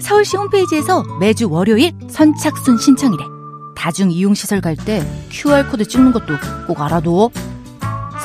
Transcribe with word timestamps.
서울시 0.00 0.36
홈페이지에서 0.36 1.02
매주 1.20 1.50
월요일 1.50 1.92
선착순 2.08 2.78
신청이래. 2.78 3.24
다중 3.76 4.10
이용시설 4.10 4.60
갈 4.60 4.76
때 4.76 5.02
QR코드 5.30 5.86
찍는 5.86 6.12
것도 6.12 6.34
꼭 6.66 6.80
알아둬. 6.80 7.30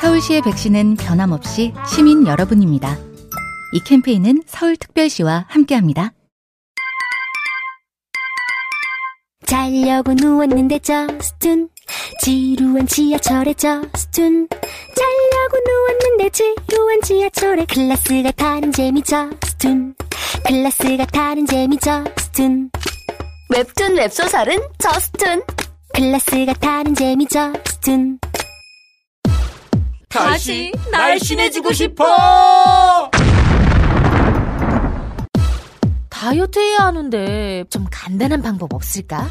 서울시의 0.02 0.42
백신은 0.42 0.96
변함없이 0.96 1.74
시민 1.88 2.26
여러분입니다. 2.28 2.98
이 3.74 3.80
캠페인은 3.86 4.44
서울특별시와 4.46 5.46
함께합니다. 5.48 6.12
자려고 9.46 10.14
누웠는데 10.14 10.80
저스툰 10.80 11.70
지루한 12.22 12.88
지하철에 12.88 13.54
저스툰 13.54 14.48
자려고 14.50 15.58
누웠는데 15.68 16.30
지루한 16.30 17.02
지하철에 17.04 17.66
클래스가 17.66 18.32
다른 18.32 18.72
재미 18.72 19.02
저스툰 19.04 19.96
클래스가 20.46 21.06
다른 21.08 21.46
재미 21.46 21.78
저스툰 21.78 22.70
웹툰 23.50 23.98
웹소설은 23.98 24.58
저스툰 24.80 25.44
클래스가 25.94 26.54
다른 26.54 26.96
재미 26.96 27.28
저스툰 27.28 28.20
다시 30.10 30.72
날씬해지고 30.92 31.74
싶어! 31.74 33.10
다이어트 36.10 36.60
해야 36.60 36.78
하는데 36.86 37.66
좀 37.70 37.86
간단한 37.92 38.42
방법 38.44 38.74
없을까? 38.74 39.28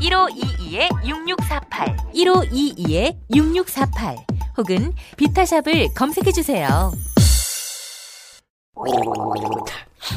1522-6648 0.00 1.96
1522-6648 2.14 4.16
혹은 4.56 4.92
비타샵을 5.16 5.94
검색해 5.94 6.32
주세요. 6.32 6.92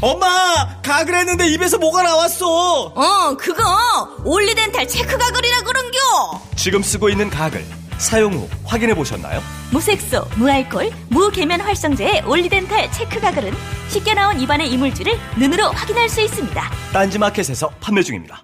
엄마! 0.02 0.82
가글 0.82 1.14
했는데 1.16 1.48
입에서 1.54 1.78
뭐가 1.78 2.02
나왔어! 2.04 2.86
어, 2.96 3.36
그거 3.38 3.64
올리덴탈 4.24 4.88
체크 4.88 5.18
가글이라 5.18 5.62
그런겨. 5.62 5.98
지금 6.56 6.82
쓰고 6.82 7.10
있는 7.10 7.30
가글 7.30 7.64
사용 7.98 8.34
후 8.34 8.48
확인해 8.66 8.96
보셨나요? 8.96 9.42
무색소, 9.72 10.26
무알콜, 10.38 10.92
무계면 11.10 11.60
활성제의 11.62 12.24
올리덴탈 12.26 12.92
체크 12.92 13.20
가글은 13.20 13.54
쉽게 13.90 14.14
나온 14.16 14.40
입안의 14.40 14.72
이물질을 14.72 15.14
눈으로 15.38 15.70
확인할 15.72 16.10
수 16.10 16.22
있습니다. 16.22 16.72
딴지마켓에서 16.94 17.70
판매 17.80 18.02
중입니다. 18.02 18.44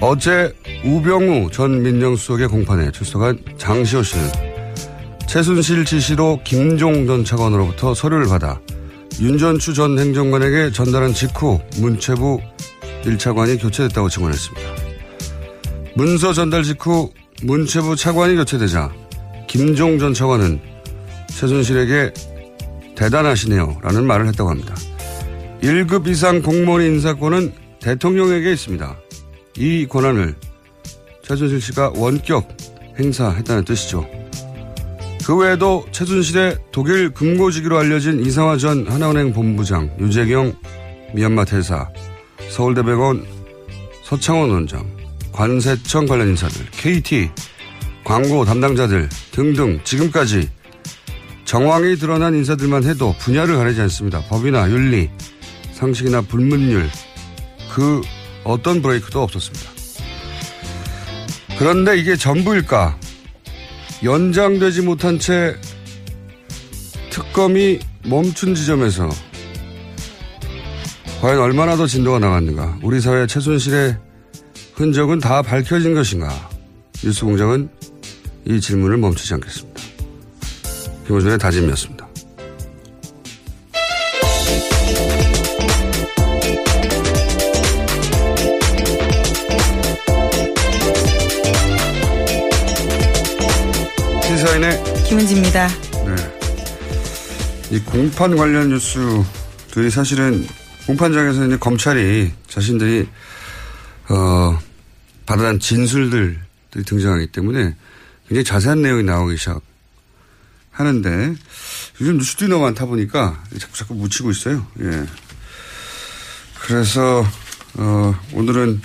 어제 0.00 0.54
우병우 0.84 1.50
전 1.50 1.82
민정수석의 1.82 2.46
공판에 2.46 2.92
출석한 2.92 3.36
장시호 3.58 4.04
씨는 4.04 4.24
최순실 5.26 5.84
지시로 5.84 6.38
김종 6.44 7.08
전 7.08 7.24
차관으로부터 7.24 7.94
서류를 7.94 8.28
받아 8.28 8.60
윤전추 9.20 9.74
전 9.74 9.98
행정관에게 9.98 10.70
전달한 10.70 11.12
직후 11.14 11.58
문체부 11.78 12.38
1차관이 13.02 13.60
교체됐다고 13.60 14.08
증언했습니다. 14.08 14.70
문서 15.96 16.32
전달 16.32 16.62
직후 16.62 17.10
문체부 17.42 17.96
차관이 17.96 18.36
교체되자 18.36 18.92
김종 19.48 19.98
전 19.98 20.14
차관은 20.14 20.60
최순실에게 21.26 22.12
대단하시네요 22.94 23.78
라는 23.82 24.06
말을 24.06 24.28
했다고 24.28 24.48
합니다. 24.48 24.76
1급 25.60 26.06
이상 26.06 26.40
공무원 26.40 26.82
인사권은 26.82 27.65
대통령에게 27.86 28.52
있습니다. 28.52 28.96
이 29.58 29.86
권한을 29.86 30.34
최순실 31.22 31.60
씨가 31.60 31.92
원격 31.94 32.48
행사했다는 32.98 33.64
뜻이죠. 33.64 34.04
그 35.24 35.36
외에도 35.36 35.86
최순실의 35.92 36.58
독일 36.72 37.10
금고지기로 37.10 37.78
알려진 37.78 38.26
이상화 38.26 38.56
전 38.56 38.88
하나은행 38.88 39.32
본부장, 39.32 39.88
유재경 40.00 40.56
미얀마 41.14 41.44
대사, 41.44 41.88
서울대병원 42.50 43.24
서창원 44.02 44.50
원장, 44.50 44.84
관세청 45.30 46.06
관련 46.06 46.30
인사들, 46.30 46.66
KT, 46.72 47.30
광고 48.02 48.44
담당자들 48.44 49.08
등등 49.30 49.78
지금까지 49.84 50.48
정황이 51.44 51.94
드러난 51.94 52.34
인사들만 52.34 52.82
해도 52.82 53.14
분야를 53.20 53.56
가리지 53.56 53.80
않습니다. 53.82 54.22
법이나 54.22 54.68
윤리, 54.70 55.08
상식이나 55.72 56.22
불문율, 56.22 56.88
그 57.76 58.00
어떤 58.42 58.80
브레이크도 58.80 59.22
없었습니다. 59.22 59.70
그런데 61.58 61.98
이게 61.98 62.16
전부일까? 62.16 62.98
연장되지 64.02 64.80
못한 64.80 65.18
채 65.18 65.54
특검이 67.10 67.80
멈춘 68.06 68.54
지점에서 68.54 69.10
과연 71.20 71.38
얼마나 71.38 71.76
더 71.76 71.86
진도가 71.86 72.18
나갔는가? 72.18 72.78
우리 72.82 72.98
사회 72.98 73.26
최순실의 73.26 73.98
흔적은 74.72 75.18
다 75.18 75.42
밝혀진 75.42 75.92
것인가? 75.94 76.30
뉴스 77.04 77.26
공장은 77.26 77.68
이 78.46 78.58
질문을 78.58 78.96
멈추지 78.96 79.34
않겠습니다. 79.34 79.82
김호준의 81.06 81.36
다짐이었습니다. 81.36 81.95
이 97.76 97.80
공판 97.80 98.36
관련 98.36 98.70
뉴스들이 98.70 99.90
사실은 99.90 100.48
공판장에서 100.86 101.46
이제 101.46 101.58
검찰이 101.58 102.32
자신들이 102.48 103.06
어 104.08 104.58
받아낸 105.26 105.60
진술들이 105.60 106.38
등장하기 106.86 107.26
때문에 107.26 107.76
굉장히 108.28 108.44
자세한 108.44 108.80
내용이 108.80 109.02
나오기 109.02 109.36
시작하는데 110.72 111.34
요즘 112.00 112.16
뉴스들이 112.16 112.48
너무 112.48 112.62
많다 112.62 112.86
보니까 112.86 113.44
자꾸 113.58 113.76
자꾸 113.76 113.94
묻히고 113.94 114.30
있어요. 114.30 114.66
예. 114.80 115.06
그래서 116.62 117.26
어 117.74 118.18
오늘은 118.32 118.80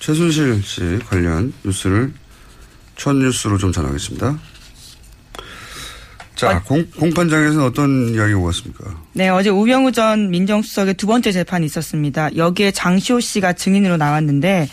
최순실 0.00 0.62
씨 0.62 0.98
관련 1.08 1.54
뉴스를 1.64 2.12
첫 2.96 3.14
뉴스로 3.16 3.56
좀 3.56 3.72
전하겠습니다. 3.72 4.38
자, 6.36 6.60
공, 6.62 6.86
공판장에서는 6.98 7.64
어떤 7.64 8.14
이야기가 8.14 8.38
오갔습니까? 8.38 8.84
네, 9.14 9.28
어제 9.28 9.48
우병우 9.48 9.92
전 9.92 10.30
민정수석의 10.30 10.94
두 10.94 11.06
번째 11.06 11.32
재판이 11.32 11.64
있었습니다. 11.66 12.36
여기에 12.36 12.72
장시호 12.72 13.20
씨가 13.20 13.54
증인으로 13.54 13.96
나왔는데 13.96 14.68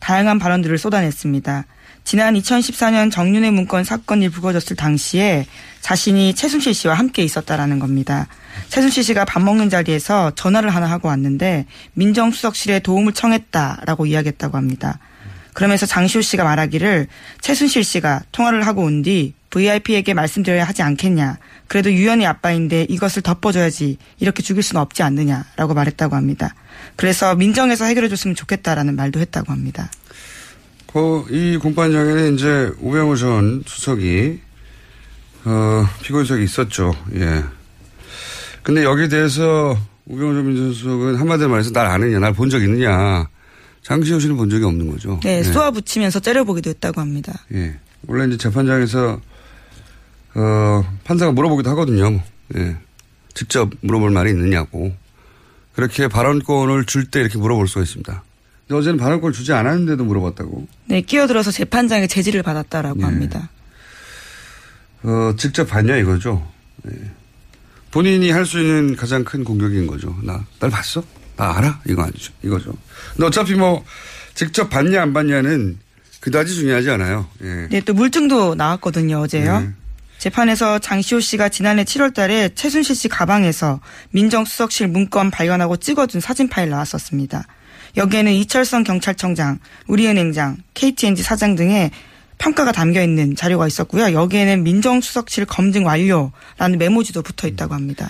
다양한 0.00 0.38
발언들을 0.40 0.76
쏟아냈습니다. 0.76 1.64
지난 2.02 2.34
2014년 2.34 3.10
정윤회 3.10 3.50
문건 3.50 3.84
사건이 3.84 4.28
불거졌을 4.28 4.76
당시에 4.76 5.46
자신이 5.80 6.34
최순실 6.34 6.74
씨와 6.74 6.94
함께 6.94 7.22
있었다라는 7.22 7.78
겁니다. 7.78 8.26
최순실 8.68 9.04
씨가 9.04 9.24
밥 9.24 9.40
먹는 9.40 9.70
자리에서 9.70 10.32
전화를 10.34 10.68
하나 10.70 10.90
하고 10.90 11.08
왔는데 11.08 11.64
민정수석실에 11.94 12.80
도움을 12.80 13.12
청했다라고 13.14 14.06
이야기했다고 14.06 14.56
합니다. 14.56 14.98
그러면서 15.54 15.86
장시호 15.86 16.20
씨가 16.20 16.44
말하기를 16.44 17.06
최순실 17.40 17.84
씨가 17.84 18.22
통화를 18.32 18.66
하고 18.66 18.82
온 18.82 19.02
뒤 19.02 19.32
VIP에게 19.54 20.14
말씀드려야 20.14 20.64
하지 20.64 20.82
않겠냐. 20.82 21.38
그래도 21.68 21.92
유연이 21.92 22.26
아빠인데 22.26 22.86
이것을 22.88 23.22
덮어줘야지. 23.22 23.98
이렇게 24.18 24.42
죽일 24.42 24.64
수는 24.64 24.82
없지 24.82 25.04
않느냐라고 25.04 25.74
말했다고 25.74 26.16
합니다. 26.16 26.54
그래서 26.96 27.36
민정에서 27.36 27.84
해결해줬으면 27.84 28.34
좋겠다라는 28.34 28.96
말도 28.96 29.20
했다고 29.20 29.52
합니다. 29.52 29.90
그, 30.92 31.24
이 31.30 31.56
공판장에는 31.56 32.34
이제 32.34 32.72
우병우 32.80 33.16
전 33.16 33.62
수석이, 33.66 34.40
어, 35.44 35.86
피고인석이 36.02 36.42
있었죠. 36.42 36.92
예. 37.14 37.44
근데 38.64 38.82
여기에 38.82 39.06
대해서 39.08 39.78
우병우 40.06 40.34
전 40.34 40.46
민정수석은 40.48 41.14
한마디로 41.16 41.48
말해서 41.48 41.70
날 41.70 41.86
아느냐, 41.86 42.18
날 42.18 42.32
본 42.32 42.50
적 42.50 42.60
있느냐. 42.62 43.28
장시호 43.82 44.18
씨는 44.18 44.36
본 44.36 44.48
적이 44.50 44.64
없는 44.64 44.90
거죠. 44.90 45.20
네, 45.22 45.38
예. 45.38 45.42
쏘아 45.44 45.70
붙이면서 45.70 46.18
째려보기도 46.20 46.70
했다고 46.70 47.00
합니다. 47.00 47.34
예. 47.52 47.76
원래 48.06 48.26
이제 48.26 48.36
재판장에서, 48.38 49.20
어, 50.34 50.84
판사가 51.04 51.32
물어보기도 51.32 51.70
하거든요. 51.70 52.20
예. 52.56 52.76
직접 53.34 53.70
물어볼 53.80 54.10
말이 54.10 54.30
있느냐고. 54.30 54.94
그렇게 55.74 56.06
발언권을 56.08 56.84
줄 56.84 57.06
때 57.10 57.20
이렇게 57.20 57.38
물어볼 57.38 57.66
수가 57.68 57.82
있습니다. 57.82 58.22
근데 58.66 58.78
어제는 58.78 58.98
발언권을 58.98 59.32
주지 59.32 59.52
않았는데도 59.52 60.04
물어봤다고. 60.04 60.66
네, 60.86 61.00
끼어들어서 61.00 61.50
재판장의 61.50 62.08
제지를 62.08 62.42
받았다라고 62.42 62.98
네. 63.00 63.04
합니다. 63.04 63.50
어, 65.02 65.34
직접 65.36 65.66
봤냐 65.66 65.96
이거죠. 65.98 66.46
예. 66.88 67.10
본인이 67.90 68.30
할 68.30 68.44
수 68.46 68.58
있는 68.58 68.96
가장 68.96 69.22
큰 69.24 69.44
공격인 69.44 69.86
거죠. 69.86 70.16
나, 70.22 70.44
날 70.58 70.70
봤어? 70.70 71.04
나 71.36 71.56
알아? 71.56 71.80
이거 71.86 72.02
아니죠. 72.02 72.32
이거죠. 72.42 72.72
근데 73.12 73.26
어차피 73.26 73.54
뭐, 73.54 73.84
직접 74.34 74.68
봤냐 74.70 75.00
안 75.02 75.12
봤냐는 75.12 75.78
그다지 76.20 76.54
중요하지 76.54 76.90
않아요. 76.90 77.26
예. 77.42 77.68
네, 77.70 77.80
또 77.82 77.92
물증도 77.94 78.54
나왔거든요, 78.54 79.18
어제요. 79.18 79.60
네. 79.60 79.70
재판에서 80.24 80.78
장시호 80.78 81.20
씨가 81.20 81.50
지난해 81.50 81.84
7월 81.84 82.14
달에 82.14 82.48
최순실 82.54 82.96
씨 82.96 83.08
가방에서 83.08 83.80
민정수석실 84.12 84.88
문건 84.88 85.30
발견하고 85.30 85.76
찍어준 85.76 86.22
사진 86.22 86.48
파일 86.48 86.70
나왔었습니다. 86.70 87.46
여기에는 87.98 88.32
이철성 88.32 88.84
경찰청장, 88.84 89.58
우리은행장, 89.86 90.56
KTNG 90.72 91.22
사장 91.22 91.56
등의 91.56 91.90
평가가 92.38 92.72
담겨 92.72 93.02
있는 93.02 93.36
자료가 93.36 93.66
있었고요. 93.66 94.14
여기에는 94.14 94.62
민정수석실 94.62 95.44
검증 95.44 95.84
완료라는 95.84 96.78
메모지도 96.78 97.20
붙어 97.20 97.46
있다고 97.46 97.74
합니다. 97.74 98.08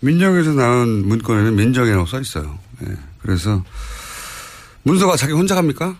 민정에서 0.00 0.52
나온 0.52 1.08
문건에는 1.08 1.56
민정이라고 1.56 2.04
써 2.04 2.20
있어요. 2.20 2.58
예. 2.86 2.92
그래서 3.22 3.64
문서가 4.82 5.16
자기 5.16 5.32
혼자 5.32 5.54
갑니까? 5.54 5.96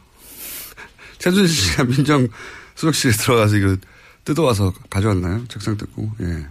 최준실 1.17 1.49
씨가 1.49 1.85
민정 1.85 2.29
수석실에 2.75 3.13
들어가서 3.15 3.57
이거 3.57 3.77
뜯어와서 4.25 4.73
가져왔나요? 4.91 5.47
책상 5.49 5.77
뜯고. 5.77 6.11
예. 6.21 6.47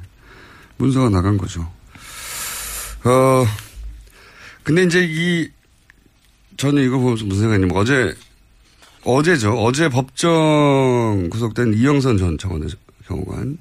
문서가 0.77 1.09
나간 1.09 1.37
거죠. 1.37 1.61
어, 3.03 3.45
근데 4.63 4.83
이제 4.83 5.05
이, 5.07 5.49
저는 6.57 6.83
이거 6.83 6.97
보면서 6.97 7.25
무슨 7.25 7.43
생각이냐면 7.43 7.75
어제, 7.75 8.15
어제죠. 9.03 9.53
어제 9.61 9.89
법정 9.89 11.29
구속된 11.29 11.73
이영선 11.73 12.17
전 12.17 12.37
청와대 12.37 12.67
경호관. 13.07 13.57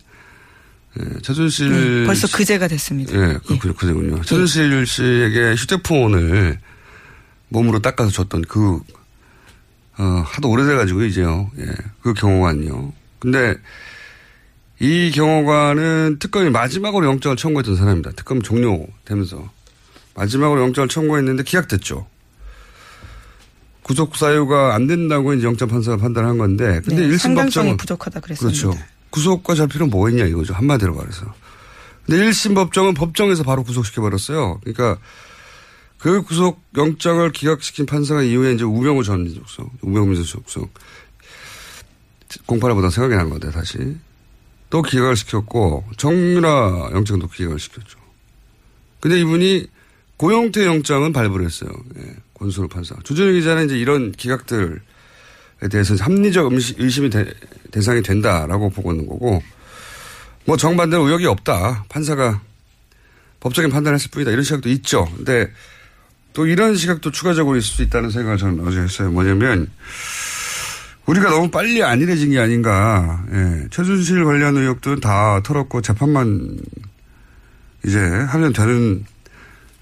예, 1.01 1.19
최준실. 1.23 2.01
네, 2.03 2.07
벌써 2.07 2.29
그제가 2.29 2.69
됐습니다. 2.69 3.15
예, 3.15 3.39
그렇군요. 3.47 3.75
그제군요. 3.75 4.23
최준실 4.23 4.87
씨에게 4.87 5.55
휴대폰을 5.55 6.59
몸으로 7.49 7.81
닦아서 7.81 8.11
줬던 8.11 8.43
그, 8.43 8.81
어, 9.99 10.05
하도 10.27 10.51
오래돼가지고 10.51 11.03
이제요. 11.05 11.51
예, 11.59 11.67
그 12.03 12.13
경호관요. 12.15 12.93
근데 13.19 13.57
이 14.83 15.13
경호관은 15.13 16.17
특검이 16.19 16.51
마지막으로 16.51 17.07
영장을 17.07 17.37
청구했던 17.37 17.77
사람입니다. 17.77 18.11
특검 18.17 18.43
종료되면서. 18.43 19.49
마지막으로 20.17 20.61
영장을 20.61 20.89
청구했는데 20.89 21.45
기각됐죠. 21.45 22.09
구속 23.83 24.17
사유가 24.17 24.75
안 24.75 24.89
된다고 24.89 25.35
이제 25.35 25.47
영장 25.47 25.69
판사가 25.69 25.99
판단한 25.99 26.37
건데, 26.37 26.81
근데 26.85 27.03
네, 27.03 27.07
일심 27.07 27.19
상당성이 27.19 27.53
법정은 27.53 27.77
부족하다 27.77 28.21
그랬습니다. 28.21 28.61
그렇죠. 28.61 28.85
구속과 29.11 29.55
잘 29.55 29.69
필요는 29.69 29.89
뭐가 29.91 30.11
있냐 30.11 30.25
이거죠. 30.25 30.53
한마디로 30.53 30.97
말해서. 30.97 31.33
근데 32.05 32.25
1심 32.25 32.57
법정은 32.57 32.95
법정에서 32.95 33.45
바로 33.45 33.63
구속시켜 33.63 34.03
버렸어요. 34.03 34.59
그러니까 34.65 34.99
그 35.99 36.23
구속 36.23 36.61
영장을 36.77 37.31
기각시킨 37.31 37.87
판사가 37.87 38.23
이후에 38.23 38.55
이제 38.55 38.65
우병우 38.65 39.05
전 39.05 39.23
민족석, 39.23 39.71
우병우 39.83 40.07
민족석 40.07 40.45
공판을 42.47 42.75
보다 42.75 42.91
생각이 42.91 43.15
난 43.15 43.31
건데 43.31 43.53
다시. 43.53 43.97
또 44.73 44.81
기각을 44.81 45.17
시켰고 45.17 45.85
정유라 45.99 46.93
영장도 46.95 47.29
기각을 47.29 47.59
시켰죠. 47.59 47.99
근데 49.01 49.21
이분이 49.21 49.67
고영태 50.17 50.65
영장은 50.65 51.13
발부를 51.13 51.45
했어요. 51.45 51.71
예, 51.99 52.15
권순우 52.33 52.69
판사. 52.69 52.95
주준영 53.05 53.35
기자는 53.35 53.67
이제 53.67 53.77
이런 53.79 54.13
기각들에 54.13 54.79
대해서 55.71 55.95
합리적 56.03 56.51
의심- 56.55 56.77
의심이 56.79 57.11
대, 57.11 57.27
대상이 57.71 58.03
된다라고 58.03 58.71
보고 58.71 58.93
있는 58.93 59.07
거고, 59.07 59.43
뭐 60.47 60.57
정반대로 60.57 61.05
의혹이 61.05 61.27
없다. 61.27 61.85
판사가 61.91 62.41
법적인 63.41 63.71
판단을 63.71 63.97
했을 63.97 64.11
뿐이다. 64.11 64.31
이런 64.31 64.43
시각도 64.43 64.71
있죠. 64.71 65.05
근데 65.17 65.53
또 66.33 66.47
이런 66.47 66.77
시각도 66.77 67.11
추가적으로 67.11 67.59
있을 67.59 67.69
수 67.75 67.83
있다는 67.83 68.09
생각을 68.09 68.39
저는 68.39 68.67
어제 68.67 68.81
했어요. 68.81 69.11
뭐냐면, 69.11 69.71
우리가 71.13 71.29
너무 71.29 71.51
빨리 71.51 71.83
안일해진 71.83 72.31
게 72.31 72.39
아닌가. 72.39 73.23
예. 73.33 73.69
최순실 73.71 74.25
관련 74.25 74.57
의혹들은 74.57 75.01
다 75.01 75.41
털었고 75.43 75.83
재판만 75.83 76.59
이제 77.85 77.99
하면 77.99 78.53
되는 78.55 79.05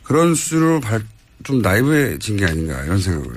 그런 0.03 0.35
수준으로 0.35 0.81
발, 0.81 1.03
좀 1.45 1.63
나이브해진 1.63 2.37
게 2.37 2.47
아닌가 2.47 2.83
이런 2.83 2.99
생각을 2.99 3.31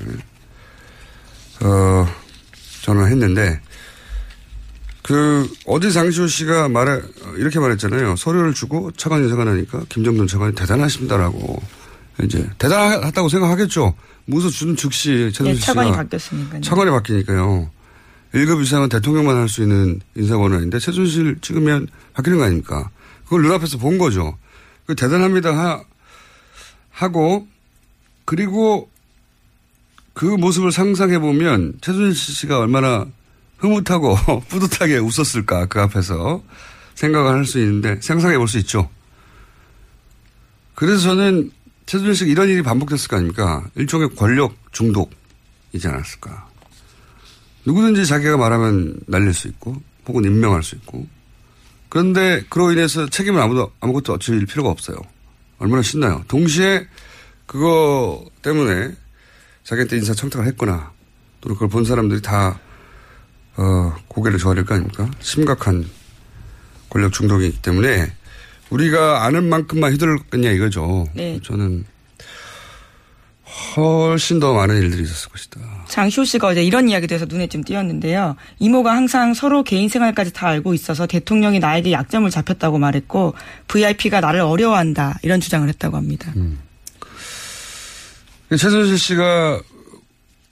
어 1.62 2.08
저는 2.82 3.12
했는데 3.12 3.62
그 5.04 5.48
어제 5.68 5.92
장시호 5.92 6.26
씨가 6.28 6.70
말해 6.70 7.00
이렇게 7.38 7.60
말했잖아요. 7.60 8.16
서류를 8.16 8.56
주고 8.56 8.92
차관이 8.94 9.28
생각나니까 9.28 9.84
김정돈 9.90 10.26
차관이 10.26 10.56
대단하십니다라고 10.56 11.62
이제 12.24 12.50
대단하다고 12.58 13.30
생각하겠죠. 13.30 13.94
무서 14.26 14.50
주는 14.50 14.76
즉시 14.76 15.10
네, 15.10 15.32
최순실 15.32 15.62
차관이 15.62 15.90
씨가 15.90 15.98
바뀌었으니까요. 15.98 16.62
차관이 16.62 16.90
바뀌니까요. 16.90 17.70
1급 18.34 18.62
이상은 18.64 18.90
대통령만 18.90 19.36
할 19.36 19.48
수 19.48 19.62
있는 19.62 20.02
인사권한인데 20.16 20.80
최순실 20.80 21.38
찍으면 21.42 21.88
바뀌는 22.14 22.40
거 22.40 22.46
아닙니까? 22.46 22.90
그걸 23.26 23.44
눈앞에서 23.44 23.78
본 23.78 23.98
거죠. 23.98 24.38
그 24.86 24.96
대단합니다 24.96 25.56
하, 25.56 25.84
하고 26.90 27.48
그리고 28.26 28.90
그 30.14 30.26
모습을 30.26 30.72
상상해 30.72 31.20
보면 31.20 31.74
최순실 31.82 32.16
씨가 32.36 32.60
얼마나 32.60 33.06
흐뭇하고 33.58 34.16
뿌듯하게 34.50 34.98
웃었을까 34.98 35.68
그 35.68 35.80
앞에서 35.82 36.44
생각을 36.96 37.34
할 37.34 37.46
수 37.46 37.60
있는데 37.60 38.00
상상해 38.02 38.38
볼 38.38 38.48
수 38.48 38.58
있죠. 38.60 38.90
그래서 40.76 41.02
저는 41.02 41.52
최순실 41.86 42.16
씨가 42.16 42.32
이런 42.32 42.50
일이 42.50 42.62
반복됐을 42.64 43.08
거 43.10 43.18
아닙니까? 43.18 43.64
일종의 43.76 44.16
권력 44.16 44.56
중독이지 44.72 45.88
않았을까. 45.88 46.53
누구든지 47.66 48.06
자기가 48.06 48.38
말하면 48.38 49.00
날릴 49.08 49.34
수 49.34 49.48
있고 49.48 49.76
혹은 50.08 50.26
임명할 50.26 50.64
수 50.64 50.76
있고 50.76 51.08
그런데 51.90 52.44
그로 52.50 52.72
인해서 52.72 53.08
책임을 53.08 53.40
아무도 53.42 53.72
아무것도 53.80 54.18
질 54.18 54.46
필요가 54.46 54.70
없어요. 54.70 54.98
얼마나 55.60 55.82
신나요. 55.82 56.24
동시에 56.28 56.88
그거 57.46 58.26
때문에 58.42 58.92
자기한테 59.64 59.98
인사 59.98 60.14
청탁을 60.14 60.48
했거나 60.48 60.92
또는 61.40 61.56
그걸 61.56 61.70
본 61.70 61.86
사람들이 61.86 62.22
다 62.22 62.60
어, 63.56 63.96
고개를 64.08 64.40
조아릴 64.40 64.66
거 64.66 64.74
아닙니까? 64.74 65.10
심각한 65.20 65.86
권력 66.90 67.14
중독이기 67.14 67.62
때문에 67.62 68.12
우리가 68.70 69.26
아는 69.26 69.50
만큼만 69.50 69.92
휘둘렀겠냐 69.94 70.52
이거죠. 70.52 71.06
네. 71.14 71.40
저는 71.44 71.86
훨씬 73.76 74.40
더 74.40 74.54
많은 74.54 74.82
일들이 74.82 75.04
있었을 75.04 75.30
것이다. 75.30 75.60
장시호 75.88 76.26
씨가 76.26 76.48
어제 76.48 76.64
이런 76.64 76.90
이야기도 76.90 77.14
해서 77.14 77.26
눈에 77.26 77.48
좀 77.48 77.64
띄었는데요. 77.64 78.36
이모가 78.60 78.96
항상 78.96 79.34
서로 79.34 79.64
개인 79.64 79.90
생활까지 79.90 80.34
다 80.34 80.48
알고 80.48 80.74
있어서 80.74 81.06
대통령이 81.06 81.60
나에게 81.60 81.92
약점을 81.92 82.30
잡혔다고 82.30 82.80
말했고 82.80 83.36
VIP가 83.68 84.22
나를 84.22 84.42
어려워한다 84.42 85.20
이런 85.24 85.40
주장을 85.40 85.68
했다고 85.68 85.98
합니다. 85.98 86.32
음. 86.36 86.60
최순실 88.50 88.98
씨가 88.98 89.62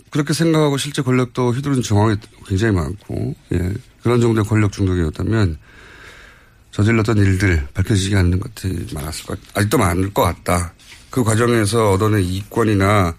그렇게 0.10 0.34
생각하고 0.34 0.77
실제 0.77 1.01
권력도 1.01 1.51
휘두른 1.53 1.81
정황이 1.81 2.17
굉장히 2.46 2.74
많고 2.74 3.36
예. 3.53 3.74
그런 4.03 4.20
정도의 4.20 4.46
권력 4.46 4.72
중독이었다면 4.72 5.58
저질렀던 6.72 7.17
일들 7.17 7.67
밝혀지지 7.74 8.15
않는 8.15 8.39
것들이 8.39 8.88
많았을 8.93 9.25
것 9.25 9.39
아직도 9.53 9.77
많을 9.77 10.13
것 10.13 10.24
같다. 10.24 10.74
그 11.12 11.24
과정에서 11.24 11.91
얻어낸 11.91 12.24
이권이나 12.24 13.15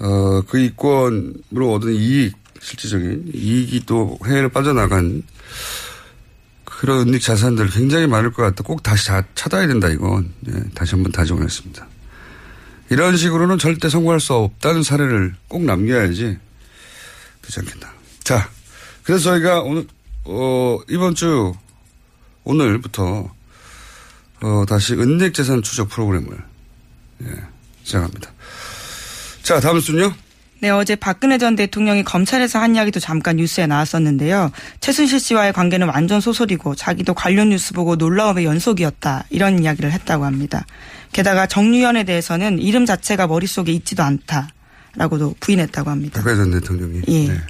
어, 0.00 0.42
그 0.48 0.58
이권으로 0.58 1.74
얻은 1.74 1.94
이익, 1.94 2.34
실질적인 2.60 3.32
이익이 3.34 3.84
또 3.86 4.18
해외로 4.24 4.48
빠져나간 4.48 5.22
그런 6.64 7.06
은닉 7.06 7.20
자산들 7.20 7.68
굉장히 7.68 8.06
많을 8.06 8.32
것 8.32 8.42
같다. 8.42 8.64
꼭 8.64 8.82
다시 8.82 9.08
다 9.08 9.22
찾아야 9.34 9.66
된다, 9.66 9.88
이건. 9.88 10.32
예, 10.48 10.52
다시 10.74 10.94
한번 10.94 11.12
다짐을 11.12 11.44
했습니다. 11.44 11.86
이런 12.88 13.18
식으로는 13.18 13.58
절대 13.58 13.90
성공할 13.90 14.18
수 14.18 14.32
없다는 14.32 14.82
사례를 14.82 15.34
꼭 15.48 15.62
남겨야지 15.62 16.38
되지 17.42 17.60
않겠나. 17.60 17.92
자, 18.24 18.48
그래서 19.02 19.24
저희가 19.24 19.60
오늘, 19.60 19.86
어, 20.24 20.78
이번 20.88 21.14
주, 21.14 21.52
오늘부터, 22.44 23.30
어, 24.40 24.64
다시 24.66 24.94
은닉 24.94 25.34
재산 25.34 25.60
추적 25.60 25.90
프로그램을, 25.90 26.49
예, 27.22 27.26
시작합니다. 27.82 28.30
자, 29.42 29.60
다음 29.60 29.80
순요. 29.80 30.14
네, 30.60 30.68
어제 30.68 30.94
박근혜 30.94 31.38
전 31.38 31.56
대통령이 31.56 32.04
검찰에서 32.04 32.58
한 32.58 32.76
이야기도 32.76 33.00
잠깐 33.00 33.36
뉴스에 33.36 33.66
나왔었는데요. 33.66 34.50
최순실 34.80 35.18
씨와의 35.18 35.54
관계는 35.54 35.88
완전 35.88 36.20
소설이고 36.20 36.74
자기도 36.74 37.14
관련 37.14 37.48
뉴스 37.48 37.72
보고 37.72 37.96
놀라움의 37.96 38.44
연속이었다. 38.44 39.24
이런 39.30 39.62
이야기를 39.62 39.90
했다고 39.90 40.26
합니다. 40.26 40.66
게다가 41.12 41.46
정유현에 41.46 42.04
대해서는 42.04 42.58
이름 42.58 42.84
자체가 42.84 43.26
머릿속에 43.26 43.72
있지도 43.72 44.02
않다라고도 44.02 45.36
부인했다고 45.40 45.88
합니다. 45.88 46.20
박근혜 46.22 46.36
전 46.36 46.50
대통령이. 46.50 47.02
예. 47.08 47.28
네. 47.28 47.40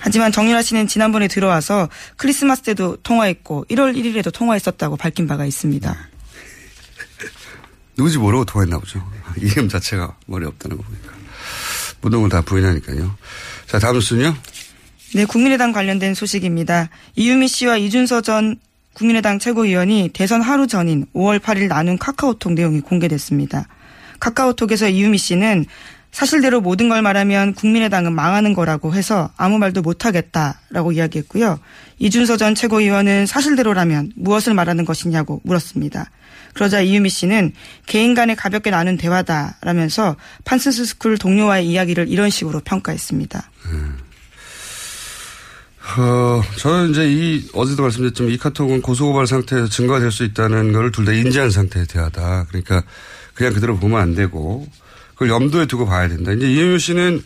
하지만 0.00 0.32
정유라 0.32 0.62
씨는 0.62 0.88
지난번에 0.88 1.28
들어와서 1.28 1.88
크리스마스 2.16 2.62
때도 2.62 2.96
통화했고 3.02 3.66
1월 3.70 3.94
1일에도 3.96 4.32
통화했었다고 4.32 4.96
밝힌 4.96 5.28
바가 5.28 5.44
있습니다. 5.44 5.96
누구지 7.96 8.18
모르고 8.18 8.44
통화했나 8.44 8.78
보죠. 8.78 9.06
이름 9.36 9.68
자체가 9.68 10.16
머리 10.26 10.46
없다는 10.46 10.76
거 10.76 10.82
보니까. 10.82 11.20
걸다 12.02 12.40
부인하니까요. 12.42 13.16
자, 13.66 13.78
다음 13.78 14.00
순요. 14.00 14.34
네, 15.14 15.24
국민의당 15.24 15.72
관련된 15.72 16.14
소식입니다. 16.14 16.88
이유미 17.16 17.48
씨와 17.48 17.76
이준서 17.76 18.22
전 18.22 18.56
국민의당 18.94 19.38
최고위원이 19.38 20.10
대선 20.12 20.40
하루 20.40 20.66
전인 20.66 21.06
5월 21.14 21.38
8일 21.38 21.68
나눈 21.68 21.98
카카오톡 21.98 22.52
내용이 22.52 22.80
공개됐습니다. 22.80 23.66
카카오톡에서 24.20 24.88
이유미 24.88 25.18
씨는 25.18 25.66
사실대로 26.12 26.60
모든 26.60 26.88
걸 26.88 27.02
말하면 27.02 27.54
국민의당은 27.54 28.12
망하는 28.12 28.52
거라고 28.52 28.94
해서 28.94 29.30
아무 29.36 29.58
말도 29.58 29.82
못하겠다라고 29.82 30.92
이야기했고요. 30.92 31.60
이준서 31.98 32.36
전 32.36 32.54
최고위원은 32.54 33.26
사실대로라면 33.26 34.12
무엇을 34.16 34.54
말하는 34.54 34.84
것이냐고 34.84 35.40
물었습니다. 35.44 36.10
그러자 36.54 36.80
이유미 36.80 37.08
씨는 37.08 37.52
개인 37.86 38.14
간에 38.14 38.34
가볍게 38.34 38.70
나눈 38.70 38.96
대화다라면서 38.96 40.16
파슨스 40.44 40.84
스쿨 40.84 41.18
동료와의 41.18 41.66
이야기를 41.68 42.08
이런 42.08 42.30
식으로 42.30 42.60
평가했습니다. 42.60 43.50
음. 43.66 43.98
어, 45.98 46.42
저는 46.56 46.90
이제 46.90 47.10
이, 47.10 47.48
어제도 47.54 47.82
말씀드렸지만 47.82 48.30
이 48.32 48.38
카톡은 48.38 48.80
고소고발 48.82 49.26
상태에서 49.26 49.68
증거가 49.68 49.98
될 49.98 50.10
수 50.12 50.24
있다는 50.24 50.72
걸 50.72 50.90
둘 50.92 51.04
다 51.04 51.12
인지한 51.12 51.50
상태의 51.50 51.86
대화다. 51.86 52.46
그러니까 52.48 52.82
그냥 53.34 53.52
그대로 53.54 53.76
보면 53.76 53.98
안 54.00 54.14
되고 54.14 54.66
그걸 55.14 55.30
염두에 55.30 55.66
두고 55.66 55.86
봐야 55.86 56.08
된다. 56.08 56.32
이제 56.32 56.50
이유미 56.50 56.78
씨는 56.78 57.22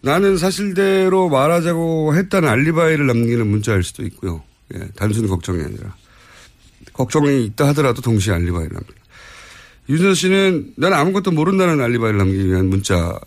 나는 0.00 0.36
사실대로 0.36 1.28
말하자고 1.28 2.14
했다는 2.14 2.48
알리바이를 2.48 3.06
남기는 3.06 3.46
문자일 3.46 3.82
수도 3.82 4.04
있고요. 4.04 4.42
예, 4.74 4.80
단순 4.96 5.26
걱정이 5.26 5.62
아니라. 5.64 5.94
걱정이 6.98 7.44
있다 7.46 7.68
하더라도 7.68 8.02
동시에 8.02 8.34
알리바이를 8.34 8.76
합니다. 8.76 8.94
윤선 9.88 10.14
씨는 10.14 10.72
나는 10.76 10.96
아무것도 10.98 11.30
모른다는 11.30 11.80
알리바이를 11.80 12.18
남기기 12.18 12.48
위한 12.48 12.66
문자. 12.66 13.18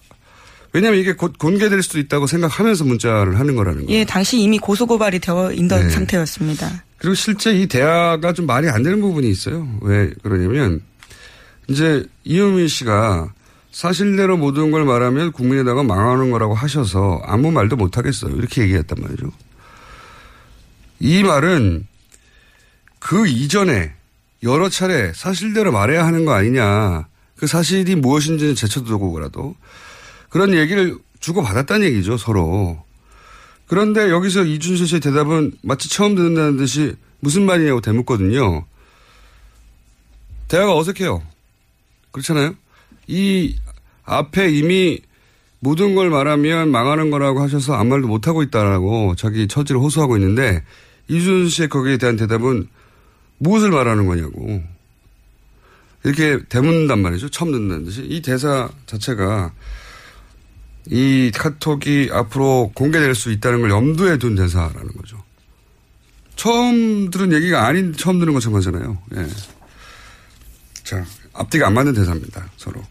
왜냐하면 0.74 1.00
이게 1.00 1.13
곧 1.13 1.38
공개될 1.38 1.82
수도 1.82 1.98
있다고 2.00 2.28
생각하면서 2.28 2.84
문자를 2.84 3.40
하는 3.40 3.56
거라는 3.56 3.86
거예요. 3.86 4.00
예, 4.00 4.06
당시 4.06 4.40
이미 4.40 4.60
고소고발이 4.60 5.20
되어 5.20 5.51
있던 5.54 5.84
네. 5.84 5.90
상태였습니다. 5.90 6.84
그리고 6.98 7.16
실제 7.16 7.54
이 7.54 7.68
대화가 7.68 8.34
좀 8.34 8.46
말이 8.46 8.70
안 8.70 8.84
되는 8.84 9.01
부분이 9.01 9.30
있어요. 9.30 9.68
왜 9.82 10.12
그러냐면 10.22 10.82
이제 11.68 12.06
이효민 12.24 12.68
씨가 12.68 13.34
사실대로 13.72 14.38
모든 14.38 14.72
걸 14.72 14.86
말하면 14.86 15.32
국민에다가 15.32 15.84
망하는 15.84 16.30
거라고 16.30 16.54
하셔서 16.54 17.22
아무 17.25 17.51
말도 17.51 17.78
못 17.78 17.98
하겠어요. 17.98 18.36
이렇게 18.36 18.62
얘기했단 18.63 18.98
말이죠. 19.01 19.32
이 21.00 21.24
말은 21.24 21.88
그 23.01 23.27
이전에 23.27 23.91
여러 24.43 24.70
차례 24.70 25.12
사실대로 25.13 25.72
말해야 25.72 26.05
하는 26.05 26.24
거 26.24 26.34
아니냐. 26.34 27.08
그 27.36 27.48
사실이 27.48 27.96
무엇인지는 27.96 28.53
제쳐두고라도 28.53 29.55
그런 30.29 30.53
얘기를 30.53 30.98
주고받았다는 31.20 31.88
얘기죠, 31.88 32.17
서로. 32.17 32.81
그런데 33.67 34.12
여기서 34.12 34.43
이준수 34.43 34.86
씨의 34.86 35.01
대답은 35.01 35.53
마치 35.63 35.89
처음 35.89 36.13
듣는다는 36.15 36.58
듯이 36.58 36.96
무슨 37.20 37.46
말이냐고 37.46 37.81
대묻거든요. 37.81 38.65
대화가 40.48 40.77
어색해요. 40.77 41.24
그렇잖아요? 42.12 42.53
이 43.08 43.55
앞에 44.03 44.51
이미 44.51 45.00
모든 45.60 45.96
걸 45.96 46.12
말하면 46.12 46.70
망하는 46.70 47.10
거라고 47.10 47.41
하셔서 47.41 47.74
아무 47.74 47.89
말도 47.91 48.08
못하고 48.08 48.43
있다라고 48.43 49.15
자기 49.15 49.48
처지를 49.48 49.81
호소하고 49.81 50.17
있는데 50.17 50.63
이준수 51.08 51.50
씨의 51.50 51.70
거기에 51.70 51.98
대한 51.98 52.15
대답은 52.15 52.67
무엇을 53.41 53.71
말하는 53.71 54.05
거냐고. 54.05 54.63
이렇게 56.03 56.39
대문단 56.48 57.00
말이죠. 57.00 57.29
처음 57.29 57.51
듣는 57.51 57.86
듯이. 57.86 58.05
이 58.07 58.21
대사 58.21 58.69
자체가 58.86 59.51
이 60.88 61.31
카톡이 61.33 62.10
앞으로 62.12 62.71
공개될 62.74 63.13
수 63.15 63.31
있다는 63.31 63.62
걸 63.62 63.71
염두에 63.71 64.17
둔 64.17 64.36
대사라는 64.36 64.93
거죠. 64.93 65.24
처음 66.36 67.10
들은 67.12 67.33
얘기가 67.33 67.65
아닌 67.65 67.93
처음 67.93 68.19
듣는 68.19 68.33
것처럼 68.33 68.57
하잖아요. 68.57 68.98
예. 69.15 69.27
자, 70.83 71.03
앞뒤가 71.33 71.67
안 71.67 71.74
맞는 71.74 71.93
대사입니다. 71.93 72.48
서로. 72.57 72.81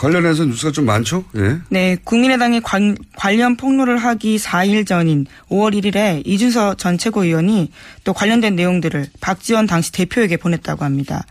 관련해서 0.00 0.46
뉴스가 0.46 0.72
좀 0.72 0.86
많죠? 0.86 1.24
예. 1.36 1.58
네, 1.68 1.96
국민의당이 2.04 2.60
관, 2.62 2.96
관련 3.16 3.56
폭로를 3.56 3.98
하기 3.98 4.38
4일 4.38 4.86
전인 4.86 5.26
5월 5.50 5.74
1일에 5.78 6.22
이준서 6.26 6.74
전 6.76 6.96
최고위원이 6.96 7.70
또 8.04 8.14
관련된 8.14 8.56
내용들을 8.56 9.08
박지원 9.20 9.66
당시 9.66 9.92
대표에게 9.92 10.38
보냈다고 10.38 10.84
합니다. 10.86 11.24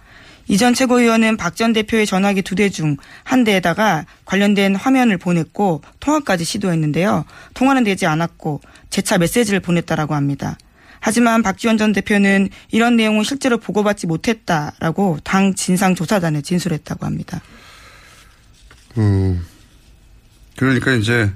이전 0.47 0.73
최고위원은 0.75 1.37
박 1.37 1.55
전 1.55 1.73
대표의 1.73 2.05
전화기 2.05 2.41
두 2.43 2.55
대 2.55 2.69
중 2.69 2.97
한 3.23 3.43
대에다가 3.43 4.05
관련된 4.25 4.75
화면을 4.75 5.17
보냈고 5.17 5.81
통화까지 5.99 6.43
시도했는데요. 6.43 7.25
통화는 7.55 7.83
되지 7.83 8.05
않았고 8.05 8.61
재차 8.91 9.17
메시지를 9.17 9.59
보냈다라고 9.61 10.13
합니다. 10.15 10.57
하지만 10.99 11.41
박지원 11.43 11.77
전 11.77 11.91
대표는 11.93 12.49
이런 12.71 12.95
내용은 12.97 13.23
실제로 13.23 13.57
보고받지 13.57 14.05
못했다라고 14.07 15.19
당 15.23 15.55
진상조사단에 15.55 16.41
진술했다고 16.41 17.05
합니다. 17.05 17.41
음, 18.97 19.45
그러니까 20.57 20.93
이제 20.93 21.31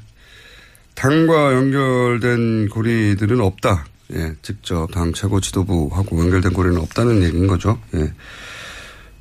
당과 0.96 1.54
연결된 1.54 2.70
고리들은 2.70 3.40
없다. 3.40 3.86
예, 4.14 4.34
직접 4.42 4.88
당 4.92 5.14
최고 5.14 5.40
지도부하고 5.40 6.20
연결된 6.20 6.54
고리는 6.54 6.78
없다는 6.78 7.24
얘기인 7.24 7.48
거죠. 7.48 7.80
예. 7.96 8.14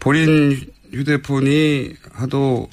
본인 0.01 0.61
휴대폰이 0.93 1.95
하도 2.13 2.69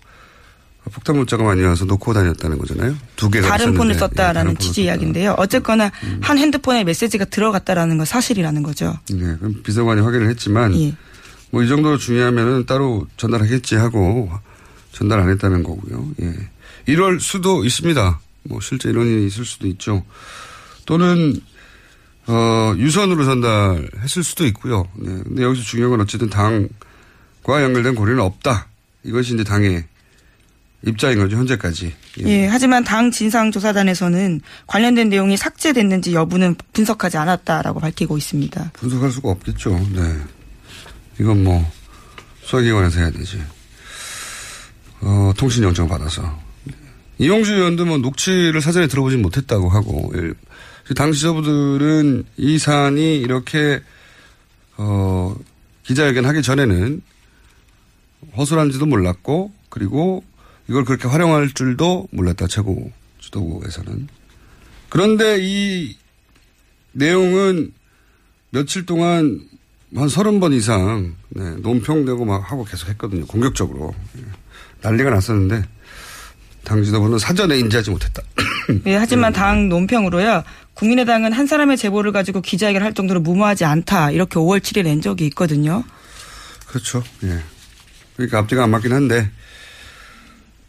폭탄 0.91 1.17
문자가 1.17 1.43
많이 1.43 1.61
와서 1.63 1.85
놓고 1.85 2.13
다녔다는 2.13 2.57
거잖아요. 2.57 2.95
두 3.15 3.29
개가 3.29 3.47
다른 3.47 3.75
폰을 3.75 3.93
썼다라는 3.93 4.53
예, 4.53 4.55
취지 4.55 4.83
이야기인데요. 4.85 5.35
어쨌거나 5.37 5.91
음. 6.03 6.19
한 6.21 6.37
핸드폰에 6.37 6.83
메시지가 6.83 7.25
들어갔다라는 7.25 7.97
건 7.97 8.05
사실이라는 8.05 8.63
거죠. 8.63 8.97
네, 9.11 9.35
그럼 9.37 9.61
비서관이 9.63 10.01
확인을 10.01 10.29
했지만 10.29 10.75
예. 10.79 10.95
뭐이 11.51 11.67
정도로 11.67 11.97
중요하면은 11.97 12.65
따로 12.65 13.07
전달하겠지 13.17 13.75
하고 13.75 14.29
전달 14.99 15.21
안 15.21 15.29
했다는 15.29 15.63
거고요. 15.63 16.11
예. 16.21 16.35
이럴 16.85 17.21
수도 17.21 17.63
있습니다. 17.63 18.19
뭐 18.43 18.59
실제 18.59 18.89
이런 18.89 19.07
일이 19.07 19.27
있을 19.27 19.45
수도 19.45 19.65
있죠. 19.67 20.03
또는 20.85 21.39
어, 22.27 22.75
유선으로 22.77 23.23
전달했을 23.23 24.23
수도 24.23 24.45
있고요. 24.47 24.89
네. 24.95 25.09
근데 25.23 25.43
여기서 25.43 25.63
중요한 25.63 25.91
건 25.91 26.01
어쨌든 26.01 26.29
당과 26.29 27.63
연결된 27.63 27.95
고리는 27.95 28.21
없다. 28.21 28.67
이것이 29.03 29.35
이제 29.35 29.45
당의 29.45 29.85
입장인 30.85 31.19
거죠, 31.19 31.37
현재까지. 31.37 31.93
예, 32.25 32.47
하지만 32.47 32.83
당 32.83 33.11
진상조사단에서는 33.11 34.41
관련된 34.67 35.09
내용이 35.09 35.37
삭제됐는지 35.37 36.13
여부는 36.13 36.55
분석하지 36.73 37.17
않았다라고 37.17 37.79
밝히고 37.79 38.17
있습니다. 38.17 38.71
분석할 38.73 39.11
수가 39.11 39.29
없겠죠. 39.29 39.71
네. 39.93 40.17
이건 41.19 41.43
뭐, 41.43 41.69
수사기관에서 42.43 42.99
해야 42.99 43.11
되지. 43.11 43.41
어, 45.01 45.31
통신영장 45.37 45.87
받아서. 45.87 46.39
이용주 47.17 47.53
의원도 47.53 47.85
뭐 47.85 47.97
녹취를 47.97 48.61
사전에 48.61 48.87
들어보진 48.87 49.21
못했다고 49.21 49.69
하고, 49.69 50.11
예. 50.15 50.93
당 50.95 51.11
지도부들은 51.11 52.25
이 52.37 52.57
사안이 52.57 53.17
이렇게, 53.17 53.81
어, 54.77 55.35
기자회견 55.83 56.25
하기 56.25 56.41
전에는 56.41 57.01
허술한지도 58.37 58.85
몰랐고, 58.85 59.51
그리고 59.69 60.23
이걸 60.67 60.85
그렇게 60.85 61.07
활용할 61.07 61.51
줄도 61.53 62.07
몰랐다, 62.11 62.47
최고 62.47 62.91
지도부에서는. 63.21 64.07
그런데 64.89 65.37
이 65.41 65.95
내용은 66.91 67.73
며칠 68.49 68.85
동안 68.85 69.41
한 69.95 70.07
서른 70.07 70.39
번 70.39 70.53
이상 70.53 71.15
네, 71.29 71.51
논평되고 71.57 72.25
막 72.25 72.51
하고 72.51 72.63
계속 72.63 72.89
했거든요. 72.89 73.25
공격적으로. 73.25 73.93
예. 74.83 74.87
난리가 74.87 75.09
났었는데 75.09 75.63
당 76.63 76.83
지도부는 76.83 77.19
사전에 77.19 77.57
인지하지 77.57 77.91
못했다. 77.91 78.21
예, 78.85 78.95
하지만 78.95 79.33
당 79.33 79.69
논평으로요. 79.69 80.43
국민의당은 80.73 81.33
한 81.33 81.47
사람의 81.47 81.77
제보를 81.77 82.11
가지고 82.11 82.41
기자회견 82.41 82.81
할 82.83 82.93
정도로 82.93 83.19
무모하지 83.21 83.65
않다. 83.65 84.11
이렇게 84.11 84.35
5월 84.35 84.59
7일 84.59 84.83
낸 84.83 85.01
적이 85.01 85.25
있거든요. 85.27 85.83
그렇죠. 86.67 87.03
예. 87.23 87.39
그러니까 88.15 88.39
앞뒤가 88.39 88.63
안 88.63 88.69
맞긴 88.69 88.93
한데 88.93 89.29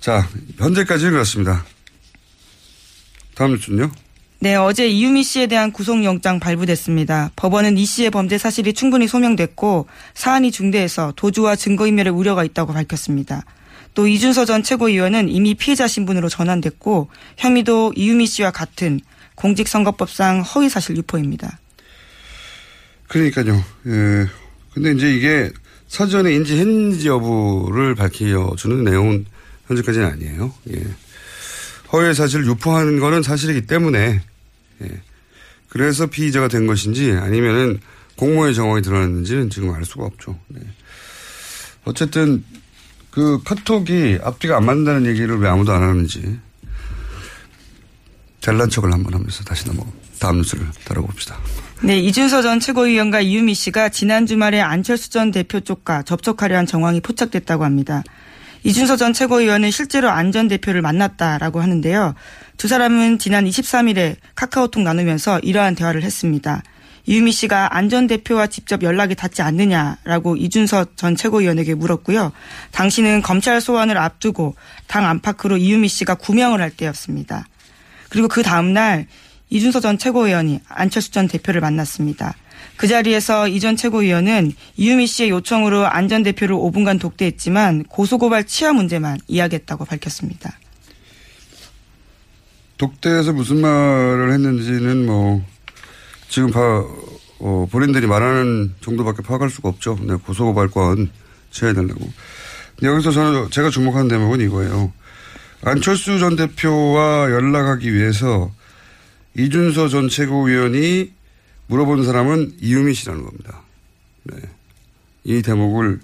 자, 0.00 0.26
현재까지는 0.58 1.12
그렇습니다. 1.12 1.64
다음 3.34 3.52
뉴스는요? 3.52 3.90
네, 4.42 4.54
어제 4.54 4.88
이유미 4.88 5.22
씨에 5.22 5.46
대한 5.46 5.70
구속영장 5.70 6.40
발부됐습니다. 6.40 7.30
법원은 7.36 7.76
이 7.76 7.84
씨의 7.84 8.10
범죄 8.10 8.38
사실이 8.38 8.72
충분히 8.72 9.06
소명됐고 9.06 9.86
사안이 10.14 10.50
중대해서 10.50 11.12
도주와 11.16 11.56
증거인멸의 11.56 12.10
우려가 12.10 12.42
있다고 12.44 12.72
밝혔습니다. 12.72 13.44
또 13.94 14.06
이준서 14.06 14.44
전 14.44 14.62
최고위원은 14.62 15.28
이미 15.28 15.54
피해자 15.54 15.86
신분으로 15.86 16.28
전환됐고 16.28 17.10
혐의도 17.36 17.92
이유미 17.96 18.26
씨와 18.26 18.50
같은 18.50 19.00
공직선거법상 19.34 20.42
허위사실 20.42 20.96
유포입니다. 20.96 21.58
그러니까요. 23.08 23.64
예. 23.86 24.26
근데 24.72 24.92
이제 24.92 25.14
이게 25.14 25.50
사전에 25.88 26.32
인지했는지 26.34 27.08
여부를 27.08 27.94
밝혀주는 27.96 28.84
내용은 28.84 29.26
현재까지는 29.66 30.06
아니에요. 30.06 30.54
예. 30.72 30.84
허위 31.92 32.14
사실 32.14 32.44
유포하는 32.46 33.00
거는 33.00 33.22
사실이기 33.22 33.66
때문에 33.66 34.20
예. 34.82 35.00
그래서 35.68 36.06
피의자가 36.06 36.48
된 36.48 36.66
것인지 36.66 37.12
아니면은 37.12 37.80
공모의 38.16 38.54
정황이 38.54 38.82
드러났는지는 38.82 39.50
지금 39.50 39.72
알 39.72 39.84
수가 39.84 40.04
없죠. 40.04 40.38
네. 40.48 40.60
어쨌든 41.84 42.44
그 43.10 43.42
카톡이 43.44 44.18
앞뒤가 44.22 44.56
안 44.56 44.64
맞는다는 44.66 45.06
얘기를 45.06 45.38
왜 45.38 45.48
아무도 45.48 45.72
안 45.72 45.82
하는지 45.82 46.38
잘난 48.40 48.70
척을 48.70 48.92
한번 48.92 49.14
하면서 49.14 49.44
다시 49.44 49.66
넘어 49.66 49.84
다음 50.18 50.36
뉴스를 50.38 50.66
다뤄봅시다. 50.84 51.36
네, 51.82 51.98
이준서 51.98 52.42
전 52.42 52.60
최고위원과 52.60 53.20
이유미 53.22 53.54
씨가 53.54 53.88
지난 53.88 54.26
주말에 54.26 54.60
안철수 54.60 55.10
전 55.10 55.30
대표 55.30 55.60
쪽과 55.60 56.02
접촉하려 56.02 56.56
한 56.58 56.66
정황이 56.66 57.00
포착됐다고 57.00 57.64
합니다. 57.64 58.02
이준서 58.62 58.96
전 58.96 59.14
최고위원은 59.14 59.70
실제로 59.70 60.10
안 60.10 60.32
전 60.32 60.46
대표를 60.48 60.82
만났다라고 60.82 61.60
하는데요. 61.62 62.14
두 62.58 62.68
사람은 62.68 63.18
지난 63.18 63.46
23일에 63.46 64.16
카카오톡 64.34 64.82
나누면서 64.82 65.38
이러한 65.40 65.74
대화를 65.74 66.02
했습니다. 66.02 66.62
이유미 67.06 67.32
씨가 67.32 67.76
안 67.76 67.88
전 67.90 68.06
대표와 68.06 68.46
직접 68.46 68.82
연락이 68.82 69.14
닿지 69.16 69.42
않느냐라고 69.42 70.36
이준서 70.36 70.86
전 70.96 71.16
최고위원에게 71.16 71.74
물었고요. 71.74 72.30
당시는 72.70 73.22
검찰 73.22 73.60
소환을 73.60 73.98
앞두고 73.98 74.54
당 74.86 75.06
안팎으로 75.06 75.56
이유미 75.56 75.88
씨가 75.88 76.14
구명을 76.16 76.60
할 76.60 76.70
때였습니다. 76.70 77.46
그리고 78.10 78.28
그 78.28 78.42
다음날 78.42 79.06
이준서 79.48 79.80
전 79.80 79.98
최고위원이 79.98 80.60
안철수 80.68 81.10
전 81.10 81.26
대표를 81.26 81.60
만났습니다. 81.60 82.34
그 82.76 82.86
자리에서 82.86 83.48
이 83.48 83.58
전 83.58 83.76
최고위원은 83.76 84.52
이유미 84.76 85.06
씨의 85.08 85.30
요청으로 85.30 85.86
안 85.86 86.08
전 86.08 86.22
대표를 86.22 86.54
5분간 86.54 87.00
독대했지만 87.00 87.84
고소고발 87.84 88.44
치아 88.44 88.72
문제만 88.72 89.18
이야기했다고 89.26 89.84
밝혔습니다. 89.84 90.56
독대에서 92.78 93.32
무슨 93.32 93.60
말을 93.60 94.32
했는지는 94.32 95.04
뭐 95.06 95.44
지금 96.30 96.52
봐, 96.52 96.86
어, 97.40 97.68
본인들이 97.70 98.06
말하는 98.06 98.72
정도밖에 98.80 99.20
파악할 99.22 99.50
수가 99.50 99.68
없죠. 99.68 99.98
네, 100.00 100.14
고소고발권 100.14 101.10
취해달라고. 101.50 102.08
여기서 102.82 103.10
저는 103.10 103.50
제가 103.50 103.68
주목하는 103.68 104.06
대목은 104.06 104.40
이거예요. 104.40 104.92
안철수 105.62 106.20
전 106.20 106.36
대표와 106.36 107.32
연락하기 107.32 107.92
위해서 107.92 108.52
이준서 109.36 109.88
전 109.88 110.08
최고위원이 110.08 111.12
물어본 111.66 112.04
사람은 112.04 112.58
이유미 112.60 112.94
씨라는 112.94 113.24
겁니다. 113.24 113.62
네. 114.22 114.36
이 115.24 115.42
대목을, 115.42 116.00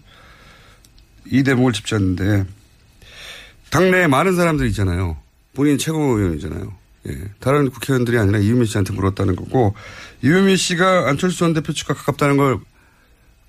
이 1.26 1.42
대목을 1.44 1.72
짚자는데, 1.72 2.44
당내에 3.70 4.08
많은 4.08 4.34
사람들이 4.34 4.70
있잖아요. 4.70 5.16
본인 5.54 5.78
최고위원이잖아요. 5.78 6.85
예. 7.08 7.18
다른 7.40 7.70
국회의원들이 7.70 8.18
아니라 8.18 8.38
이유미 8.38 8.66
씨한테 8.66 8.92
물었다는 8.94 9.36
거고, 9.36 9.74
이유미 10.22 10.56
씨가 10.56 11.08
안철수 11.08 11.38
전 11.38 11.52
대표 11.52 11.72
측과 11.72 11.94
가깝다는 11.94 12.36
걸 12.36 12.58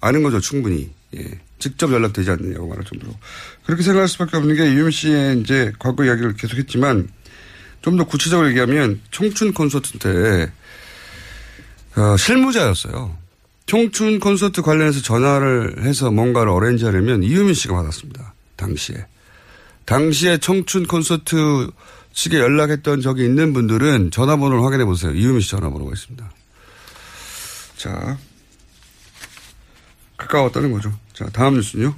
아는 0.02 0.24
거죠, 0.24 0.40
충분히. 0.40 0.92
예. 1.16 1.40
직접 1.60 1.92
연락되지 1.92 2.30
않느냐고 2.30 2.68
말할 2.68 2.86
정도로. 2.86 3.14
그렇게 3.66 3.82
생각할 3.84 4.08
수밖에 4.08 4.38
없는 4.38 4.56
게 4.56 4.72
이유미 4.72 4.92
씨의 4.92 5.40
이제 5.40 5.74
과거 5.80 6.06
이야기를 6.06 6.36
계속했지만, 6.36 7.10
좀 7.82 7.98
더 7.98 8.04
구체적으로 8.04 8.50
얘기하면 8.50 9.00
청춘 9.12 9.54
콘서트 9.54 9.98
때 9.98 10.52
어, 11.96 12.18
실무자였어요. 12.18 13.18
청춘 13.66 14.20
콘서트 14.20 14.62
관련해서 14.62 15.02
전화를 15.02 15.84
해서 15.84 16.12
뭔가를 16.12 16.52
어레인지 16.52 16.86
하려면 16.86 17.24
이유민 17.24 17.54
씨가 17.54 17.74
받았습니다. 17.76 18.34
당시에. 18.56 19.06
당시에 19.86 20.38
청춘 20.38 20.86
콘서트 20.86 21.70
측에 22.18 22.40
연락했던 22.40 23.02
적이 23.02 23.26
있는 23.26 23.54
분들은 23.54 24.10
전화번호를 24.10 24.64
확인해 24.64 24.86
보세요. 24.86 25.14
이유민 25.14 25.40
씨 25.40 25.52
전화번호가 25.52 25.92
있습니다. 25.94 26.32
자. 27.78 28.18
가까웠다는 30.18 30.72
거죠. 30.72 30.92
자, 31.14 31.30
다음 31.32 31.54
뉴스는요. 31.56 31.94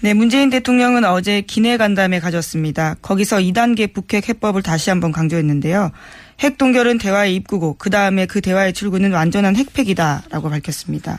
네, 0.00 0.14
문재인 0.14 0.48
대통령은 0.48 1.04
어제 1.04 1.40
기내 1.40 1.76
간담회 1.76 2.20
가졌습니다. 2.20 2.94
거기서 3.02 3.38
2단계 3.38 3.92
북핵 3.92 4.28
해법을 4.28 4.62
다시 4.62 4.90
한번 4.90 5.10
강조했는데요. 5.10 5.90
핵 6.38 6.56
동결은 6.56 6.98
대화의 6.98 7.34
입구고 7.34 7.74
그 7.78 7.90
다음에 7.90 8.26
그 8.26 8.40
대화의 8.40 8.72
출구는 8.74 9.12
완전한 9.12 9.56
핵폐기다라고 9.56 10.50
밝혔습니다. 10.50 11.18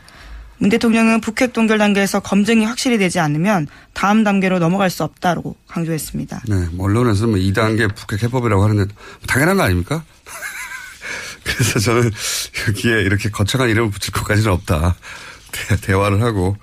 문 0.60 0.70
대통령은 0.70 1.22
북핵 1.22 1.54
동결 1.54 1.78
단계에서 1.78 2.20
검증이 2.20 2.66
확실히 2.66 2.98
되지 2.98 3.20
않으면 3.20 3.68
다음 3.94 4.24
단계로 4.24 4.60
넘어갈 4.60 4.90
수 4.90 5.04
없다고 5.04 5.56
강조했습니다. 5.68 6.44
네, 6.48 6.56
뭐 6.74 6.86
언론에서 6.88 7.28
뭐 7.28 7.38
2단계 7.38 7.94
북핵 7.96 8.24
해법이라고 8.24 8.64
하는데 8.64 8.94
당연한 9.28 9.58
거 9.58 9.64
아닙니까? 9.64 10.04
그래서 11.44 11.80
저는 11.80 12.12
여기에 12.68 13.02
이렇게 13.02 13.30
거창한 13.30 13.70
이름을 13.70 13.90
붙일 13.90 14.12
것까지는 14.14 14.52
없다. 14.52 14.96
대, 15.82 15.94
화를 15.94 16.22
하고 16.22 16.58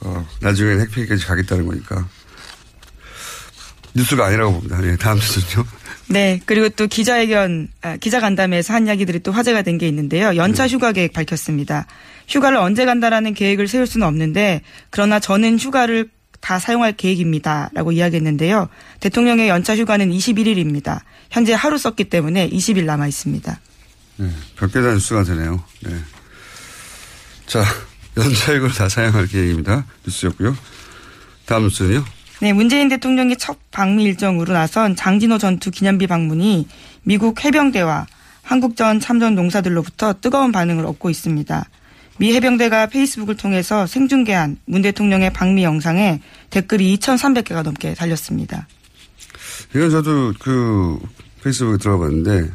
어, 0.00 0.26
나중에는 0.40 0.80
핵폐기까지 0.86 1.26
가겠다는 1.26 1.66
거니까. 1.66 2.08
뉴스가 3.94 4.26
아니라고 4.26 4.52
봅니다. 4.52 4.80
네, 4.80 4.96
다음 4.96 5.18
뉴스는요. 5.18 5.66
네, 6.08 6.40
그리고 6.46 6.68
또 6.70 6.86
기자회견, 6.86 7.68
아, 7.82 7.96
기자 7.96 8.18
간담회에서 8.20 8.72
한 8.74 8.86
이야기들이 8.86 9.20
또 9.20 9.30
화제가 9.32 9.62
된 9.62 9.78
게 9.78 9.86
있는데요. 9.88 10.34
연차 10.36 10.66
네. 10.66 10.72
휴가 10.74 10.92
계획 10.92 11.12
밝혔습니다. 11.12 11.86
휴가를 12.30 12.56
언제 12.58 12.84
간다라는 12.84 13.34
계획을 13.34 13.68
세울 13.68 13.86
수는 13.86 14.06
없는데, 14.06 14.62
그러나 14.88 15.18
저는 15.18 15.58
휴가를 15.58 16.08
다 16.40 16.58
사용할 16.58 16.92
계획입니다. 16.92 17.70
라고 17.74 17.92
이야기했는데요. 17.92 18.68
대통령의 19.00 19.48
연차 19.48 19.76
휴가는 19.76 20.08
21일입니다. 20.10 21.00
현재 21.30 21.52
하루 21.52 21.76
썼기 21.76 22.04
때문에 22.04 22.48
20일 22.48 22.84
남아 22.84 23.08
있습니다. 23.08 23.60
네, 24.16 24.30
별개 24.56 24.80
다 24.80 24.92
뉴스가 24.92 25.24
되네요. 25.24 25.62
네. 25.80 25.92
자, 27.46 27.62
연차액을 28.16 28.70
다 28.70 28.88
사용할 28.88 29.26
계획입니다. 29.26 29.84
뉴스였고요. 30.06 30.56
다음 31.44 31.64
뉴스는요. 31.64 32.04
네, 32.40 32.52
문재인 32.54 32.88
대통령의 32.88 33.36
첫 33.36 33.58
방미 33.70 34.04
일정으로 34.04 34.54
나선 34.54 34.96
장진호 34.96 35.36
전투 35.38 35.70
기념비 35.70 36.06
방문이 36.06 36.66
미국 37.02 37.44
해병대와 37.44 38.06
한국전 38.42 39.00
참전 39.00 39.34
농사들로부터 39.34 40.14
뜨거운 40.20 40.50
반응을 40.52 40.86
얻고 40.86 41.10
있습니다. 41.10 41.68
미 42.20 42.34
해병대가 42.34 42.88
페이스북을 42.88 43.38
통해서 43.38 43.86
생중계한 43.86 44.58
문 44.66 44.82
대통령의 44.82 45.32
방미 45.32 45.64
영상에 45.64 46.20
댓글이 46.50 46.94
2,300개가 46.98 47.62
넘게 47.62 47.94
달렸습니다. 47.94 48.68
이건 49.74 49.88
저도 49.88 50.34
그 50.38 50.98
페이스북에 51.42 51.78
들어가 51.78 52.04
봤는데 52.04 52.50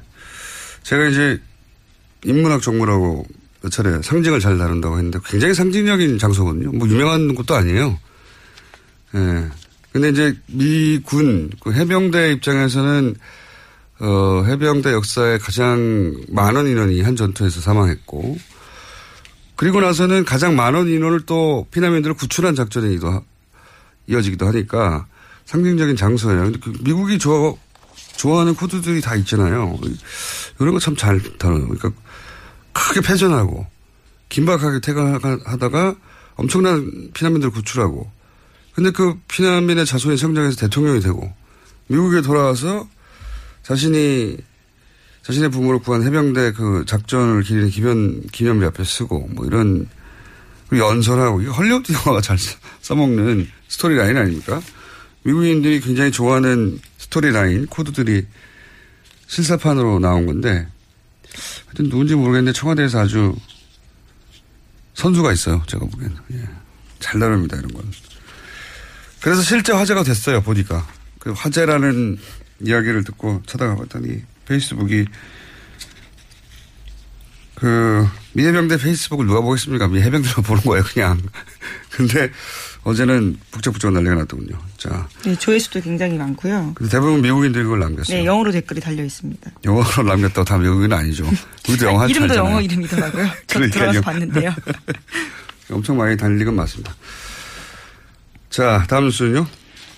제가 0.84 1.08
이제 1.08 1.42
인문학 2.26 2.62
전문하고 2.62 3.26
몇 3.64 3.72
차례 3.72 4.00
상징을 4.04 4.40
잘 4.40 4.60
다룬다고 4.60 4.98
했는데 4.98 5.18
굉장히 5.26 5.56
상징적인 5.56 6.20
장소거든요. 6.20 6.72
뭐 6.72 6.88
유명한 6.88 7.34
것도 7.34 7.56
아니에요. 7.56 8.00
예. 9.16 9.48
근데 9.92 10.10
이제 10.10 10.38
미군 10.46 11.50
그 11.60 11.74
해병대 11.74 12.34
입장에서는 12.34 13.16
어 13.98 14.44
해병대 14.46 14.92
역사에 14.92 15.40
가장 15.40 16.14
많은 16.30 16.68
인원이 16.68 17.02
한 17.02 17.16
전투에서 17.16 17.62
사망했고 17.62 18.38
그리고 19.56 19.80
나서는 19.82 20.26
가장 20.26 20.56
많은 20.56 20.88
인원을 20.88 21.22
또 21.26 21.66
피난민들을 21.72 22.16
구출한 22.16 22.56
작전이기도 22.56 23.08
하, 23.10 23.22
이어지기도 24.08 24.46
하니까 24.48 25.08
상징적인 25.46 25.96
장소예요. 25.96 26.52
그 26.62 26.74
미국이 26.82 27.18
좋아, 27.20 27.54
좋아하는 28.18 28.56
코드들이 28.56 29.02
다 29.02 29.16
있잖아요. 29.16 29.78
이런 30.60 30.74
거 30.74 30.80
참 30.80 30.96
잘 30.96 31.22
다뤄요. 31.38 31.68
그러니까 31.68 31.92
크게 32.74 33.02
패전하고 33.02 33.66
긴박하게 34.30 34.80
퇴각하다가 34.82 35.96
엄청난 36.36 37.12
피난민들을 37.14 37.52
구출하고 37.54 38.12
근데 38.74 38.92
그 38.92 39.18
피난민의 39.30 39.86
자손이 39.86 40.18
성장해서 40.18 40.58
대통령이 40.58 41.00
되고 41.00 41.32
미국에 41.88 42.22
돌아와서 42.22 42.88
자신이 43.64 44.38
자신의 45.26 45.50
부모를 45.50 45.80
구한 45.80 46.04
해병대 46.04 46.52
그 46.52 46.84
작전을 46.86 47.42
기리는 47.42 47.70
기념, 47.70 48.22
기념비 48.32 48.64
앞에 48.66 48.84
서고 48.84 49.28
뭐 49.32 49.48
이런 49.48 49.90
연설하고 50.72 51.42
헐리우드 51.42 51.92
영화가 51.94 52.22
잘 52.22 52.38
써먹는 52.82 53.50
스토리 53.68 53.96
라인 53.96 54.18
아닙니까? 54.18 54.62
미국인들이 55.24 55.82
굉장히 55.82 56.12
좋아하는 56.12 56.80
스토리 57.00 57.32
라인 57.32 57.66
코드들이 57.66 58.28
실사판으로 59.26 59.98
나온 59.98 60.28
건데 60.28 60.68
하여튼 61.66 61.90
누군지 61.90 62.14
모르겠는데 62.14 62.54
청와대에서 62.54 63.00
아주 63.00 63.36
선수가 64.94 65.34
있어요. 65.34 65.64
제가 65.68 65.86
보기에는. 65.88 66.16
예. 66.34 66.44
잘 67.00 67.20
다룹니다. 67.20 67.58
이런 67.58 67.74
건. 67.74 67.84
그래서 69.22 69.42
실제 69.42 69.74
화제가 69.74 70.04
됐어요. 70.04 70.42
보니까. 70.42 70.88
그 71.20 71.32
화제라는 71.32 72.18
이야기를 72.62 73.04
듣고 73.04 73.42
찾아가 73.46 73.76
봤더니 73.76 74.22
페이스북이 74.48 75.06
그 77.56 78.08
미해병대 78.34 78.78
페이스북을 78.78 79.26
누가 79.28 79.42
보겠습니까? 79.42 79.88
미해병대로 79.88 80.42
보는 80.44 80.64
거예요, 80.64 80.84
그냥. 80.84 81.22
근데 81.90 82.30
어제는 82.84 83.38
북적북적 83.52 83.94
난리가 83.94 84.16
났더군요. 84.16 84.60
자. 84.78 85.08
네, 85.24 85.36
조회수도 85.36 85.82
굉장히 85.82 86.18
많고요. 86.18 86.74
근데 86.76 86.92
대부분 86.92 87.22
미국인들이 87.22 87.64
그걸 87.64 87.80
남겼어요. 87.80 88.18
네, 88.18 88.26
영어로 88.26 88.52
댓글이 88.52 88.82
달려 88.82 89.04
있습니다. 89.04 89.52
영어로 89.64 90.04
남겼다고 90.04 90.44
다 90.44 90.58
미국인 90.58 90.92
아니죠. 90.92 91.26
우리도 91.70 91.86
영어 91.88 92.08
이름도 92.08 92.34
알잖아요. 92.34 92.50
영어 92.50 92.62
이름이더라고요. 92.62 93.30
저 93.48 93.60
들어가서 93.70 94.02
봤는데요. 94.02 94.54
엄청 95.72 95.98
많이 95.98 96.16
달리건 96.18 96.56
맞습니다. 96.56 96.94
자, 98.50 98.86
다음 98.88 99.06
뉴스는요? 99.06 99.48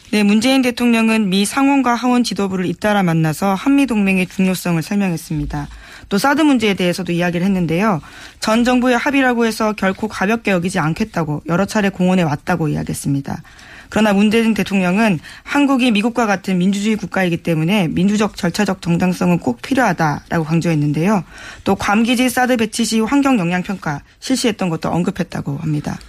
네, 0.10 0.24
문재인 0.24 0.62
대통령은 0.62 1.30
미 1.30 1.44
상원과 1.44 1.94
하원 1.94 2.24
지도부를 2.24 2.66
잇따라 2.66 3.04
만나서 3.04 3.54
한미 3.56 3.86
동맹의 3.88 4.28
중요성을 4.28 4.82
설명했습니다. 4.82 5.68
또 6.08 6.18
사드 6.18 6.42
문제에 6.44 6.76
대해서도 6.76 7.12
이야기를 7.12 7.46
했는데요. 7.46 8.02
전 8.40 8.64
정부의 8.64 8.98
합의라고 8.98 9.46
해서 9.46 9.74
결코 9.74 10.08
가볍게 10.08 10.52
여기지 10.52 10.80
않겠다고 10.80 11.44
여러 11.48 11.66
차례 11.66 11.90
공언해 11.90 12.24
왔다고 12.24 12.70
이야기했습니다. 12.70 13.44
그러나 13.90 14.14
문재인 14.14 14.54
대통령은 14.54 15.20
한국이 15.44 15.92
미국과 15.92 16.26
같은 16.26 16.58
민주주의 16.58 16.96
국가이기 16.96 17.38
때문에 17.38 17.90
민주적 17.90 18.38
절차적 18.38 18.82
정당성은 18.82 19.40
꼭 19.40 19.62
필요하다라고 19.62 20.46
강조했는데요. 20.46 21.26
또 21.66 21.76
괌기지 21.76 22.30
사드 22.30 22.56
배치 22.56 22.86
시 22.86 23.02
환경 23.02 23.40
영향 23.40 23.62
평가 23.62 24.02
실시했던 24.20 24.70
것도 24.70 24.90
언급했다고 24.90 25.58
합니다. 25.58 26.00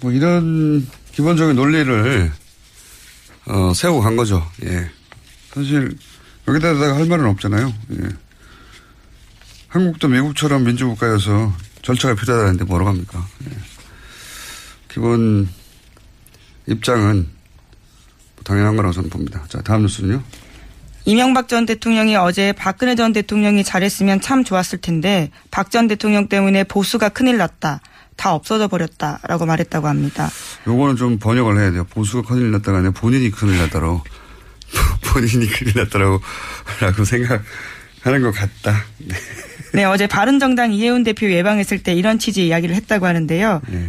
뭐 0.00 0.10
이런 0.10 0.86
기본적인 1.12 1.56
논리를 1.56 2.30
어, 3.50 3.74
세우고 3.74 4.00
간 4.00 4.16
거죠. 4.16 4.46
예. 4.64 4.88
사실 5.52 5.96
여기다가 6.46 6.94
할 6.94 7.06
말은 7.06 7.24
없잖아요. 7.26 7.72
예. 7.92 8.08
한국도 9.68 10.08
미국처럼 10.08 10.64
민주국가여서 10.64 11.52
절차가 11.82 12.14
필요하다는데 12.14 12.64
뭐라고 12.64 12.90
합니까? 12.90 13.26
예. 13.44 13.56
기본 14.88 15.48
입장은 16.66 17.28
당연한 18.44 18.76
거라고 18.76 18.92
저는 18.92 19.10
봅니다. 19.10 19.44
자, 19.48 19.60
다음 19.62 19.82
뉴스는요. 19.82 20.22
이명박 21.06 21.48
전 21.48 21.66
대통령이 21.66 22.14
어제 22.16 22.52
박근혜 22.52 22.94
전 22.94 23.12
대통령이 23.12 23.64
잘했으면 23.64 24.20
참 24.20 24.44
좋았을 24.44 24.80
텐데 24.80 25.30
박 25.50 25.70
전 25.70 25.88
대통령 25.88 26.28
때문에 26.28 26.64
보수가 26.64 27.08
큰일 27.10 27.38
났다. 27.38 27.80
다 28.20 28.34
없어져 28.34 28.68
버렸다라고 28.68 29.46
말했다고 29.46 29.88
합니다. 29.88 30.28
요거는 30.66 30.96
좀 30.96 31.18
번역을 31.18 31.58
해야 31.58 31.70
돼요. 31.70 31.84
보수가 31.88 32.28
큰일 32.28 32.50
났다가 32.50 32.78
아니라 32.78 32.92
본인이 32.92 33.30
큰일 33.30 33.56
났다로 33.56 34.02
본인이 35.10 35.46
큰일 35.46 35.72
났다라고 35.74 36.20
라고 36.82 37.04
생각하는 37.06 38.20
것 38.22 38.32
같다. 38.32 38.84
네. 38.98 39.14
네, 39.72 39.84
어제 39.84 40.06
바른정당 40.06 40.74
이해운 40.74 41.02
대표 41.02 41.30
예방했을 41.30 41.82
때 41.82 41.94
이런 41.94 42.18
취지 42.18 42.46
이야기를 42.46 42.74
했다고 42.74 43.06
하는데요. 43.06 43.62
네. 43.68 43.88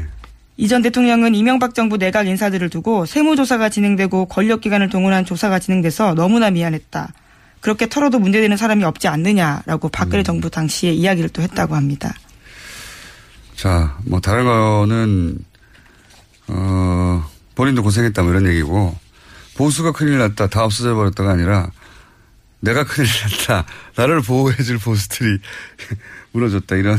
이전 0.55 0.81
대통령은 0.81 1.35
이명박 1.35 1.75
정부 1.75 1.97
내각 1.97 2.27
인사들을 2.27 2.69
두고 2.69 3.05
세무조사가 3.05 3.67
진행되고 3.67 4.27
권력기관을 4.27 4.89
동원한 4.89 5.25
조사가 5.25 5.59
진행돼서 5.59 6.13
너무나 6.13 6.51
미안했다. 6.51 7.11
그렇게 7.59 7.89
털어도 7.89 8.17
문제되는 8.19 8.55
사람이 8.55 8.85
없지 8.85 9.09
않느냐라고 9.09 9.89
박근혜 9.89 10.19
음. 10.19 10.23
정부 10.23 10.49
당시에 10.49 10.93
이야기를 10.93 11.29
또 11.29 11.41
했다고 11.41 11.75
합니다. 11.75 12.13
자, 13.61 13.95
뭐 14.05 14.19
다른 14.19 14.45
거는 14.45 15.37
어 16.47 17.29
본인도 17.53 17.83
고생했다 17.83 18.23
뭐 18.23 18.31
이런 18.31 18.47
얘기고 18.47 18.97
보수가 19.53 19.91
큰일 19.91 20.17
났다 20.17 20.47
다 20.47 20.63
없어져 20.63 20.95
버렸다가 20.95 21.29
아니라 21.29 21.69
내가 22.59 22.83
큰일 22.83 23.07
났다 23.07 23.67
나를 23.95 24.21
보호해줄 24.23 24.79
보수들이 24.79 25.37
무너졌다 26.33 26.75
이런 26.75 26.97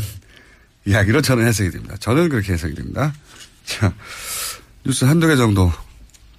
이야기로 0.85 1.21
저는 1.21 1.49
해석이 1.49 1.73
됩니다. 1.73 1.97
저는 1.99 2.29
그렇게 2.29 2.53
해석이 2.53 2.77
됩니다. 2.77 3.13
자, 3.65 3.93
뉴스 4.85 5.05
한두 5.05 5.27
개 5.27 5.35
정도 5.35 5.73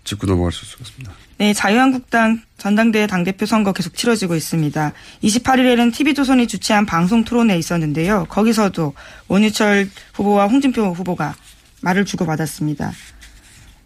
짚고 0.03 0.27
넘어갈 0.27 0.51
수 0.51 0.65
있습니다. 0.65 1.11
네, 1.37 1.53
자유한국당 1.53 2.41
전당대회 2.57 3.07
당대표 3.07 3.45
선거 3.45 3.73
계속 3.73 3.95
치러지고 3.95 4.35
있습니다. 4.35 4.93
28일에는 5.23 5.93
TV조선이 5.93 6.47
주최한 6.47 6.85
방송 6.85 7.23
토론회 7.23 7.57
있었는데요. 7.57 8.25
거기서도 8.29 8.93
원유철 9.27 9.89
후보와 10.13 10.47
홍준표 10.47 10.93
후보가 10.93 11.35
말을 11.81 12.05
주고받았습니다. 12.05 12.91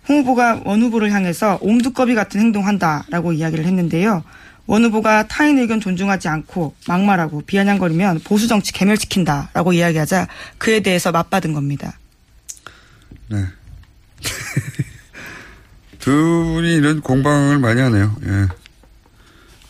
홍 0.10 0.20
후보가 0.20 0.62
원 0.66 0.82
후보를 0.82 1.12
향해서 1.12 1.58
옴두꺼비 1.62 2.16
같은 2.16 2.40
행동한다라고 2.40 3.34
이야기를 3.34 3.66
했는데요. 3.66 4.24
원 4.68 4.84
후보가 4.84 5.28
타인 5.28 5.58
의견 5.58 5.80
존중하지 5.80 6.28
않고 6.28 6.76
막말하고 6.88 7.42
비아냥거리면 7.42 8.20
보수 8.20 8.48
정치 8.48 8.74
개멸시킨다라고 8.74 9.74
이야기하자 9.74 10.28
그에 10.58 10.82
대해서 10.82 11.12
맞받은 11.12 11.54
겁니다. 11.54 11.98
네. 13.30 13.46
두 16.00 16.12
분이 16.12 16.76
이런 16.76 17.02
공방을 17.02 17.60
많이 17.60 17.82
하네요. 17.82 18.16
예. 18.26 18.48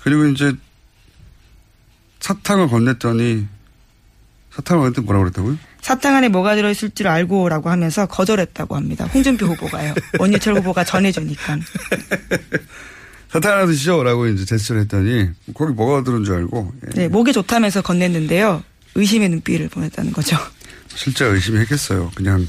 그리고 0.01 0.25
이제 0.25 0.53
사탕을 2.19 2.67
건넸더니 2.67 3.47
사탕을 4.51 4.91
건넸더니 4.91 5.05
뭐라고 5.05 5.23
그랬다고요? 5.25 5.57
사탕 5.81 6.15
안에 6.15 6.29
뭐가 6.29 6.55
들어있을 6.55 6.91
줄 6.91 7.07
알고라고 7.07 7.69
하면서 7.69 8.05
거절했다고 8.07 8.75
합니다. 8.75 9.05
홍준표 9.05 9.45
후보가요. 9.45 9.93
원유철 10.19 10.55
후보가 10.55 10.83
전해주니까. 10.83 11.59
사탕 13.31 13.51
하나 13.53 13.65
드시죠. 13.65 14.03
라고 14.03 14.27
이제 14.27 14.45
제스처를 14.45 14.81
했더니 14.83 15.29
거기 15.53 15.73
뭐가 15.73 16.03
들은 16.03 16.23
줄 16.23 16.35
알고. 16.35 16.73
예. 16.87 17.01
네, 17.01 17.07
목이 17.07 17.33
좋다면서 17.33 17.81
건넸는데요. 17.81 18.63
의심의 18.95 19.29
눈빛을 19.29 19.69
보냈다는 19.69 20.11
거죠. 20.11 20.37
실제 20.93 21.25
의심이 21.25 21.59
했겠어요. 21.59 22.11
그냥 22.15 22.47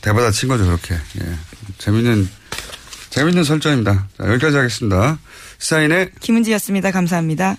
대받아 0.00 0.30
친 0.30 0.48
거죠, 0.48 0.64
그렇게. 0.64 0.94
예. 0.94 1.34
재밌는, 1.78 2.28
재밌는 3.18 3.42
설정입니다. 3.42 4.06
자, 4.16 4.28
여기까지 4.28 4.56
하겠습니다. 4.56 5.18
시사인의 5.58 6.12
김은지였습니다. 6.20 6.92
감사합니다. 6.92 7.56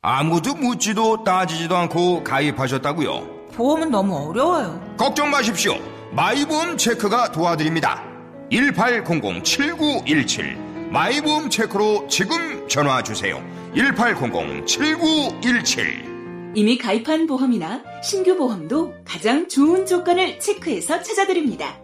아무도 0.00 0.56
묻지도 0.56 1.22
따지지도 1.22 1.76
않고 1.76 2.24
가입하셨다고요? 2.24 3.50
보험은 3.54 3.92
너무 3.92 4.28
어려워요. 4.28 4.96
걱정 4.98 5.30
마십시오. 5.30 5.76
마이보험 6.10 6.78
체크가 6.78 7.30
도와드립니다. 7.30 8.02
1800-7917 8.50 10.90
마이보험 10.90 11.48
체크로 11.48 12.08
지금 12.08 12.66
전화 12.68 13.04
주세요. 13.04 13.40
1800-7917 13.76 16.56
이미 16.56 16.76
가입한 16.76 17.28
보험이나 17.28 17.84
신규 18.02 18.36
보험도 18.36 18.94
가장 19.04 19.48
좋은 19.48 19.86
조건을 19.86 20.40
체크해서 20.40 21.02
찾아드립니다. 21.02 21.78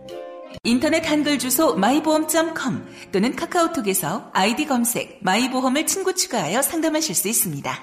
인터넷 0.65 1.09
한글 1.09 1.39
주소 1.39 1.75
마이보험.com 1.77 2.85
또는 3.13 3.37
카카오톡에서 3.37 4.31
아이디 4.33 4.67
검색 4.67 5.19
마이보험을 5.23 5.87
친구 5.87 6.15
추가하여 6.15 6.63
상담하실 6.63 7.15
수 7.15 7.29
있습니다. 7.29 7.79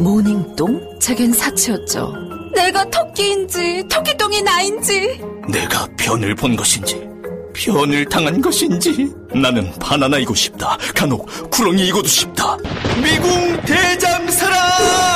모닝똥? 0.00 0.98
제겐 1.00 1.32
사치였죠. 1.32 2.12
내가 2.54 2.84
토끼인지 2.88 3.84
토끼똥이 3.90 4.42
나인지 4.42 5.20
내가 5.48 5.86
변을 5.98 6.34
본 6.34 6.56
것인지 6.56 7.06
변을 7.52 8.06
당한 8.06 8.40
것인지 8.40 9.12
나는 9.34 9.70
바나나이고 9.78 10.34
싶다 10.34 10.76
간혹 10.94 11.28
구렁이이고도 11.50 12.08
싶다 12.08 12.56
미궁 13.02 13.60
대장사랑 13.62 15.13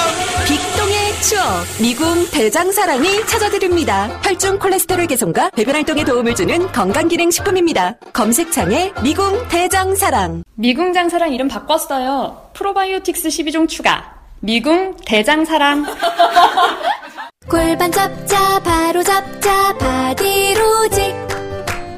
추억 1.23 1.65
미궁 1.81 2.31
대장사랑이 2.31 3.27
찾아드립니다. 3.27 4.09
혈중 4.23 4.59
콜레스테롤 4.59 5.07
개선과 5.09 5.51
배변 5.51 5.75
활동에 5.75 6.05
도움을 6.05 6.35
주는 6.35 6.71
건강기능식품입니다. 6.73 7.97
검색창에 8.13 8.93
미궁 9.03 9.49
대장사랑 9.49 10.45
미궁 10.55 10.93
장사랑 10.93 11.33
이름 11.33 11.49
바꿨어요. 11.49 12.51
프로바이오틱스 12.55 13.29
12종 13.29 13.69
추가. 13.69 14.15
미궁 14.41 14.97
대장사랑. 15.05 15.85
골반 17.49 17.91
잡자 17.91 18.61
바로 18.61 19.03
잡자 19.03 19.77
바디로직 19.79 21.15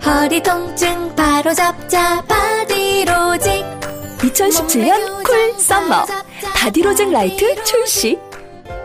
허리 0.06 0.42
통증 0.42 1.14
바로 1.16 1.52
잡자 1.52 2.22
바디로직 2.22 3.64
2017년 4.20 5.24
cool 5.24 5.52
summer 5.58 6.04
바디로직 6.54 7.10
라이트 7.10 7.64
출시 7.64 8.18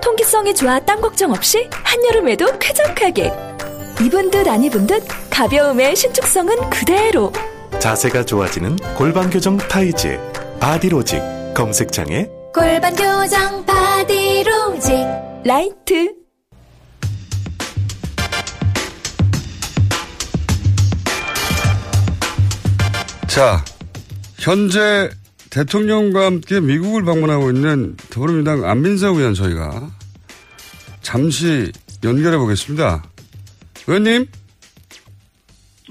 통기성이 0.06 0.54
좋아 0.54 0.80
땀 0.80 1.02
걱정 1.02 1.32
없이 1.32 1.68
한여름에도 1.72 2.60
쾌적하게. 2.60 3.34
입은 4.06 4.30
듯 4.30 4.48
안 4.48 4.64
입은 4.64 4.86
듯 4.86 5.04
가벼움의 5.32 5.96
신축성은 5.96 6.70
그대로. 6.70 7.34
자세가 7.80 8.24
좋아지는 8.24 8.76
골반 8.96 9.32
교정 9.32 9.58
타이즈 9.58 10.20
바디로직 10.60 11.20
검색창에 11.56 12.30
골반 12.54 12.96
교정 12.96 13.66
바디로직. 13.66 14.94
라이트. 15.44 16.14
자, 23.28 23.66
현재 24.38 25.10
대통령과 25.50 26.26
함께 26.26 26.60
미국을 26.60 27.04
방문하고 27.04 27.50
있는 27.50 27.96
더불어민주당 28.12 28.70
안민석 28.70 29.16
의원 29.16 29.34
저희가 29.34 29.95
잠시 31.06 31.72
연결해 32.04 32.36
보겠습니다. 32.36 33.04
의원님? 33.88 34.26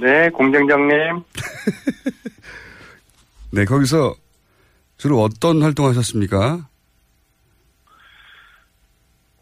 네, 0.00 0.29
공장장님. 0.31 1.22
네, 3.55 3.64
거기서 3.64 4.16
주로 4.96 5.20
어떤 5.20 5.62
활동 5.62 5.87
하셨습니까? 5.87 6.66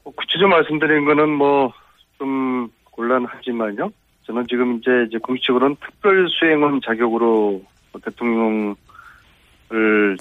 뭐 0.04 0.12
구체적으로 0.14 0.50
말씀드린 0.50 1.06
거는 1.06 1.30
뭐, 1.30 1.72
좀 2.18 2.68
곤란하지만요. 2.90 3.90
저는 4.26 4.46
지금 4.50 4.76
이제, 4.76 4.90
이제 5.08 5.16
공식적으로는 5.22 5.76
특별 5.76 6.28
수행원 6.28 6.82
자격으로 6.84 7.62
대통령을 8.04 8.76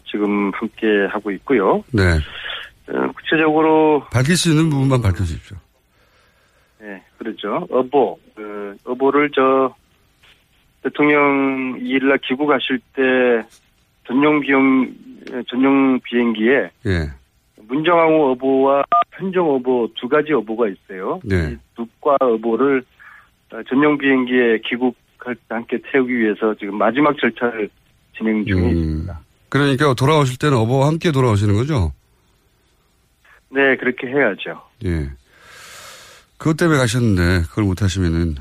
지금 0.09 0.51
함께 0.53 0.87
하고 1.09 1.29
있고요. 1.31 1.83
네. 1.91 2.03
어, 2.93 3.11
구체적으로, 3.15 4.03
밝힐 4.11 4.35
수 4.35 4.49
있는 4.49 4.69
부분만 4.69 5.01
밝혀주십시오. 5.01 5.57
네, 6.81 7.03
그렇죠. 7.17 7.67
어보, 7.69 8.19
어, 8.37 8.73
어보를 8.85 9.31
저, 9.33 9.73
대통령 10.83 11.79
2일날 11.79 12.19
귀국하실 12.21 12.79
때 12.93 13.01
전용 14.07 14.39
비용, 14.41 14.93
전용 15.47 15.99
비행기에 16.01 16.71
예. 16.87 17.11
문정왕후 17.67 18.31
어보와 18.31 18.83
편정 19.11 19.47
어보 19.49 19.89
두 19.95 20.09
가지 20.09 20.33
어보가 20.33 20.67
있어요. 20.67 21.21
네. 21.23 21.55
두과 21.75 22.17
어보를 22.19 22.83
어, 23.53 23.61
전용 23.69 23.97
비행기에 23.97 24.59
귀국할 24.65 25.35
때 25.35 25.41
함께 25.49 25.77
태우기 25.91 26.17
위해서 26.17 26.55
지금 26.55 26.77
마지막 26.77 27.15
절차를 27.19 27.69
진행 28.17 28.45
중에 28.45 28.69
있습니다. 28.71 29.19
그러니까 29.49 29.93
돌아오실 29.93 30.39
때는 30.39 30.57
어버와 30.57 30.87
함께 30.87 31.11
돌아오시는 31.11 31.55
거죠? 31.55 31.93
네, 33.53 33.75
그렇게 33.77 34.07
해야죠. 34.07 34.61
예. 34.85 35.09
그것 36.37 36.57
때문에 36.57 36.77
가셨는데 36.79 37.47
그걸 37.49 37.65
못 37.65 37.81
하시면은 37.81 38.35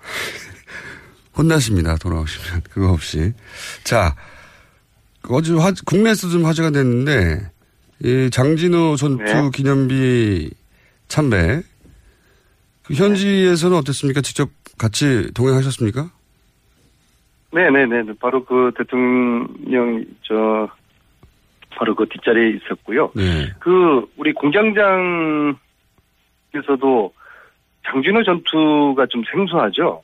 혼나십니다. 1.36 1.96
돌아오시면 1.96 2.62
그거 2.70 2.92
없이. 2.92 3.32
자, 3.84 4.14
어제 5.28 5.52
화, 5.54 5.72
국내에서 5.84 6.28
좀 6.28 6.44
화제가 6.44 6.70
됐는데 6.70 7.50
이 8.04 8.28
장진호 8.30 8.96
전투 8.96 9.24
네. 9.24 9.50
기념비 9.52 10.50
참배 11.08 11.62
그 12.84 12.94
현지에서는 12.94 13.76
어땠습니까? 13.76 14.20
직접 14.20 14.48
같이 14.78 15.32
동행하셨습니까? 15.34 16.10
네네네. 17.52 18.12
바로 18.20 18.44
그 18.44 18.70
대통령, 18.76 20.04
저, 20.22 20.68
바로 21.76 21.94
그 21.94 22.06
뒷자리에 22.08 22.56
있었고요. 22.56 23.12
네. 23.14 23.52
그, 23.60 24.04
우리 24.16 24.32
공장장께서도 24.32 25.56
장진호 27.84 28.24
전투가 28.24 29.06
좀 29.06 29.22
생소하죠? 29.30 30.02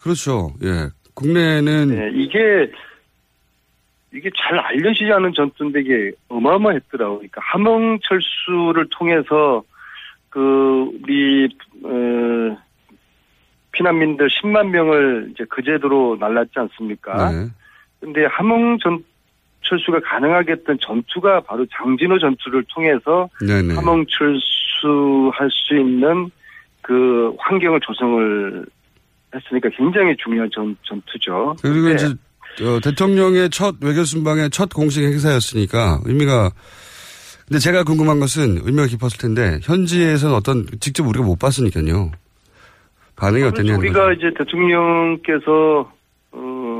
그렇죠. 0.00 0.50
예. 0.62 0.88
국내는 1.14 1.88
네, 1.88 2.10
이게, 2.12 2.70
이게 4.12 4.30
잘 4.36 4.58
알려지지 4.58 5.10
않은 5.12 5.32
전투인데 5.32 5.80
이게 5.80 6.12
어마어마했더라고요. 6.28 7.18
그러니까 7.18 7.40
함흥철수를 7.42 8.88
통해서 8.90 9.62
그, 10.28 10.90
우리, 11.02 11.48
어, 11.84 12.58
피난민들 13.72 14.28
10만 14.28 14.68
명을 14.68 15.28
이제 15.30 15.44
그 15.48 15.62
제도로 15.62 16.16
날랐지 16.18 16.52
않습니까? 16.56 17.30
네. 17.30 17.46
근데 18.00 18.26
함흥 18.26 18.78
전, 18.78 19.02
철수가 19.68 20.00
가능하게 20.00 20.52
했던 20.52 20.78
전투가 20.80 21.40
바로 21.40 21.66
장진호 21.76 22.18
전투를 22.18 22.64
통해서 22.74 23.28
네네. 23.40 23.74
함흥 23.74 24.04
철수할 24.08 25.48
수 25.50 25.76
있는 25.76 26.30
그 26.82 27.32
환경을 27.38 27.80
조성을 27.80 28.64
했으니까 29.34 29.68
굉장히 29.76 30.16
중요한 30.16 30.48
전, 30.54 30.76
전투죠. 30.82 31.56
그리고 31.60 31.88
네. 31.88 31.94
이제 31.94 32.06
어, 32.64 32.80
대통령의 32.82 33.50
첫 33.50 33.74
외교 33.82 34.04
순방의 34.04 34.50
첫 34.50 34.72
공식 34.72 35.02
행사였으니까 35.02 36.00
의미가 36.04 36.50
근데 37.46 37.58
제가 37.60 37.84
궁금한 37.84 38.18
것은 38.18 38.58
의미가 38.64 38.86
깊었을 38.86 39.18
텐데 39.18 39.58
현지에서는 39.62 40.34
어떤 40.34 40.66
직접 40.80 41.06
우리가 41.06 41.24
못 41.24 41.38
봤으니까요. 41.38 42.10
반응이 43.16 43.44
어땠냐는 43.44 43.78
우리가 43.78 44.06
거죠. 44.06 44.12
이제 44.12 44.34
대통령께서 44.36 45.90
어 46.32 46.75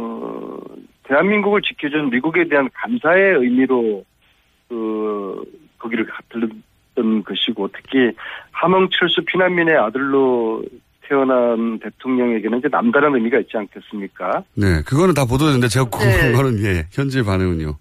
대한민국을 1.09 1.63
지켜준 1.63 2.11
미국에 2.11 2.49
대한 2.49 2.69
감사의 2.75 3.37
의미로 3.37 4.05
그 4.69 5.45
거기를 5.79 6.07
들렀던 6.29 7.25
것이고 7.25 7.69
특히 7.69 8.13
함흥철수 8.51 9.25
피난민의 9.27 9.77
아들로 9.77 10.63
태어난 11.03 11.79
대통령에게는 11.79 12.59
이제 12.59 12.69
남다른 12.69 13.15
의미가 13.15 13.39
있지 13.39 13.57
않겠습니까? 13.57 14.43
네, 14.55 14.83
그거는 14.83 15.15
다 15.15 15.25
보도됐는데 15.25 15.69
제가 15.69 15.89
궁금한 15.89 16.33
네. 16.33 16.33
거는 16.33 16.65
예, 16.65 16.87
현지의 16.91 17.25
반응은요. 17.25 17.77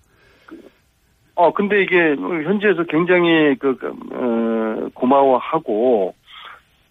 어, 1.35 1.53
근데 1.53 1.81
이게 1.81 2.15
현지에서 2.15 2.83
굉장히 2.83 3.55
그, 3.59 3.75
그, 3.75 3.87
어, 3.87 4.89
고마워하고, 4.93 6.15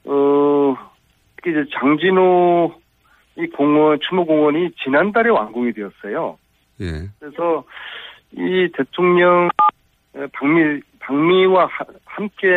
어, 0.05 0.77
특히 1.37 1.53
이제 1.53 1.65
장진호 1.73 2.75
이 3.37 3.47
공원, 3.49 3.99
추모공원이 4.01 4.71
지난달에 4.83 5.31
완공이 5.31 5.73
되었어요. 5.73 6.39
예. 6.81 7.09
그래서 7.19 7.65
이 8.33 8.69
대통령 8.77 9.49
방미와 11.01 11.67
하- 11.67 11.85
함께 12.05 12.49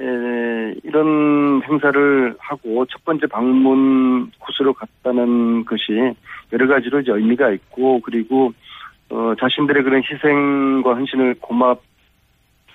에, 0.00 0.74
이런 0.84 1.62
행사를 1.64 2.36
하고 2.38 2.86
첫 2.86 3.04
번째 3.04 3.26
방문 3.26 4.30
코스로 4.38 4.72
갔다는 4.72 5.64
것이 5.64 6.14
여러 6.52 6.66
가지로 6.68 7.00
이제 7.00 7.12
의미가 7.12 7.50
있고 7.50 8.00
그리고 8.00 8.52
어, 9.10 9.34
자신들의 9.40 9.82
그런 9.82 10.02
희생과 10.02 10.94
헌신을 10.94 11.36
고맙 11.40 11.82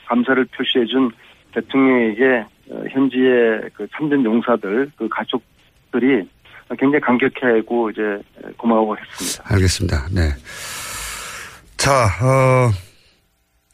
감사를 0.07 0.43
표시해준 0.45 1.11
대통령에게 1.53 2.45
어, 2.71 2.83
현지의 2.89 3.69
그 3.73 3.87
참전 3.95 4.25
용사들 4.25 4.91
그 4.97 5.07
가족들이 5.07 6.27
굉장히 6.69 6.99
감격해하고 7.01 7.89
이제 7.91 8.01
고마워했습니다. 8.57 9.43
알겠습니다. 9.53 10.07
네. 10.11 10.29
자, 11.77 12.05
어, 12.05 12.71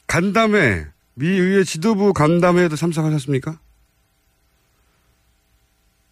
간담회 0.08 0.86
미 1.15 1.28
의회 1.28 1.63
지도부 1.63 2.13
간담회에도 2.13 2.75
참석하셨습니까? 2.75 3.60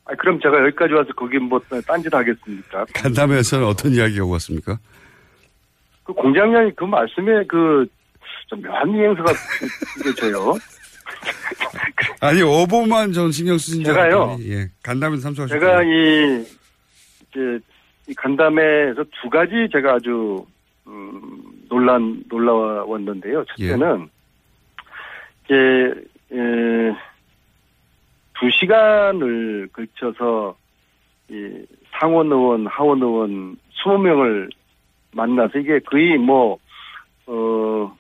아, 0.05 0.15
그럼 0.15 0.39
제가 0.41 0.61
여기까지 0.65 0.93
와서 0.93 1.09
거기 1.15 1.37
뭐 1.37 1.59
딴짓 1.85 2.13
하겠습니까? 2.13 2.85
간담회에서는 2.93 3.65
어떤 3.65 3.91
이야기가 3.91 4.23
오갔습니까? 4.25 4.77
그 6.03 6.13
공장장이 6.13 6.71
그 6.75 6.85
말씀에 6.85 7.45
그, 7.47 7.85
좀 8.47 8.61
묘한 8.61 8.89
이행사가 8.95 9.33
느껴져요. 9.97 10.55
아니, 12.21 12.41
오보만 12.41 13.11
전 13.11 13.31
신경 13.31 13.57
쓰신 13.57 13.83
줄 13.83 13.93
제가요. 13.93 14.37
예. 14.41 14.69
간담회 14.83 15.17
참석하셨고. 15.17 15.59
제가 15.59 15.83
이, 15.83 16.45
이제, 17.37 17.59
이 18.07 18.13
간담회에서 18.15 19.03
두 19.21 19.29
가지 19.29 19.69
제가 19.71 19.95
아주, 19.95 20.45
음, 20.87 21.43
놀란, 21.69 22.23
놀라웠는데요. 22.29 23.45
첫째는, 23.45 24.09
이제, 25.45 25.93
에, 26.31 26.95
두 28.39 28.49
시간을 28.49 29.69
걸쳐서, 29.71 30.55
이, 31.29 31.65
상원 31.99 32.31
의원, 32.31 32.65
하원 32.67 33.01
의원 33.01 33.57
20명을 33.83 34.49
만나서 35.11 35.59
이게 35.59 35.79
거의 35.79 36.17
뭐, 36.17 36.57
어, 37.27 37.95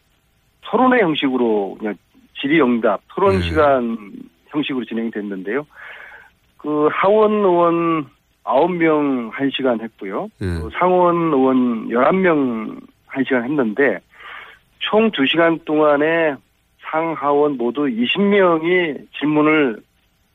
토론회 0.61 1.01
형식으로 1.01 1.77
그냥 1.79 1.95
질의응답, 2.39 3.01
토론 3.09 3.41
시간 3.41 3.97
형식으로 4.47 4.85
진행됐는데요. 4.85 5.65
그 6.57 6.87
하원 6.91 7.31
의원 7.31 8.07
9명 8.47 9.31
1시간 9.33 9.81
했고요. 9.81 10.29
그 10.39 10.69
상원 10.79 11.15
의원 11.33 11.89
11명 11.89 12.79
1시간 13.11 13.43
했는데 13.43 13.99
총 14.79 15.11
2시간 15.11 15.63
동안에 15.65 16.35
상하원 16.89 17.57
모두 17.57 17.81
20명이 17.81 19.07
질문을 19.19 19.81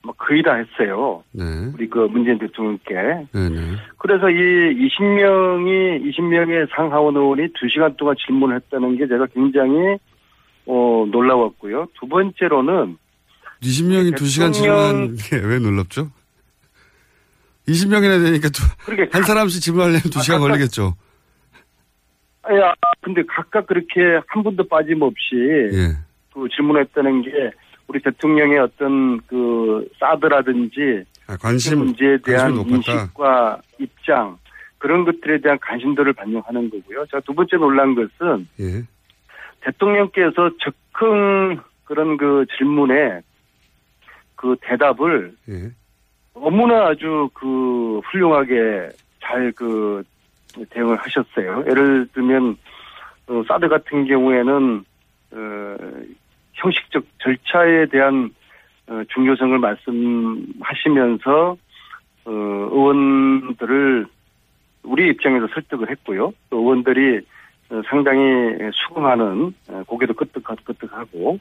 뭐 0.05 0.13
거의 0.19 0.43
다 0.43 0.55
했어요. 0.57 1.23
네. 1.33 1.45
우리 1.75 1.89
그 1.89 2.01
문재인 2.11 2.39
대통령께. 2.39 2.93
네 2.95 3.27
네. 3.33 3.59
그래서 3.99 4.29
이 4.29 4.35
20명이 4.89 6.13
20명의 6.13 6.69
상하원 6.75 7.17
의원이 7.17 7.49
2시간 7.55 7.97
동안 7.97 8.15
질문을 8.27 8.57
했다는 8.57 8.97
게 8.99 9.07
제가 9.07 9.27
굉장히 9.33 9.97
어 10.67 11.07
놀라웠고요. 11.11 11.87
두 11.99 12.07
번째로는 12.09 12.97
20명이 13.63 14.17
두시간 14.17 14.53
대통령- 14.53 14.53
질문하는 14.53 15.17
게왜 15.17 15.59
놀랍죠? 15.61 16.09
20명이나 17.69 18.23
되니까 18.25 18.49
두- 18.49 18.63
한 19.13 19.23
사람씩 19.23 19.63
질문하려면 19.63 20.01
두시간 20.03 20.39
각각- 20.39 20.41
걸리겠죠. 20.41 20.95
야, 22.61 22.75
근데 23.03 23.23
각각 23.29 23.67
그렇게 23.67 24.01
한 24.27 24.43
분도 24.43 24.67
빠짐없이 24.67 25.37
예. 25.73 25.97
그 26.35 26.49
질문했다는 26.57 27.23
게 27.23 27.31
우리 27.87 28.01
대통령의 28.03 28.59
어떤 28.59 29.21
그 29.27 29.89
사드라든지 30.01 31.05
아, 31.29 31.37
관심, 31.37 31.79
문제에 31.79 32.19
대한. 32.25 32.57
인식과 32.57 33.61
입장 33.79 34.37
그런 34.79 35.05
것들에 35.05 35.41
대한 35.41 35.57
관심도를 35.61 36.13
반영하는 36.15 36.69
거고요. 36.69 37.07
제가 37.07 37.21
두 37.21 37.33
번째 37.33 37.57
놀란 37.57 37.95
것은 37.95 38.49
예. 38.59 38.83
대통령께서 39.61 40.51
즉흥 40.65 41.61
그런 41.85 42.17
그 42.17 42.45
질문에 42.59 43.21
그 44.35 44.57
대답을 44.63 45.33
예. 45.49 45.71
너무나 46.35 46.89
아주 46.89 47.29
그 47.35 48.01
훌륭하게 48.05 48.91
잘 49.21 49.53
그 49.53 50.03
대응을 50.71 50.97
하셨어요. 50.97 51.65
예를 51.69 52.07
들면 52.13 52.57
어, 53.29 53.43
사드 53.49 53.69
같은 53.69 54.05
경우에는 54.07 54.85
어, 55.33 55.77
형식적 56.55 57.05
절차에 57.19 57.87
대한 57.87 58.31
어, 58.89 59.03
중요성을 59.09 59.59
말씀하시면서 59.59 61.57
어, 62.25 62.31
의원들을 62.31 64.07
우리 64.85 65.09
입장에서 65.11 65.47
설득을 65.55 65.91
했고요. 65.91 66.33
또 66.51 66.59
의원들이 66.59 67.21
어, 67.71 67.83
상당히 67.89 68.21
수긍하는 68.75 69.55
어, 69.69 69.83
고개도 69.87 70.15
끄덕끄덕하고 70.15 71.39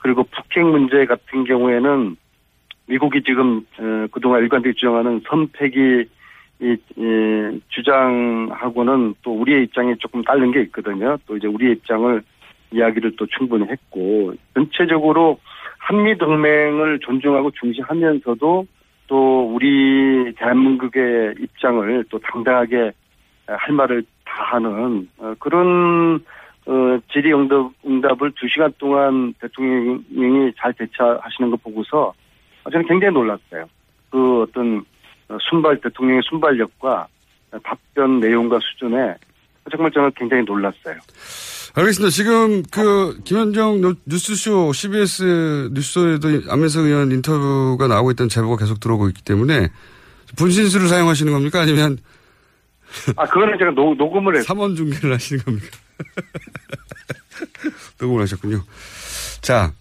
그리고 0.00 0.24
북핵 0.24 0.64
문제 0.66 1.06
같은 1.06 1.44
경우에는 1.44 2.16
미국이 2.86 3.22
지금 3.22 3.66
어, 3.78 4.06
그동안 4.10 4.42
일관되게 4.42 4.74
주장하는 4.74 5.22
선택이 5.28 6.08
주장하고는 7.68 9.14
또 9.22 9.34
우리의 9.40 9.64
입장이 9.64 9.96
조금 9.98 10.22
다른 10.22 10.50
게 10.50 10.62
있거든요. 10.62 11.18
또 11.26 11.36
이제 11.36 11.46
우리의 11.46 11.72
입장을 11.72 12.22
이야기를 12.72 13.16
또 13.16 13.26
충분히 13.26 13.66
했고 13.68 14.34
전체적으로 14.54 15.38
한미 15.78 16.16
동맹을 16.16 17.00
존중하고 17.00 17.50
중시하면서도 17.50 18.66
또 19.06 19.54
우리 19.54 20.32
대한민국의 20.36 21.34
입장을 21.38 22.04
또 22.08 22.18
당당하게 22.20 22.92
할 23.46 23.74
말을 23.74 24.02
다 24.24 24.54
하는 24.54 25.08
어, 25.18 25.34
그런 25.38 26.24
어, 26.66 26.98
질의응답 27.12 27.72
응답을 27.86 28.32
두 28.36 28.48
시간 28.48 28.72
동안 28.78 29.34
대통령이 29.38 30.52
잘 30.56 30.72
대처하시는 30.72 31.50
거 31.50 31.56
보고서 31.56 32.14
저는 32.70 32.86
굉장히 32.88 33.14
놀랐어요. 33.14 33.68
그 34.10 34.42
어떤 34.42 34.84
어, 35.28 35.38
순발 35.48 35.80
대통령의 35.80 36.22
순발력과 36.28 37.06
답변 37.62 38.20
내용과 38.20 38.58
수준에 38.60 39.14
정말 39.70 39.90
저는 39.92 40.10
굉장히 40.16 40.44
놀랐어요. 40.44 40.96
알겠습니다. 41.76 42.10
지금 42.10 42.62
그 42.70 43.18
김현정 43.24 43.80
노- 43.80 43.94
뉴스쇼 44.06 44.72
CBS 44.72 45.70
뉴스쇼에도 45.72 46.28
안민석 46.50 46.84
의원 46.84 47.10
인터뷰가 47.10 47.88
나오고 47.88 48.12
있다는 48.12 48.28
제보가 48.28 48.56
계속 48.56 48.78
들어오고 48.80 49.08
있기 49.08 49.22
때문에 49.22 49.68
분신술을 50.36 50.88
사용하시는 50.88 51.32
겁니까? 51.32 51.60
아니면 51.62 51.98
아 53.16 53.24
그거는 53.26 53.58
제가 53.58 53.72
노, 53.72 53.94
녹음을 53.94 54.36
했 54.36 54.42
삼원 54.42 54.76
중계를 54.76 55.14
하시는 55.14 55.42
겁니까? 55.42 55.66
녹음을 58.00 58.22
하셨군요. 58.22 58.62
자, 59.40 59.72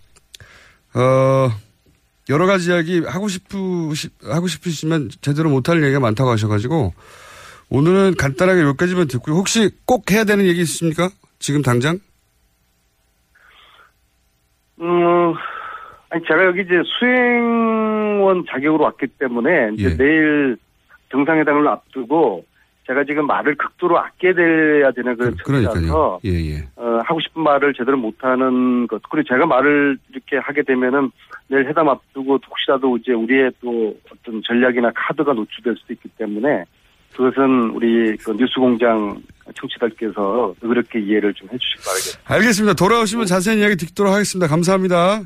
어, 0.95 1.49
여러 2.29 2.45
가지 2.45 2.71
이야기 2.71 3.01
하고 3.05 3.27
싶으시, 3.27 4.09
하고 4.23 4.47
싶으시면 4.47 5.09
제대로 5.21 5.49
못할 5.49 5.83
얘기가 5.83 5.99
많다고 5.99 6.29
하셔가지고 6.29 6.93
오늘은 7.69 8.15
간단하게 8.17 8.63
몇 8.63 8.77
가지만 8.77 9.07
듣고요. 9.07 9.35
혹시 9.35 9.69
꼭 9.85 10.11
해야 10.11 10.23
되는 10.23 10.45
얘기 10.45 10.61
있습니까? 10.61 11.09
지금 11.39 11.61
당장? 11.61 11.99
음, 14.79 15.33
아니, 16.09 16.23
제가 16.27 16.45
여기 16.45 16.61
이제 16.61 16.75
수행원 16.99 18.45
자격으로 18.49 18.83
왔기 18.83 19.07
때문에 19.19 19.71
이제 19.73 19.91
예. 19.91 19.97
내일 19.97 20.57
정상회담을 21.11 21.67
앞두고 21.67 22.45
제가 22.85 23.03
지금 23.05 23.25
말을 23.27 23.55
극도로 23.55 23.97
아껴야 23.97 24.33
되는 24.33 25.15
그런 25.15 25.35
그러니까요. 25.37 25.73
처지라서 25.73 26.19
예, 26.25 26.31
예. 26.31 26.67
어, 26.75 26.99
하고 27.05 27.19
싶은 27.21 27.41
말을 27.41 27.73
제대로 27.73 27.97
못하는 27.97 28.87
것. 28.87 29.01
그리고 29.09 29.27
제가 29.27 29.45
말을 29.45 29.97
이렇게 30.11 30.37
하게 30.37 30.63
되면은 30.63 31.11
내일 31.47 31.65
회담 31.67 31.87
앞두고 31.87 32.39
혹시라도 32.49 32.97
이제 32.97 33.13
우리의 33.13 33.51
또 33.61 33.95
어떤 34.11 34.41
전략이나 34.45 34.91
카드가 34.93 35.33
노출될 35.33 35.75
수도 35.77 35.93
있기 35.93 36.09
때문에 36.17 36.65
그것은 37.13 37.69
우리 37.69 38.17
그 38.17 38.31
뉴스공장 38.31 39.21
청취자들께서 39.55 40.55
그렇게 40.59 40.99
이해를 40.99 41.33
좀 41.35 41.47
해주시기 41.53 41.83
바라겠습니다. 41.85 42.33
알겠습니다. 42.33 42.73
돌아오시면 42.73 43.25
자세한 43.27 43.59
이야기 43.59 43.75
듣도록 43.77 44.11
하겠습니다. 44.11 44.47
감사합니다. 44.47 45.21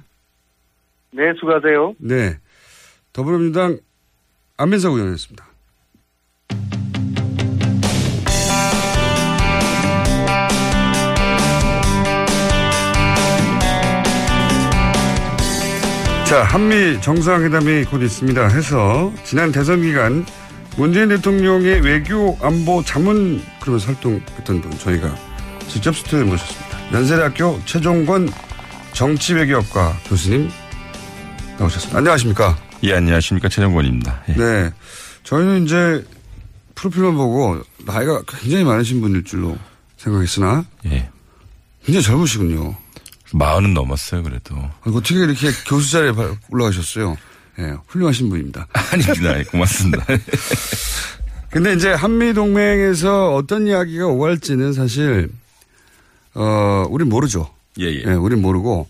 네, 1.12 1.34
수고하세요. 1.40 1.96
네. 2.00 2.38
더불어민주당 3.14 3.80
안민석 4.58 4.94
의원이었습니다. 4.94 5.47
자, 16.28 16.44
한미 16.44 17.00
정상회담이 17.02 17.86
곧 17.86 18.02
있습니다. 18.02 18.48
해서 18.50 19.14
지난 19.24 19.50
대선 19.52 19.82
기간 19.82 20.26
문재인 20.76 21.08
대통령의 21.08 21.80
외교 21.80 22.38
안보 22.42 22.84
자문 22.84 23.42
그러면서 23.62 23.88
활동했던 23.88 24.62
분 24.62 24.72
저희가 24.78 25.16
직접 25.70 25.96
스튜디오에 25.96 26.24
모셨습니다. 26.26 26.92
연세대학교 26.92 27.62
최종권 27.64 28.30
정치외교학과 28.92 29.98
교수님 30.10 30.50
나오셨습니다. 31.60 31.98
안녕하십니까? 31.98 32.58
예, 32.84 32.96
안녕하십니까. 32.96 33.48
최정권입니다. 33.48 34.24
예. 34.30 34.34
네. 34.34 34.72
저희는 35.24 35.64
이제 35.64 36.06
프로필만 36.76 37.16
보고 37.16 37.62
나이가 37.86 38.22
굉장히 38.28 38.66
많으신 38.66 39.00
분일 39.00 39.24
줄로 39.24 39.58
생각했으나 39.96 40.66
예. 40.88 41.10
굉장히 41.86 42.04
젊으시군요. 42.04 42.76
마흔은 43.34 43.74
넘었어요, 43.74 44.24
그래도. 44.24 44.56
어떻게 44.86 45.16
이렇게 45.16 45.50
교수 45.68 45.92
자리에 45.92 46.12
바- 46.14 46.34
올라가셨어요? 46.50 47.18
예, 47.60 47.74
훌륭하신 47.88 48.30
분입니다. 48.30 48.68
아닙니다. 48.92 49.40
예, 49.40 49.44
고맙습니다. 49.44 50.06
근데 51.50 51.74
이제 51.74 51.92
한미동맹에서 51.94 53.34
어떤 53.36 53.68
이야기가 53.68 54.08
오갈지는 54.08 54.74
사실, 54.74 55.30
어, 56.36 56.86
우린 56.90 57.10
모르죠. 57.10 57.50
예, 57.80 57.86
예. 57.86 58.04
예, 58.06 58.12
우린 58.14 58.42
모르고, 58.42 58.88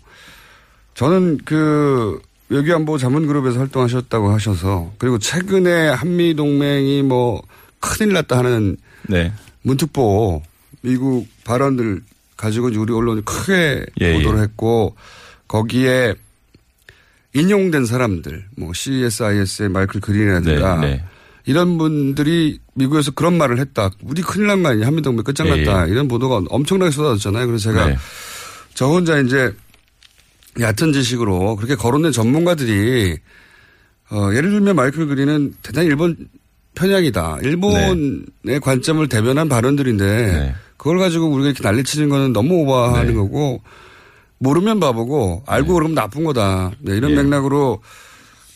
저는 0.94 1.38
그 1.44 2.20
외교안보 2.48 2.98
자문그룹에서 2.98 3.58
활동하셨다고 3.60 4.32
하셔서 4.32 4.92
그리고 4.98 5.18
최근에 5.18 5.90
한미 5.90 6.34
동맹이 6.34 7.02
뭐 7.02 7.42
큰일 7.78 8.14
났다 8.14 8.38
하는 8.38 8.76
네. 9.06 9.32
문특보 9.62 10.42
미국 10.80 11.28
발언들 11.44 12.02
가지고 12.38 12.68
우리 12.68 12.92
언론이 12.94 13.26
크게 13.26 13.84
예, 14.00 14.14
보도를 14.14 14.38
예. 14.38 14.42
했고 14.44 14.96
거기에 15.48 16.14
인용된 17.34 17.84
사람들 17.84 18.46
뭐 18.56 18.72
CSIS의 18.72 19.68
마이클 19.68 20.00
그린이라든가 20.00 20.80
네, 20.80 20.86
네. 20.88 21.04
이런 21.44 21.76
분들이 21.76 22.58
미국에서 22.74 23.10
그런 23.10 23.36
말을 23.36 23.58
했다. 23.58 23.90
우리 24.02 24.22
큰일 24.22 24.46
난 24.46 24.62
거 24.62 24.70
아니냐. 24.70 24.86
한미동맹 24.86 25.24
끝장났다. 25.24 25.84
예, 25.84 25.88
예. 25.88 25.92
이런 25.92 26.08
보도가 26.08 26.42
엄청나게 26.48 26.90
쏟아졌잖아요. 26.90 27.46
그래서 27.46 27.70
제가 27.70 27.86
네. 27.88 27.96
저 28.74 28.86
혼자 28.86 29.18
이제 29.18 29.52
얕은 30.60 30.92
지식으로 30.92 31.56
그렇게 31.56 31.74
거론된 31.74 32.12
전문가들이 32.12 33.16
어, 34.10 34.30
예를 34.34 34.50
들면 34.50 34.74
마이클 34.76 35.06
그린은 35.06 35.54
대단히 35.62 35.86
일본 35.88 36.16
편향이다. 36.78 37.38
일본의 37.42 38.22
네. 38.42 38.58
관점을 38.58 39.06
대변한 39.08 39.48
발언들인데 39.48 40.54
그걸 40.76 40.98
가지고 40.98 41.26
우리가 41.28 41.50
이렇게 41.50 41.62
난리치는 41.62 42.08
거는 42.08 42.32
너무 42.32 42.54
네. 42.54 42.62
오버하는 42.62 43.14
거고 43.14 43.60
모르면 44.38 44.78
바보고 44.78 45.42
알고 45.46 45.74
그러면 45.74 45.94
나쁜 45.94 46.24
거다. 46.24 46.70
네, 46.80 46.96
이런 46.96 47.10
예. 47.10 47.16
맥락으로 47.16 47.82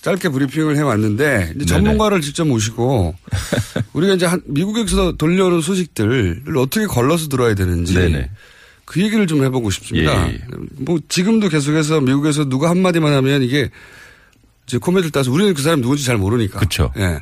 짧게 0.02 0.28
브리핑을 0.28 0.76
해왔는데 0.76 1.54
이제. 1.56 1.66
전문가를 1.66 2.20
직접 2.20 2.46
모시고 2.46 3.14
우리가 3.92 4.14
이제 4.14 4.26
한 4.26 4.40
미국에서 4.46 5.12
돌려오는 5.12 5.60
소식들을 5.60 6.44
어떻게 6.56 6.86
걸러서 6.86 7.28
들어야 7.28 7.54
되는지. 7.54 8.28
그 8.84 9.00
얘기를 9.00 9.26
좀 9.26 9.42
해보고 9.44 9.70
싶습니다. 9.70 10.28
예, 10.28 10.34
예. 10.34 10.40
뭐 10.78 10.98
지금도 11.08 11.48
계속해서 11.48 12.00
미국에서 12.00 12.44
누가 12.44 12.68
한마디만 12.70 13.12
하면 13.14 13.42
이게 13.42 13.70
이제 14.66 14.78
코멘트를 14.78 15.10
따서 15.10 15.30
우리는 15.30 15.54
그 15.54 15.62
사람이 15.62 15.82
누군지 15.82 16.04
잘 16.04 16.18
모르니까. 16.18 16.60
그쵸. 16.60 16.92
예. 16.98 17.20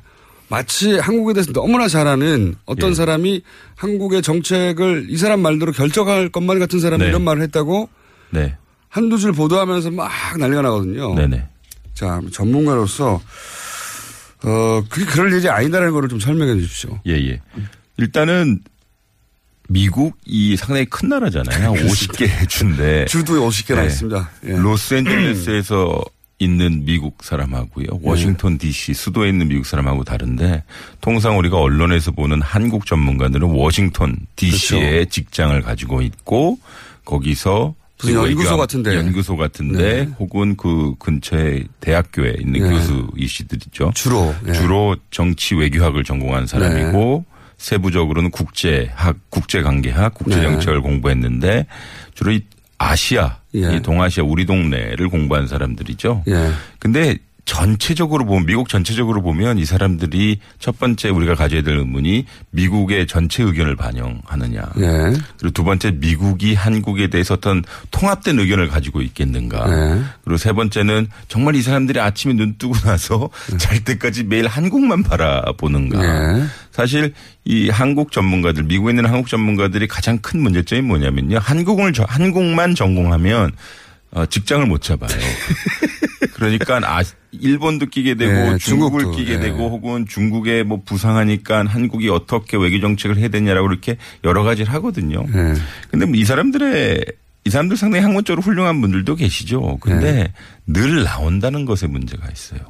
마치 0.51 0.99
한국에 0.99 1.33
대해서 1.33 1.53
너무나 1.53 1.87
잘 1.87 2.09
아는 2.09 2.57
어떤 2.67 2.91
예. 2.91 2.95
사람이 2.95 3.43
한국의 3.77 4.21
정책을 4.21 5.07
이 5.09 5.17
사람 5.17 5.41
말대로 5.41 5.71
결정할 5.71 6.29
것만 6.29 6.59
같은 6.59 6.81
사람이 6.81 7.05
네. 7.05 7.09
이런 7.09 7.23
말을 7.23 7.41
했다고 7.43 7.89
네. 8.31 8.57
한두 8.89 9.17
줄 9.17 9.31
보도하면서 9.33 9.93
막 9.93 10.11
난리가 10.37 10.63
나거든요. 10.63 11.15
네네. 11.15 11.47
자, 11.95 12.21
전문가로서 12.33 13.23
어, 14.43 14.83
그게 14.89 15.05
그럴 15.07 15.33
일이 15.33 15.49
아니다라는 15.49 15.93
거를 15.93 16.09
좀 16.09 16.19
설명해 16.19 16.55
주십시오. 16.57 16.99
예, 17.07 17.13
예. 17.13 17.41
일단은 17.99 18.61
미국이 19.69 20.57
상당히 20.57 20.85
큰 20.87 21.11
나라잖아요. 21.11 21.75
50개 21.87 22.49
주인데. 22.49 23.05
주도 23.05 23.35
50개나 23.49 23.83
네. 23.83 23.87
있습니다. 23.87 24.31
예. 24.47 24.57
로스앤젤레스에서 24.57 26.03
있는 26.41 26.85
미국 26.85 27.23
사람하고요. 27.23 27.87
워싱턴 28.03 28.59
DC 28.59 28.95
수도에 28.95 29.29
있는 29.29 29.49
미국 29.49 29.67
사람하고 29.67 30.05
다른데 30.05 30.65
통상 31.01 31.39
우리가 31.39 31.59
언론에서 31.59 32.11
보는 32.11 32.41
한국 32.41 32.87
전문가들은 32.87 33.47
워싱턴 33.47 34.17
DC에 34.37 34.91
그렇죠. 34.91 35.11
직장을 35.11 35.63
가지고 35.63 36.01
있고 36.03 36.59
거기서 37.05 37.75
무슨 38.01 38.15
그 38.15 38.29
연구소 38.29 38.57
같은데. 38.57 38.97
연구소 38.97 39.37
같은데 39.37 40.07
네. 40.07 40.11
혹은 40.19 40.57
그 40.57 40.95
근처에 40.99 41.65
대학교에 41.81 42.37
있는 42.41 42.61
네. 42.63 42.71
교수이시들이죠. 42.71 43.93
주로. 43.95 44.35
예. 44.49 44.53
주로 44.55 44.97
정치 45.11 45.55
외교학을 45.55 46.05
전공한 46.05 46.47
사람이고 46.47 47.27
세부적으로는 47.59 48.31
국제학, 48.31 49.19
국제관계학, 49.29 50.15
국제정책을 50.15 50.81
공부했는데 50.81 51.67
주로 52.15 52.33
이 52.33 52.41
아시아, 52.83 53.37
예. 53.55 53.77
이 53.77 53.83
동아시아 53.83 54.25
우리 54.25 54.47
동네를 54.47 55.11
공부한 55.11 55.47
사람들이죠. 55.47 56.25
예. 56.29 56.51
근데 56.79 57.19
전체적으로 57.51 58.25
보면 58.27 58.47
미국 58.47 58.69
전체적으로 58.69 59.23
보면 59.23 59.59
이 59.59 59.65
사람들이 59.65 60.39
첫 60.61 60.79
번째 60.79 61.09
우리가 61.09 61.35
가져야 61.35 61.63
될 61.63 61.79
의문이 61.79 62.25
미국의 62.51 63.09
전체 63.09 63.43
의견을 63.43 63.75
반영하느냐. 63.75 64.61
예. 64.79 64.87
그리고 65.37 65.51
두 65.53 65.65
번째 65.65 65.91
미국이 65.91 66.55
한국에 66.55 67.09
대해서 67.09 67.35
어떤 67.35 67.65
통합된 67.91 68.39
의견을 68.39 68.69
가지고 68.69 69.03
있겠는가. 69.03 69.69
네. 69.69 70.01
그리고 70.23 70.37
세 70.37 70.53
번째는 70.53 71.09
정말 71.27 71.57
이 71.57 71.63
사람들이 71.63 71.99
아침에 71.99 72.35
눈 72.35 72.55
뜨고 72.57 72.73
나서 72.85 73.29
잘 73.59 73.83
때까지 73.83 74.23
매일 74.25 74.47
한국만 74.47 75.03
바라보는가. 75.03 76.01
네. 76.01 76.45
사실 76.71 77.13
이 77.45 77.69
한국 77.69 78.13
전문가들, 78.13 78.63
미국에 78.63 78.93
있는 78.93 79.07
한국 79.07 79.27
전문가들이 79.27 79.89
가장 79.89 80.19
큰 80.19 80.41
문제점이 80.41 80.83
뭐냐면요. 80.83 81.39
한국을, 81.43 81.93
저- 81.95 82.07
한국만 82.09 82.77
전공하면 82.77 83.51
어, 84.13 84.25
직장을 84.27 84.65
못 84.67 84.83
잡아요. 84.83 85.11
그러니까 86.41 86.81
아, 86.85 87.03
일본도 87.33 87.87
끼게 87.87 88.15
되고 88.15 88.33
네, 88.33 88.59
중국을 88.59 89.03
중국도, 89.03 89.19
끼게 89.19 89.37
네. 89.37 89.41
되고 89.43 89.69
혹은 89.69 90.07
중국에 90.09 90.63
뭐 90.63 90.81
부상하니까 90.85 91.67
한국이 91.67 92.09
어떻게 92.09 92.57
외교 92.57 92.81
정책을 92.81 93.17
해야 93.19 93.29
되냐라고 93.29 93.69
이렇게 93.71 93.97
여러 94.25 94.43
가지를 94.43 94.73
하거든요. 94.75 95.25
네. 95.33 95.55
근데 95.91 96.07
뭐 96.07 96.17
이 96.21 96.25
사람들의 96.25 97.05
이 97.45 97.51
사람들 97.51 97.77
상당히 97.77 98.05
학문적으로 98.05 98.43
훌륭한 98.43 98.81
분들도 98.81 99.17
계시죠. 99.17 99.79
근데 99.81 100.13
네. 100.13 100.33
늘 100.67 101.05
나온다는 101.05 101.65
것에 101.65 101.87
문제가 101.87 102.29
있어요. 102.31 102.61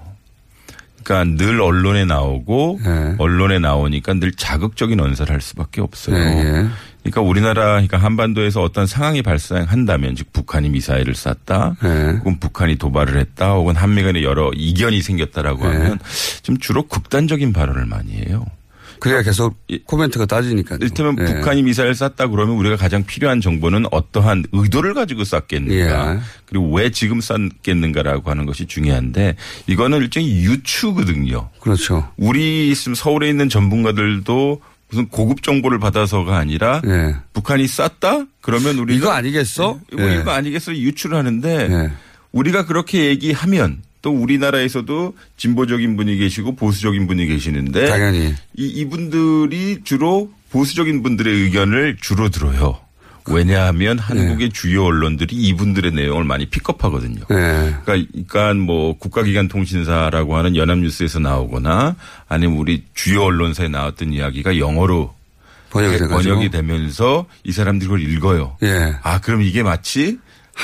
그러니까 1.02 1.44
늘 1.44 1.60
언론에 1.60 2.04
나오고 2.04 2.80
네. 2.84 3.14
언론에 3.18 3.58
나오니까 3.58 4.14
늘 4.14 4.32
자극적인 4.32 5.00
언사를 5.00 5.32
할 5.32 5.40
수밖에 5.40 5.80
없어요. 5.80 6.16
네. 6.16 6.68
그러니까 7.02 7.22
우리나라 7.22 7.72
그러니까 7.72 7.98
한반도에서 7.98 8.62
어떤 8.62 8.86
상황이 8.86 9.22
발생한다면 9.22 10.16
즉 10.16 10.32
북한이 10.32 10.68
미사일을 10.68 11.14
쐈다 11.14 11.76
네. 11.82 12.10
혹은 12.18 12.38
북한이 12.38 12.76
도발을 12.76 13.18
했다 13.18 13.52
혹은 13.52 13.74
한미 13.74 14.02
간에 14.02 14.22
여러 14.22 14.50
이견이 14.54 15.00
생겼다라고 15.02 15.66
네. 15.66 15.76
하면 15.76 15.98
좀 16.42 16.58
주로 16.58 16.86
극단적인 16.86 17.52
발언을 17.52 17.86
많이 17.86 18.12
해요. 18.12 18.44
그래야 19.00 19.22
계속 19.22 19.56
코멘트가 19.86 20.26
따지니까. 20.26 20.76
이를테면 20.76 21.16
네. 21.16 21.24
북한이 21.24 21.62
미사일 21.62 21.94
쐈다 21.94 22.28
그러면 22.28 22.56
우리가 22.56 22.76
가장 22.76 23.04
필요한 23.04 23.40
정보는 23.40 23.86
어떠한 23.90 24.44
의도를 24.52 24.94
가지고 24.94 25.24
쐈겠는가 25.24 26.14
예. 26.14 26.20
그리고 26.46 26.72
왜 26.74 26.90
지금 26.90 27.20
쐈겠는가라고 27.20 28.30
하는 28.30 28.46
것이 28.46 28.66
중요한데 28.66 29.36
이거는 29.66 29.98
일종의 29.98 30.30
유추거든요. 30.44 31.48
그렇죠. 31.60 32.08
우리 32.16 32.74
서울에 32.74 33.28
있는 33.28 33.48
전문가들도 33.48 34.60
무슨 34.90 35.08
고급 35.08 35.42
정보를 35.42 35.78
받아서가 35.78 36.36
아니라 36.36 36.82
예. 36.86 37.16
북한이 37.32 37.66
쐈다 37.66 38.26
그러면 38.40 38.78
우리가 38.78 38.98
이거 38.98 39.10
아니겠어? 39.12 39.80
이거, 39.92 40.02
예. 40.02 40.20
이거 40.20 40.32
아니겠어 40.32 40.72
유추를 40.74 41.16
하는데 41.16 41.68
예. 41.70 41.92
우리가 42.32 42.66
그렇게 42.66 43.06
얘기하면 43.06 43.82
또 44.02 44.10
우리나라에서도 44.10 45.14
진보적인 45.36 45.96
분이 45.96 46.16
계시고 46.16 46.56
보수적인 46.56 47.06
분이 47.06 47.26
계시는데 47.26 47.86
당연히. 47.86 48.34
이 48.56 48.66
이분들이 48.66 49.80
주로 49.84 50.32
보수적인 50.50 51.02
분들의 51.02 51.32
의견을 51.32 51.98
주로 52.00 52.28
들어요. 52.28 52.78
왜냐하면 53.28 53.96
네. 53.96 54.02
한국의 54.02 54.50
주요 54.50 54.84
언론들이 54.84 55.36
이분들의 55.36 55.92
내용을 55.92 56.24
많이 56.24 56.46
픽업하거든요. 56.46 57.20
네. 57.28 57.74
그러니까, 57.84 57.84
그러니까 57.84 58.54
뭐 58.54 58.96
국가기관 58.96 59.48
통신사라고 59.48 60.36
하는 60.36 60.56
연합뉴스에서 60.56 61.18
나오거나 61.20 61.96
아니면 62.28 62.56
우리 62.56 62.84
주요 62.94 63.24
언론사에 63.24 63.68
나왔던 63.68 64.12
이야기가 64.12 64.58
영어로 64.58 65.14
번역이. 65.70 66.08
번역이 66.08 66.50
되면서 66.50 67.26
이 67.44 67.52
사람들이 67.52 67.88
그걸 67.88 68.02
읽어요. 68.02 68.56
예. 68.62 68.94
아 69.02 69.20
그럼 69.20 69.42
이게 69.42 69.62
마치 69.62 70.18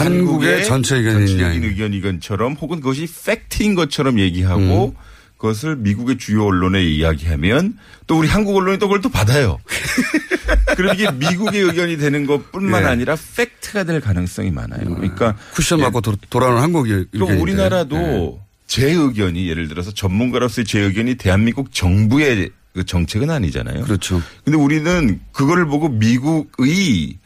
한국의 0.05 0.64
전체. 0.64 1.03
전체적인 1.03 1.64
의견이건처럼 1.64 2.55
혹은 2.55 2.80
그것이 2.80 3.07
팩트인 3.24 3.74
것처럼 3.74 4.18
얘기하고 4.20 4.94
음. 4.97 5.03
그것을 5.38 5.76
미국의 5.76 6.18
주요 6.18 6.44
언론에 6.47 6.82
이야기하면 6.82 7.78
또 8.07 8.18
우리 8.18 8.28
한국 8.28 8.57
언론이 8.57 8.78
또 8.78 8.86
그걸 8.88 9.01
또 9.01 9.09
받아요. 9.11 9.59
그럼 10.76 10.94
이게 10.94 11.11
미국의 11.11 11.61
의견이 11.62 11.97
되는 11.99 12.26
것뿐만 12.26 12.82
예. 12.82 12.86
아니라 12.86 13.16
팩트가 13.36 13.84
될 13.84 14.01
가능성이 14.01 14.51
많아요. 14.51 14.94
그러니까 14.94 15.36
쿠션 15.55 15.80
맞고 15.80 16.01
도- 16.01 16.16
돌아오는. 16.30 16.72
그럼 16.72 16.86
의견인데. 17.12 17.40
우리나라도 17.40 17.97
네. 17.97 18.40
제 18.66 18.90
의견이 18.90 19.49
예를 19.49 19.68
들어서 19.68 19.92
전문가로서의 19.92 20.64
제 20.64 20.80
의견이 20.80 21.16
대한민국 21.16 21.72
정부의 21.72 22.51
그 22.74 22.84
정책은 22.84 23.30
아니잖아요. 23.30 23.82
그렇죠. 23.84 24.22
근데 24.44 24.59
우리는 24.59 25.20
그거를 25.32 25.66
보고 25.66 25.88
미국의 25.88 27.16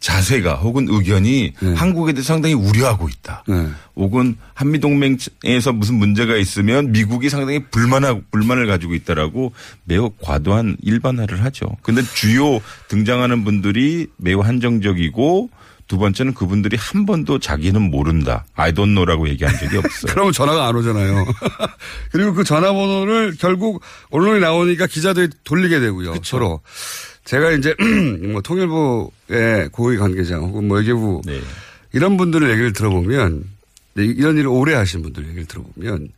자세가 0.00 0.54
혹은 0.54 0.86
의견이 0.88 1.52
네. 1.60 1.74
한국에 1.74 2.12
대해서 2.12 2.28
상당히 2.28 2.54
우려하고 2.54 3.08
있다. 3.08 3.44
혹은 3.96 4.36
한미 4.54 4.80
동맹에서 4.80 5.72
무슨 5.74 5.96
문제가 5.96 6.36
있으면 6.36 6.90
미국이 6.90 7.28
상당히 7.28 7.62
불만하고 7.70 8.22
불만을 8.30 8.66
가지고 8.66 8.94
있다라고 8.94 9.52
매우 9.84 10.10
과도한 10.22 10.78
일반화를 10.82 11.44
하죠. 11.44 11.66
근데 11.82 12.02
주요 12.02 12.60
등장하는 12.88 13.44
분들이 13.44 14.06
매우 14.16 14.40
한정적이고 14.40 15.50
두 15.90 15.98
번째는 15.98 16.34
그분들이 16.34 16.76
한 16.78 17.04
번도 17.04 17.40
자기는 17.40 17.82
모른다. 17.82 18.44
I 18.54 18.70
don't 18.70 18.94
know라고 18.94 19.28
얘기한 19.28 19.58
적이 19.58 19.78
없어요. 19.78 20.12
그러면 20.14 20.32
전화가 20.32 20.68
안 20.68 20.76
오잖아요. 20.76 21.26
그리고 22.12 22.32
그 22.32 22.44
전화번호를 22.44 23.34
결국 23.40 23.82
언론에 24.10 24.38
나오니까 24.38 24.86
기자들이 24.86 25.30
돌리게 25.42 25.80
되고요. 25.80 26.14
서로. 26.22 26.60
제가 27.24 27.52
이제 27.52 27.74
뭐 28.32 28.40
통일부의 28.40 29.68
고위 29.72 29.96
관계자 29.96 30.36
혹은 30.36 30.68
뭐 30.68 30.78
외교부 30.78 31.20
네. 31.24 31.40
이런 31.92 32.16
분들의 32.16 32.50
얘기를 32.50 32.72
들어보면 32.72 33.44
근데 33.94 34.06
이런 34.06 34.36
일을 34.36 34.48
오래 34.48 34.74
하신 34.74 35.02
분들 35.02 35.24
얘기를 35.28 35.46
들어보면 35.46 36.08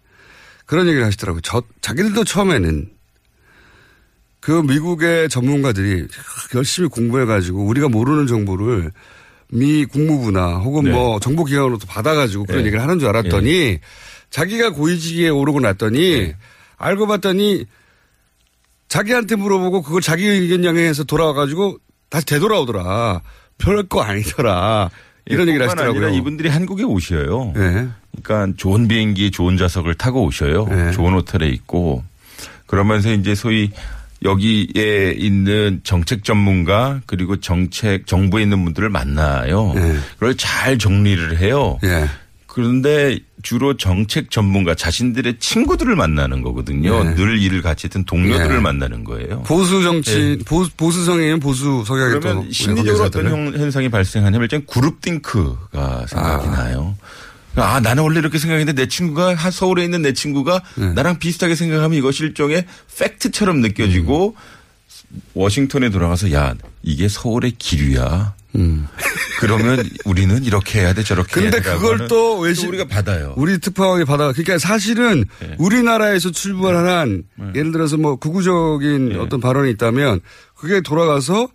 그런 0.66 0.86
얘기를 0.86 1.04
하시더라고요. 1.04 1.40
저, 1.42 1.62
자기들도 1.80 2.24
처음에는 2.24 2.90
그 4.40 4.50
미국의 4.50 5.28
전문가들이 5.28 6.06
열심히 6.54 6.88
공부해가지고 6.88 7.64
우리가 7.64 7.88
모르는 7.88 8.26
정보를 8.26 8.90
미 9.48 9.84
국무부나 9.84 10.56
혹은 10.56 10.84
네. 10.84 10.90
뭐 10.90 11.20
정보기관으로부터 11.20 11.86
받아가지고 11.86 12.44
그런 12.44 12.62
네. 12.62 12.66
얘기를 12.66 12.82
하는 12.82 12.98
줄 12.98 13.08
알았더니 13.08 13.78
자기가 14.30 14.70
고위직에 14.70 15.28
오르고 15.28 15.60
났더니 15.60 15.98
네. 15.98 16.36
알고 16.78 17.06
봤더니 17.06 17.66
자기한테 18.92 19.36
물어보고 19.36 19.80
그걸 19.80 20.02
자기 20.02 20.26
의견 20.26 20.66
양해해서 20.66 21.04
돌아와가지고 21.04 21.78
다시 22.10 22.26
되돌아오더라. 22.26 23.22
별거 23.56 24.02
아니더라. 24.02 24.90
이런 25.24 25.48
얘기를 25.48 25.66
뿐만 25.66 25.86
하시더라고요. 25.86 26.18
이분들이 26.18 26.50
한국에 26.50 26.82
오셔요. 26.82 27.54
네. 27.56 27.88
그러니까 28.22 28.54
좋은 28.58 28.88
비행기, 28.88 29.30
좋은 29.30 29.56
좌석을 29.56 29.94
타고 29.94 30.24
오셔요. 30.24 30.66
네. 30.66 30.90
좋은 30.92 31.14
호텔에 31.14 31.48
있고 31.48 32.04
그러면서 32.66 33.10
이제 33.14 33.34
소위 33.34 33.70
여기에 34.24 35.14
있는 35.16 35.80
정책 35.84 36.22
전문가 36.22 37.00
그리고 37.06 37.40
정책 37.40 38.06
정부에 38.06 38.42
있는 38.42 38.62
분들을 38.62 38.90
만나요. 38.90 39.72
네. 39.74 39.96
그걸 40.14 40.36
잘 40.36 40.76
정리를 40.76 41.38
해요. 41.38 41.78
예. 41.82 42.04
그런데 42.46 43.18
주로 43.42 43.76
정책 43.76 44.30
전문가 44.30 44.74
자신들의 44.74 45.38
친구들을 45.38 45.94
만나는 45.96 46.42
거거든요. 46.42 47.04
네. 47.04 47.14
늘 47.14 47.38
일을 47.40 47.62
같이 47.62 47.86
했던 47.86 48.04
동료들을 48.04 48.56
네. 48.56 48.60
만나는 48.60 49.04
거예요. 49.04 49.42
보수 49.42 49.82
정치, 49.82 50.36
네. 50.38 50.44
보수, 50.44 50.70
보수성이면 50.76 51.40
보수 51.40 51.82
성향이 51.86 52.14
또. 52.14 52.20
그러면 52.20 52.52
심리적으로 52.52 53.04
어떤. 53.04 53.26
현- 53.28 53.58
현상이 53.58 53.88
발생하냐면 53.88 54.42
일단 54.42 54.64
그룹 54.66 55.00
띵크가 55.00 56.06
생각이 56.08 56.48
아. 56.48 56.50
나요. 56.50 56.96
아, 57.56 57.80
나는 57.80 58.02
원래 58.02 58.18
이렇게 58.18 58.38
생각했는데 58.38 58.80
내 58.80 58.88
친구가 58.88 59.34
한 59.34 59.50
서울에 59.50 59.84
있는 59.84 60.00
내 60.02 60.12
친구가 60.14 60.62
네. 60.76 60.92
나랑 60.94 61.18
비슷하게 61.18 61.54
생각하면 61.54 61.98
이것이 61.98 62.22
일종의 62.22 62.64
팩트처럼 62.98 63.60
느껴지고 63.60 64.34
음. 65.10 65.20
워싱턴에 65.34 65.90
돌아가서 65.90 66.32
야, 66.32 66.54
이게 66.82 67.08
서울의 67.08 67.52
기류야. 67.58 68.34
음. 68.56 68.86
그러면 69.40 69.82
우리는 70.04 70.44
이렇게 70.44 70.80
해야 70.80 70.92
돼 70.94 71.02
저렇게 71.02 71.40
해야 71.40 71.50
근데 71.50 71.62
돼. 71.64 71.74
그걸 71.74 72.06
또 72.08 72.38
외신 72.38 72.68
우리가 72.68 72.86
받아요. 72.86 73.34
우리 73.36 73.58
특파원이 73.58 74.04
받아. 74.04 74.30
그러니까 74.32 74.58
사실은 74.58 75.24
네. 75.40 75.56
우리나라에서 75.58 76.30
출발한 76.30 77.24
예를 77.54 77.72
들어서 77.72 77.96
뭐 77.96 78.16
극우적인 78.16 79.08
네. 79.10 79.16
어떤 79.16 79.40
발언이 79.40 79.70
있다면 79.72 80.20
그게 80.54 80.80
돌아가서 80.80 81.48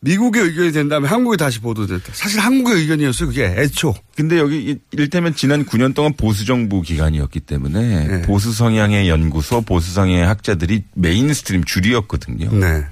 미국의 0.00 0.42
의견이 0.44 0.72
된다면 0.72 1.10
한국에 1.10 1.36
다시 1.36 1.58
보도됐다. 1.60 2.12
사실 2.12 2.38
한국의 2.38 2.80
의견이었어요. 2.82 3.28
그게 3.28 3.44
애초. 3.56 3.94
근데 4.14 4.38
여기 4.38 4.58
이- 4.70 4.76
이를테면 4.92 5.34
지난 5.34 5.64
9년 5.64 5.94
동안 5.94 6.12
보수 6.16 6.44
정부 6.44 6.80
기간이었기 6.82 7.40
때문에 7.40 8.06
네. 8.06 8.22
보수 8.22 8.52
성향의 8.52 9.08
연구소, 9.08 9.62
보수 9.62 9.92
성향의 9.94 10.26
학자들이 10.26 10.84
mainstream 10.94 11.64
주류였거든요. 11.64 12.52
네. 12.52 12.84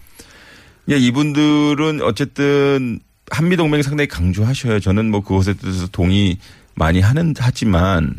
예, 0.91 0.97
이분들은 0.97 2.03
어쨌든 2.03 3.01
한미 3.31 3.57
동맹 3.57 3.83
상당히 3.83 4.09
강조하셔요. 4.09 4.81
저는 4.81 5.11
뭐 5.11 5.21
그것에 5.23 5.55
대해서 5.55 5.87
동의 5.89 6.37
많이 6.75 7.01
하는 7.01 7.35
하지만 7.39 8.15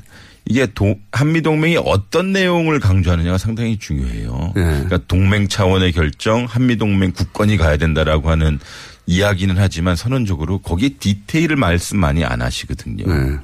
이게 0.48 0.66
동- 0.68 1.00
한미 1.12 1.42
동맹이 1.42 1.78
어떤 1.84 2.32
내용을 2.32 2.80
강조하느냐가 2.80 3.38
상당히 3.38 3.78
중요해요. 3.78 4.54
네. 4.56 4.62
그러니까 4.64 5.00
동맹 5.08 5.48
차원의 5.48 5.92
결정, 5.92 6.46
한미 6.46 6.78
동맹 6.78 7.12
국권이 7.12 7.58
가야 7.58 7.78
된다라고 7.78 8.30
하는 8.30 8.60
이야기는 9.08 9.56
하지만 9.58 9.96
선언적으로 9.96 10.60
거기에 10.60 10.90
디테일을 11.00 11.56
말씀 11.56 12.00
많이 12.00 12.24
안 12.24 12.42
하시거든요. 12.42 13.06
네. 13.06 13.38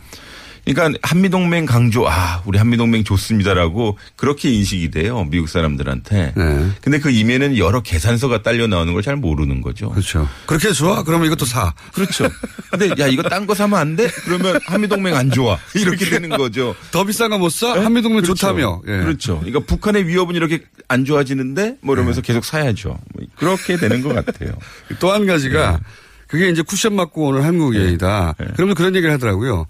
그러니까 0.64 1.00
한미동맹 1.02 1.66
강조, 1.66 2.08
아, 2.08 2.42
우리 2.46 2.58
한미동맹 2.60 3.04
좋습니다라고 3.04 3.98
그렇게 4.16 4.52
인식이 4.52 4.92
돼요. 4.92 5.26
미국 5.30 5.50
사람들한테. 5.50 6.34
네. 6.36 6.70
근데 6.82 7.00
그 7.00 7.10
이면에는 7.10 7.58
여러 7.58 7.82
계산서가 7.82 8.44
딸려 8.44 8.68
나오는 8.68 8.94
걸 8.94 9.02
잘 9.02 9.16
모르는 9.16 9.62
거죠. 9.62 9.90
그렇죠. 9.90 10.30
그렇게 10.46 10.72
좋아? 10.72 11.02
그러면 11.04 11.26
이것도 11.26 11.46
사. 11.46 11.74
그렇죠. 11.94 12.30
근데 12.70 12.90
야, 13.00 13.08
이거 13.08 13.24
딴 13.24 13.48
거 13.48 13.56
사면 13.56 13.80
안 13.80 13.96
돼? 13.96 14.08
그러면 14.26 14.60
한미동맹 14.66 15.16
안 15.16 15.32
좋아. 15.32 15.58
이렇게 15.74 16.06
되는 16.06 16.30
거죠. 16.30 16.76
더 16.92 17.04
비싼 17.04 17.32
거 17.32 17.40
못 17.40 17.50
사? 17.50 17.74
네? 17.74 17.82
한미동맹 17.82 18.22
그렇죠. 18.22 18.36
좋다며. 18.36 18.82
예. 18.88 18.92
그렇죠. 19.00 19.40
그러니까 19.40 19.62
북한의 19.62 20.08
위협은 20.08 20.36
이렇게 20.36 20.62
안 20.88 21.04
좋아지는데 21.06 21.78
뭐 21.82 21.96
이러면서 21.96 22.22
계속 22.22 22.46
사야죠. 22.46 22.90
뭐 23.16 23.26
그렇게 23.36 23.78
되는 23.78 24.02
것 24.04 24.14
같아요. 24.14 24.52
또 25.00 25.12
한 25.12 25.26
가지가 25.26 25.80
그게 26.28 26.50
이제 26.50 26.62
쿠션 26.62 26.96
맞고 26.96 27.26
오는 27.30 27.42
한국 27.42 27.76
얘기다. 27.76 28.36
그러면 28.56 28.76
그런 28.76 28.96
얘기를 28.96 29.12
하더라고요. 29.14 29.66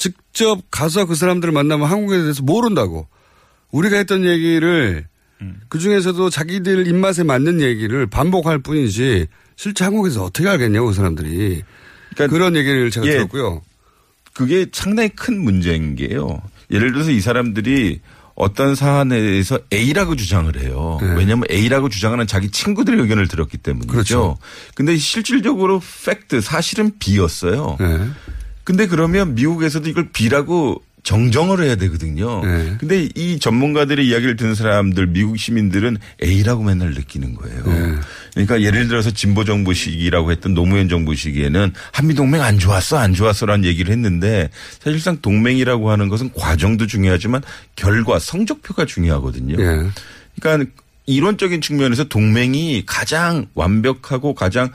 직접 0.00 0.62
가서 0.70 1.04
그 1.04 1.14
사람들을 1.14 1.52
만나면 1.52 1.86
한국에 1.86 2.16
대해서 2.16 2.42
모른다고. 2.42 3.06
우리가 3.70 3.98
했던 3.98 4.24
얘기를 4.24 5.06
그 5.68 5.78
중에서도 5.78 6.30
자기들 6.30 6.88
입맛에 6.88 7.22
맞는 7.22 7.60
얘기를 7.60 8.06
반복할 8.06 8.58
뿐이지 8.58 9.26
실제 9.56 9.84
한국에서 9.84 10.24
어떻게 10.24 10.48
알겠냐고 10.48 10.88
그 10.88 10.94
사람들이. 10.94 11.62
그런 12.16 12.56
얘기를 12.56 12.90
제가 12.90 13.06
예. 13.06 13.12
들었고요. 13.12 13.62
그게 14.32 14.66
상당히 14.72 15.10
큰 15.10 15.38
문제인 15.42 15.94
게요. 15.96 16.42
예를 16.70 16.92
들어서 16.92 17.10
이 17.10 17.20
사람들이 17.20 18.00
어떤 18.34 18.74
사안에 18.74 19.20
대해서 19.20 19.58
A라고 19.70 20.16
주장을 20.16 20.58
해요. 20.60 20.98
네. 21.02 21.08
왜냐하면 21.14 21.44
A라고 21.50 21.90
주장하는 21.90 22.26
자기 22.26 22.50
친구들의 22.50 22.98
의견을 23.00 23.28
들었기 23.28 23.58
때문이죠. 23.58 23.92
그렇죠. 23.92 24.38
근데 24.74 24.96
실질적으로 24.96 25.82
팩트 26.06 26.40
사실은 26.40 26.92
B였어요. 26.98 27.76
네. 27.78 28.08
근데 28.70 28.86
그러면 28.86 29.34
미국에서도 29.34 29.88
이걸 29.88 30.10
B라고 30.12 30.80
정정을 31.02 31.60
해야 31.60 31.74
되거든요. 31.74 32.44
네. 32.44 32.76
근데 32.78 33.08
이 33.16 33.40
전문가들의 33.40 34.06
이야기를 34.06 34.36
듣는 34.36 34.54
사람들, 34.54 35.08
미국 35.08 35.38
시민들은 35.38 35.96
A라고 36.22 36.62
맨날 36.62 36.90
느끼는 36.90 37.34
거예요. 37.34 37.64
네. 37.64 37.96
그러니까 38.32 38.62
예를 38.62 38.86
들어서 38.86 39.10
진보 39.10 39.44
정부 39.44 39.74
시기라고 39.74 40.30
했던 40.30 40.54
노무현 40.54 40.88
정부 40.88 41.16
시기에는 41.16 41.72
한미 41.90 42.14
동맹 42.14 42.42
안 42.42 42.60
좋았어, 42.60 42.96
안 42.98 43.12
좋았어라는 43.12 43.64
얘기를 43.64 43.92
했는데 43.92 44.50
사실상 44.78 45.18
동맹이라고 45.20 45.90
하는 45.90 46.08
것은 46.08 46.30
과정도 46.32 46.86
중요하지만 46.86 47.42
결과, 47.74 48.20
성적표가 48.20 48.84
중요하거든요. 48.84 49.56
예. 49.58 49.90
그러니까 50.40 50.70
이론적인 51.06 51.60
측면에서 51.60 52.04
동맹이 52.04 52.84
가장 52.86 53.46
완벽하고 53.54 54.34
가장 54.34 54.70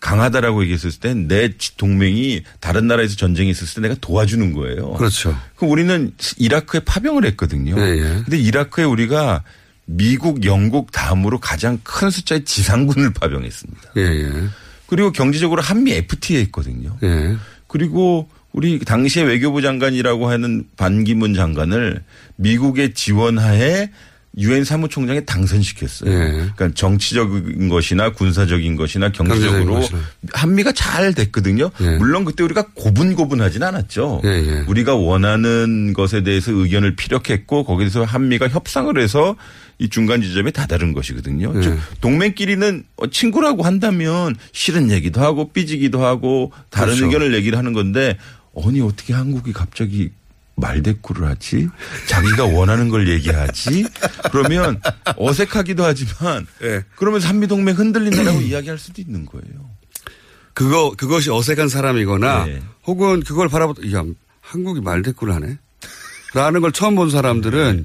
강하다라고 0.00 0.62
얘기했을 0.62 0.90
때 0.92 1.14
내 1.14 1.50
동맹이 1.76 2.42
다른 2.60 2.86
나라에서 2.86 3.16
전쟁이 3.16 3.50
있었을 3.50 3.82
때 3.82 3.88
내가 3.88 3.98
도와주는 4.00 4.52
거예요. 4.52 4.92
그렇죠. 4.94 5.36
그럼 5.56 5.72
우리는 5.72 6.12
이라크에 6.36 6.80
파병을 6.80 7.24
했거든요. 7.26 7.74
예, 7.78 7.96
예. 7.96 8.02
근데 8.24 8.38
이라크에 8.38 8.84
우리가 8.84 9.42
미국, 9.86 10.44
영국 10.44 10.92
다음으로 10.92 11.38
가장 11.40 11.78
큰 11.82 12.10
숫자의 12.10 12.44
지상군을 12.44 13.12
파병했습니다. 13.14 13.92
예, 13.96 14.02
예. 14.02 14.30
그리고 14.86 15.12
경제적으로 15.12 15.62
한미 15.62 15.92
FTA 15.92 16.42
했거든요. 16.42 16.96
예. 17.02 17.36
그리고 17.66 18.28
우리 18.52 18.78
당시에 18.78 19.22
외교부 19.22 19.60
장관이라고 19.62 20.28
하는 20.28 20.64
반기문 20.76 21.34
장관을 21.34 22.02
미국의 22.36 22.94
지원하에 22.94 23.90
유엔 24.38 24.64
사무총장에 24.64 25.24
당선시켰어요. 25.24 26.10
예. 26.10 26.16
그러니까 26.28 26.70
정치적인 26.74 27.68
것이나 27.68 28.12
군사적인 28.12 28.76
것이나 28.76 29.10
경제적으로. 29.10 29.80
한미가 30.32 30.72
잘 30.72 31.14
됐거든요. 31.14 31.70
예. 31.80 31.96
물론 31.96 32.24
그때 32.24 32.44
우리가 32.44 32.66
고분고분하진 32.74 33.62
않았죠. 33.62 34.20
예, 34.24 34.28
예. 34.28 34.64
우리가 34.68 34.94
원하는 34.94 35.94
것에 35.94 36.22
대해서 36.22 36.52
의견을 36.52 36.96
피력했고 36.96 37.64
거기서 37.64 38.04
한미가 38.04 38.48
협상을 38.48 38.98
해서 39.00 39.36
이 39.78 39.88
중간 39.88 40.20
지점에 40.22 40.50
다다른 40.50 40.92
것이거든요. 40.92 41.52
예. 41.56 41.60
즉 41.62 41.78
동맹끼리는 42.02 42.84
어, 42.96 43.06
친구라고 43.08 43.62
한다면 43.62 44.36
싫은 44.52 44.90
얘기도 44.90 45.22
하고 45.22 45.50
삐지기도 45.52 46.04
하고 46.04 46.52
다른 46.70 46.94
그렇죠. 46.94 47.06
의견을 47.06 47.34
얘기를 47.34 47.56
하는 47.56 47.72
건데 47.72 48.18
아니 48.64 48.80
어떻게 48.80 49.12
한국이 49.14 49.52
갑자기 49.52 50.10
말대꾸를 50.56 51.26
하지? 51.28 51.68
자기가 52.08 52.46
원하는 52.46 52.88
걸 52.88 53.08
얘기하지? 53.08 53.86
그러면 54.32 54.80
어색하기도 55.16 55.84
하지만 55.84 56.46
예. 56.62 56.82
그러면서 56.96 57.28
한미동맹 57.28 57.76
흔들린다라고 57.76 58.40
이야기할 58.42 58.78
수도 58.78 59.00
있는 59.00 59.26
거예요. 59.26 59.70
그거, 60.54 60.94
그것이 60.96 61.30
어색한 61.30 61.68
사람이거나 61.68 62.46
네. 62.46 62.62
혹은 62.86 63.22
그걸 63.22 63.48
바라보다, 63.48 63.82
야, 63.92 64.02
한국이 64.40 64.80
말대꾸를 64.80 65.34
하네? 65.34 65.58
라는 66.34 66.60
걸 66.60 66.72
처음 66.72 66.94
본 66.94 67.10
사람들은 67.10 67.84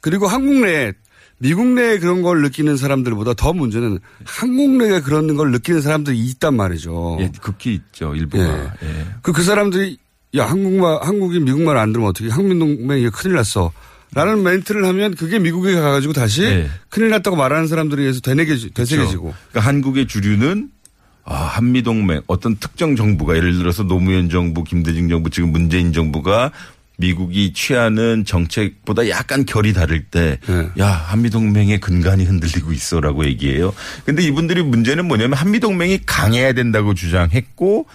그리고 0.00 0.28
한국 0.28 0.60
내에 0.60 0.92
미국 1.38 1.66
내에 1.66 1.98
그런 1.98 2.22
걸 2.22 2.42
느끼는 2.42 2.76
사람들보다 2.76 3.34
더 3.34 3.52
문제는 3.52 3.98
한국 4.24 4.70
내에 4.76 5.00
그런 5.00 5.36
걸 5.36 5.52
느끼는 5.52 5.82
사람들이 5.82 6.18
있단 6.18 6.54
말이죠. 6.54 7.18
예, 7.20 7.30
극히 7.40 7.74
있죠, 7.74 8.14
일부가. 8.14 8.74
예. 8.82 9.06
그, 9.22 9.32
그 9.32 9.42
사람들이 9.42 9.98
야, 10.36 10.46
한국말, 10.46 10.98
한국이 11.02 11.40
미국말 11.40 11.76
안 11.76 11.92
들으면 11.92 12.10
어떻게 12.10 12.28
한민동맹이 12.28 13.10
큰일 13.10 13.36
났어. 13.36 13.72
라는 14.14 14.42
멘트를 14.42 14.86
하면 14.86 15.14
그게 15.14 15.38
미국에 15.38 15.74
가가지고 15.74 16.14
다시 16.14 16.40
네. 16.40 16.70
큰일 16.88 17.10
났다고 17.10 17.36
말하는 17.36 17.66
사람들에 17.66 18.02
의해서 18.02 18.20
되뇌게, 18.20 18.56
되새겨지고. 18.72 19.34
그러니까 19.50 19.60
한국의 19.60 20.06
주류는 20.06 20.70
아, 21.24 21.34
한미동맹 21.34 22.22
어떤 22.26 22.56
특정 22.56 22.96
정부가 22.96 23.36
예를 23.36 23.58
들어서 23.58 23.82
노무현 23.82 24.30
정부, 24.30 24.64
김대중 24.64 25.10
정부, 25.10 25.28
지금 25.28 25.52
문재인 25.52 25.92
정부가 25.92 26.52
미국이 26.96 27.52
취하는 27.52 28.24
정책보다 28.24 29.08
약간 29.10 29.44
결이 29.44 29.74
다를 29.74 30.04
때, 30.04 30.38
네. 30.46 30.68
야, 30.78 30.88
한미동맹의 30.88 31.80
근간이 31.80 32.24
흔들리고 32.24 32.72
있어 32.72 33.00
라고 33.00 33.26
얘기해요. 33.26 33.74
근데 34.04 34.22
이분들이 34.22 34.62
문제는 34.62 35.06
뭐냐면 35.06 35.34
한미동맹이 35.34 36.00
강해야 36.06 36.54
된다고 36.54 36.94
주장했고, 36.94 37.86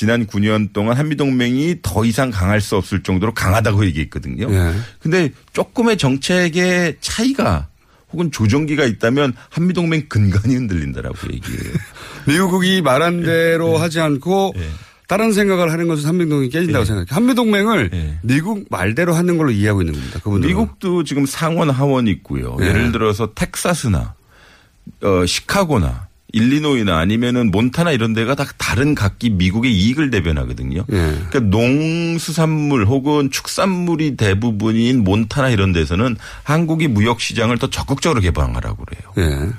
지난 0.00 0.26
9년 0.26 0.72
동안 0.72 0.96
한미동맹이 0.96 1.80
더 1.82 2.06
이상 2.06 2.30
강할 2.30 2.62
수 2.62 2.74
없을 2.74 3.02
정도로 3.02 3.34
강하다고 3.34 3.84
얘기했거든요. 3.84 4.48
네. 4.48 4.72
근데 4.98 5.30
조금의 5.52 5.98
정책의 5.98 6.96
차이가 7.02 7.68
혹은 8.10 8.30
조정기가 8.32 8.86
있다면 8.86 9.34
한미동맹 9.50 10.08
근간이 10.08 10.54
흔들린다라고 10.54 11.16
얘기해요. 11.34 11.74
미국이 12.26 12.80
말한 12.80 13.24
대로 13.24 13.72
네. 13.72 13.76
하지 13.76 14.00
않고 14.00 14.54
다른 15.06 15.34
생각을 15.34 15.70
하는 15.70 15.86
것은 15.86 16.08
한미동맹이 16.08 16.48
깨진다고 16.48 16.86
생각해요. 16.86 17.06
한미동맹을 17.10 18.20
미국 18.22 18.68
말대로 18.70 19.12
하는 19.12 19.36
걸로 19.36 19.50
이해하고 19.50 19.82
있는 19.82 19.92
겁니다. 19.92 20.18
그분들 20.20 20.48
미국도 20.48 21.04
지금 21.04 21.26
상원 21.26 21.68
하원 21.68 22.06
있고요. 22.06 22.56
네. 22.58 22.68
예를 22.68 22.90
들어서 22.92 23.34
텍사스나 23.34 24.14
어, 25.02 25.26
시카고나 25.26 26.08
일리노이나 26.32 26.98
아니면은 26.98 27.50
몬타나 27.50 27.92
이런 27.92 28.12
데가 28.12 28.34
다 28.34 28.44
다른 28.56 28.94
각기 28.94 29.30
미국의 29.30 29.72
이익을 29.72 30.10
대변하거든요. 30.10 30.84
예. 30.90 30.96
그러니까 30.96 31.40
농수산물 31.40 32.86
혹은 32.86 33.30
축산물이 33.30 34.16
대부분인 34.16 35.04
몬타나 35.04 35.50
이런 35.50 35.72
데서는 35.72 36.16
한국이 36.42 36.88
무역 36.88 37.20
시장을 37.20 37.58
더 37.58 37.68
적극적으로 37.68 38.20
개방하라고 38.20 38.84
그래요. 38.84 39.12
예. 39.18 39.50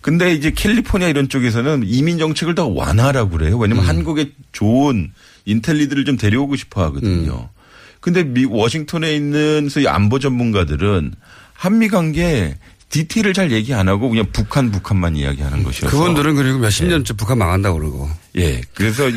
근데 0.00 0.32
이제 0.32 0.52
캘리포니아 0.52 1.08
이런 1.08 1.28
쪽에서는 1.28 1.82
이민 1.84 2.18
정책을 2.18 2.54
더 2.54 2.68
완화하라고 2.68 3.30
그래요. 3.30 3.58
왜냐면 3.58 3.84
음. 3.84 3.88
한국에 3.88 4.30
좋은 4.52 5.10
인텔리들을 5.46 6.04
좀 6.04 6.16
데려오고 6.16 6.54
싶어 6.54 6.82
하거든요. 6.84 7.32
음. 7.32 7.56
근데 8.00 8.22
미 8.22 8.44
워싱턴에 8.44 9.16
있는 9.16 9.68
소위 9.68 9.88
안보 9.88 10.20
전문가들은 10.20 11.12
한미 11.54 11.88
관계 11.88 12.56
디테일을 12.90 13.34
잘 13.34 13.50
얘기 13.52 13.74
안 13.74 13.88
하고 13.88 14.08
그냥 14.08 14.26
북한 14.32 14.70
북한만 14.70 15.16
이야기하는 15.16 15.62
것이어서 15.64 15.96
그분들은 15.96 16.36
그리고 16.36 16.58
몇십 16.58 16.86
년째 16.86 17.14
북한 17.14 17.38
망한다고 17.38 17.78
그러고. 17.78 18.08
예. 18.36 18.60
그래서 18.74 19.08
이, 19.08 19.14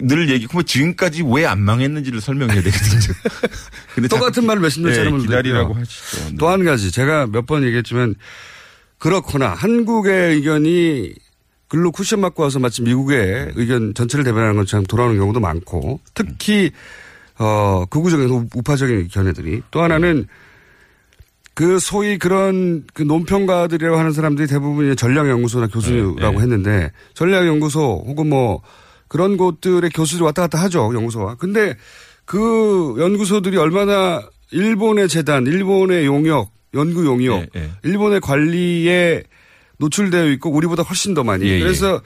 늘 0.00 0.28
얘기, 0.30 0.46
뭐 0.52 0.62
지금까지 0.62 1.22
왜 1.26 1.44
안 1.46 1.60
망했는지를 1.60 2.20
설명해야 2.20 2.60
되거든요. 2.62 3.14
근데 3.94 4.08
똑같은 4.08 4.44
말을 4.46 4.60
몇십 4.62 4.82
년째 4.82 4.94
예, 4.96 4.98
하는 5.04 5.12
분들 5.12 5.26
기다리라고. 5.28 5.74
하시죠. 5.74 6.30
네. 6.30 6.36
또한 6.38 6.64
가지 6.64 6.90
제가 6.90 7.26
몇 7.28 7.46
번 7.46 7.62
얘기했지만 7.64 8.14
그렇거나 8.98 9.50
한국의 9.54 10.34
의견이 10.34 11.14
글로 11.68 11.92
쿠션 11.92 12.20
맞고 12.20 12.42
와서 12.42 12.58
마치 12.58 12.82
미국의 12.82 13.52
의견 13.54 13.94
전체를 13.94 14.24
대변하는 14.24 14.56
것처럼 14.56 14.86
돌아오는 14.86 15.16
경우도 15.16 15.38
많고 15.38 16.00
특히 16.14 16.70
어 17.38 17.84
극우적인 17.88 18.28
우- 18.30 18.48
우파적인 18.54 19.08
견해들이 19.08 19.62
또 19.70 19.82
하나는 19.82 20.26
그 21.58 21.80
소위 21.80 22.18
그런 22.18 22.84
그 22.94 23.02
논평가들이라고 23.02 23.98
하는 23.98 24.12
사람들이 24.12 24.46
대부분 24.46 24.94
전략연구소나 24.94 25.66
교수라고 25.66 26.14
네, 26.20 26.30
네. 26.30 26.38
했는데 26.38 26.92
전략연구소 27.14 28.04
혹은 28.06 28.28
뭐 28.28 28.62
그런 29.08 29.36
곳들의 29.36 29.90
교수들이 29.90 30.22
왔다 30.22 30.42
갔다 30.42 30.62
하죠 30.62 30.92
연구소와. 30.94 31.34
근데 31.34 31.74
그 32.24 32.94
연구소들이 33.00 33.56
얼마나 33.56 34.22
일본의 34.52 35.08
재단, 35.08 35.48
일본의 35.48 36.06
용역, 36.06 36.52
연구 36.74 37.04
용역, 37.04 37.48
예, 37.56 37.60
예. 37.60 37.70
일본의 37.82 38.20
관리에 38.20 39.24
노출되어 39.78 40.28
있고 40.34 40.52
우리보다 40.52 40.84
훨씬 40.84 41.12
더 41.12 41.24
많이. 41.24 41.44
예, 41.44 41.54
예. 41.54 41.58
그래서 41.58 42.00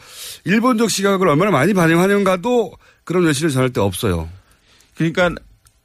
일본적 0.46 0.90
시각을 0.90 1.28
얼마나 1.28 1.50
많이 1.50 1.74
반영하는가도 1.74 2.72
그런 3.04 3.24
외신을 3.24 3.50
전할 3.50 3.68
때 3.68 3.82
없어요. 3.82 4.30
그러니까 4.94 5.34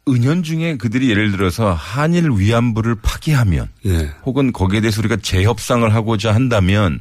은연중에 0.08 0.78
그들이 0.78 1.10
예를 1.10 1.32
들어서 1.32 1.74
한일 1.74 2.30
위안부를 2.32 2.96
파기하면 3.02 3.68
예. 3.86 4.12
혹은 4.26 4.52
거기에 4.52 4.82
대해서 4.82 5.02
우리가 5.02 5.18
재협상을 5.18 5.94
하고자 5.94 6.34
한다면 6.34 7.00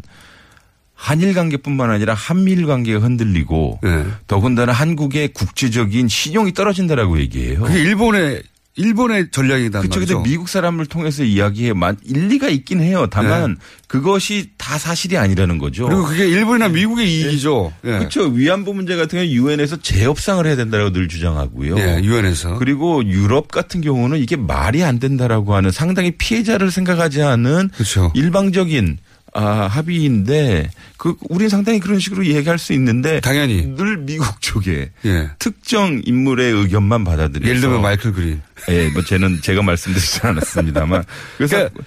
한일 0.95 1.35
관계뿐만 1.35 1.91
아니라 1.91 2.15
한미일 2.15 2.67
관계가 2.67 3.01
흔들리고 3.01 3.81
예. 3.85 4.07
더군다나 4.27 4.73
한국의 4.73 5.29
국제적인 5.29 6.09
신용이 6.09 6.53
떨어진다라고 6.53 7.21
얘기해요. 7.21 7.63
그게 7.63 7.81
일본의 7.81 8.43
일본의 8.77 9.31
전략이다 9.31 9.81
그렇죠. 9.81 9.99
말이죠. 9.99 10.17
근데 10.19 10.31
미국 10.31 10.49
사람을 10.49 10.87
통해서 10.87 11.25
이야기해 11.25 11.73
만 11.73 11.97
일리가 12.05 12.49
있긴 12.49 12.81
해요. 12.81 13.09
다만 13.11 13.57
그것이 13.89 14.51
다 14.59 14.79
사실이 14.79 15.17
아니라는 15.17 15.59
거죠. 15.59 15.89
네. 15.89 15.95
그리고 15.95 16.07
그게 16.07 16.29
일본이나 16.29 16.69
미국의 16.69 17.11
이익이죠. 17.11 17.73
예. 17.85 17.89
그렇죠. 17.99 18.25
위안부 18.25 18.75
문제 18.75 18.97
같은 18.97 19.19
경우는 19.19 19.33
유엔에서 19.33 19.77
재협상을 19.81 20.45
해야 20.47 20.57
된다라고 20.57 20.93
늘 20.93 21.09
주장하고요. 21.09 21.79
예, 21.79 22.01
유엔에서. 22.03 22.59
그리고 22.59 23.05
유럽 23.05 23.49
같은 23.49 23.81
경우는 23.81 24.19
이게 24.19 24.37
말이 24.37 24.85
안 24.85 24.99
된다라고 24.99 25.55
하는 25.55 25.71
상당히 25.71 26.11
피해자를 26.13 26.71
생각하지 26.71 27.23
않은 27.23 27.71
그렇죠. 27.75 28.13
일방적인 28.15 28.99
아, 29.37 29.67
합의인데 29.67 30.71
그 30.97 31.15
우리는 31.29 31.49
상당히 31.51 31.79
그런 31.79 31.99
식으로 31.99 32.25
얘기할 32.27 32.59
수 32.59 32.73
있는데 32.73 33.21
당연히 33.21 33.67
늘 33.77 33.99
미국 33.99 34.41
쪽에 34.41 34.91
예. 35.05 35.31
특정 35.39 36.01
인물의 36.05 36.53
의견만 36.53 37.05
받아들여서 37.05 37.47
예를 37.49 37.61
들면 37.61 37.83
마이클 37.83 38.13
그린. 38.13 38.41
예, 38.71 38.89
뭐 38.91 39.03
저는 39.03 39.41
제가 39.43 39.63
말씀드리지 39.63 40.21
않았습니다만 40.23 41.05
그래서 41.37 41.57
그러니까 41.69 41.83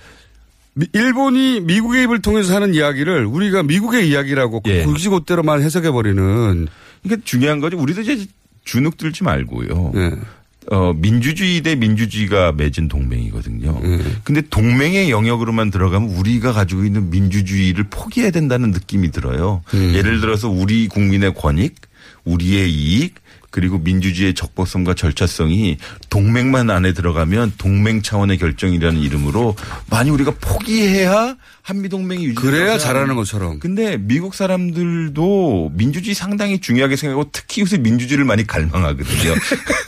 미- 0.75 0.87
일본이 0.93 1.59
미국의 1.61 2.03
입을 2.03 2.21
통해서 2.21 2.55
하는 2.55 2.73
이야기를 2.75 3.25
우리가 3.25 3.63
미국의 3.63 4.07
이야기라고 4.09 4.61
예. 4.67 4.83
굳이곧대로만 4.83 5.61
해석해 5.63 5.89
버리는. 5.91 6.67
그러니까 7.03 7.25
중요한 7.25 7.59
거죠. 7.59 7.77
우리도 7.77 8.01
이제 8.01 8.25
주눅 8.63 8.97
들지 8.97 9.23
말고요. 9.23 9.91
예. 9.95 10.11
어, 10.71 10.93
민주주의 10.95 11.61
대 11.61 11.75
민주주의가 11.75 12.51
맺은 12.51 12.89
동맹이거든요. 12.89 13.81
예. 13.83 13.99
근데 14.23 14.41
동맹의 14.41 15.09
영역으로만 15.09 15.71
들어가면 15.71 16.09
우리가 16.09 16.53
가지고 16.53 16.85
있는 16.85 17.09
민주주의를 17.09 17.85
포기해야 17.89 18.29
된다는 18.29 18.71
느낌이 18.71 19.11
들어요. 19.11 19.61
음. 19.73 19.93
예를 19.95 20.21
들어서 20.21 20.47
우리 20.47 20.87
국민의 20.87 21.33
권익, 21.33 21.75
우리의 22.23 22.71
이익, 22.71 23.15
그리고 23.51 23.79
민주주의의 23.79 24.35
적법성과 24.35 24.93
절차성이 24.93 25.77
동맹만 26.09 26.69
안에 26.69 26.93
들어가면 26.93 27.53
동맹 27.57 28.01
차원의 28.01 28.37
결정이라는 28.37 29.01
이름으로 29.01 29.55
많이 29.89 30.11
우리가 30.11 30.35
포기해야 30.39 31.35
한미 31.63 31.89
동맹이 31.89 32.25
유지 32.25 32.35
그래야 32.35 32.77
잘하는 32.77 33.15
것처럼. 33.15 33.59
근데 33.59 33.97
미국 33.97 34.35
사람들도 34.35 35.71
민주주의 35.73 36.13
상당히 36.13 36.59
중요하게 36.59 36.95
생각하고 36.95 37.29
특히 37.31 37.61
요새 37.61 37.77
민주주의를 37.77 38.25
많이 38.25 38.45
갈망하거든요. 38.45 39.35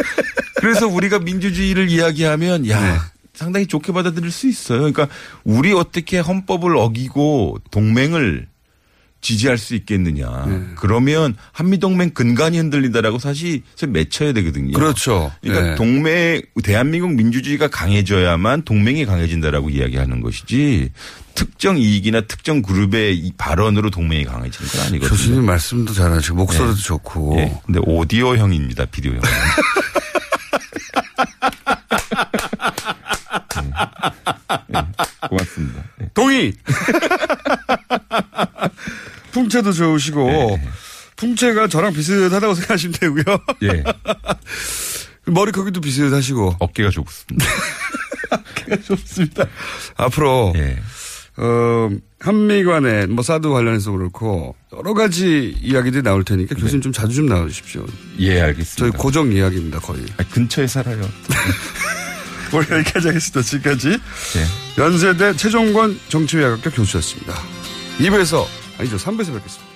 그래서 0.57 0.87
우리가 0.87 1.19
민주주의를 1.19 1.89
이야기하면 1.89 2.67
야 2.69 2.81
네. 2.81 2.97
상당히 3.33 3.65
좋게 3.65 3.91
받아들일 3.91 4.31
수 4.31 4.47
있어요. 4.47 4.79
그러니까 4.79 5.07
우리 5.43 5.73
어떻게 5.73 6.19
헌법을 6.19 6.77
어기고 6.77 7.59
동맹을 7.71 8.47
지지할 9.21 9.57
수 9.57 9.75
있겠느냐. 9.75 10.45
네. 10.47 10.61
그러면 10.75 11.35
한미동맹 11.51 12.11
근간이 12.11 12.57
흔들린다라고 12.57 13.19
사실 13.19 13.61
맺혀야 13.87 14.33
되거든요. 14.33 14.73
그렇죠. 14.73 15.31
그러니까 15.41 15.71
예. 15.71 15.75
동맹 15.75 16.41
대한민국 16.63 17.13
민주주의가 17.13 17.67
강해져야만 17.67 18.63
동맹이 18.63 19.05
강해진다라고 19.05 19.69
이야기하는 19.69 20.21
것이지 20.21 20.89
특정 21.35 21.77
이익이나 21.77 22.21
특정 22.21 22.61
그룹의 22.61 23.17
이 23.17 23.31
발언으로 23.37 23.89
동맹이 23.89 24.25
강해지는 24.25 24.69
건 24.69 24.81
아니거든요. 24.81 25.09
교수님 25.09 25.45
말씀도 25.45 25.93
잘하시고 25.93 26.35
목소리도 26.35 26.75
네. 26.75 26.81
좋고. 26.83 27.35
예. 27.37 27.61
근데 27.65 27.79
오디오형입니다. 27.83 28.85
비디오형. 28.85 29.21
네. 34.67 34.79
고맙습니다. 35.29 35.83
네. 35.97 36.09
동의. 36.13 36.53
풍채도 39.31 39.71
좋으시고 39.71 40.59
풍채가 41.15 41.67
저랑 41.67 41.93
비슷하다고 41.93 42.53
생각하시면 42.53 42.93
되고요. 42.99 43.23
예. 43.63 43.83
머리 45.31 45.51
크기도 45.51 45.79
비슷하시고 45.79 46.57
어깨가 46.59 46.89
좋습니다. 46.89 47.45
어깨가 48.31 48.81
좋습니다. 48.81 49.45
앞으로 49.95 50.53
어, 51.37 51.89
한미 52.19 52.63
간에 52.63 53.05
뭐 53.05 53.23
사드 53.23 53.49
관련해서 53.49 53.91
그렇고 53.91 54.55
여러 54.75 54.93
가지 54.93 55.55
이야기들이 55.61 56.03
나올 56.03 56.23
테니까 56.23 56.55
교수님 56.55 56.81
좀 56.81 56.91
자주 56.91 57.15
좀 57.15 57.27
나와주십시오. 57.27 57.85
예, 58.19 58.41
알겠습니다. 58.41 58.75
저희 58.75 58.91
고정 58.91 59.31
이야기입니다, 59.31 59.79
거의. 59.79 60.03
아, 60.17 60.23
근처에 60.31 60.67
살아요. 60.67 61.01
오늘 62.53 62.69
여기까지 62.79 63.07
하겠습니다. 63.07 63.41
지금까지 63.41 63.89
네. 63.89 64.45
연세대 64.77 65.35
최종권 65.35 65.99
정치외학학교 66.09 66.69
교수였습니다. 66.71 67.33
2부에서 67.99 68.45
아니죠 68.77 68.97
3부에서 68.97 69.33
뵙겠습니다. 69.33 69.70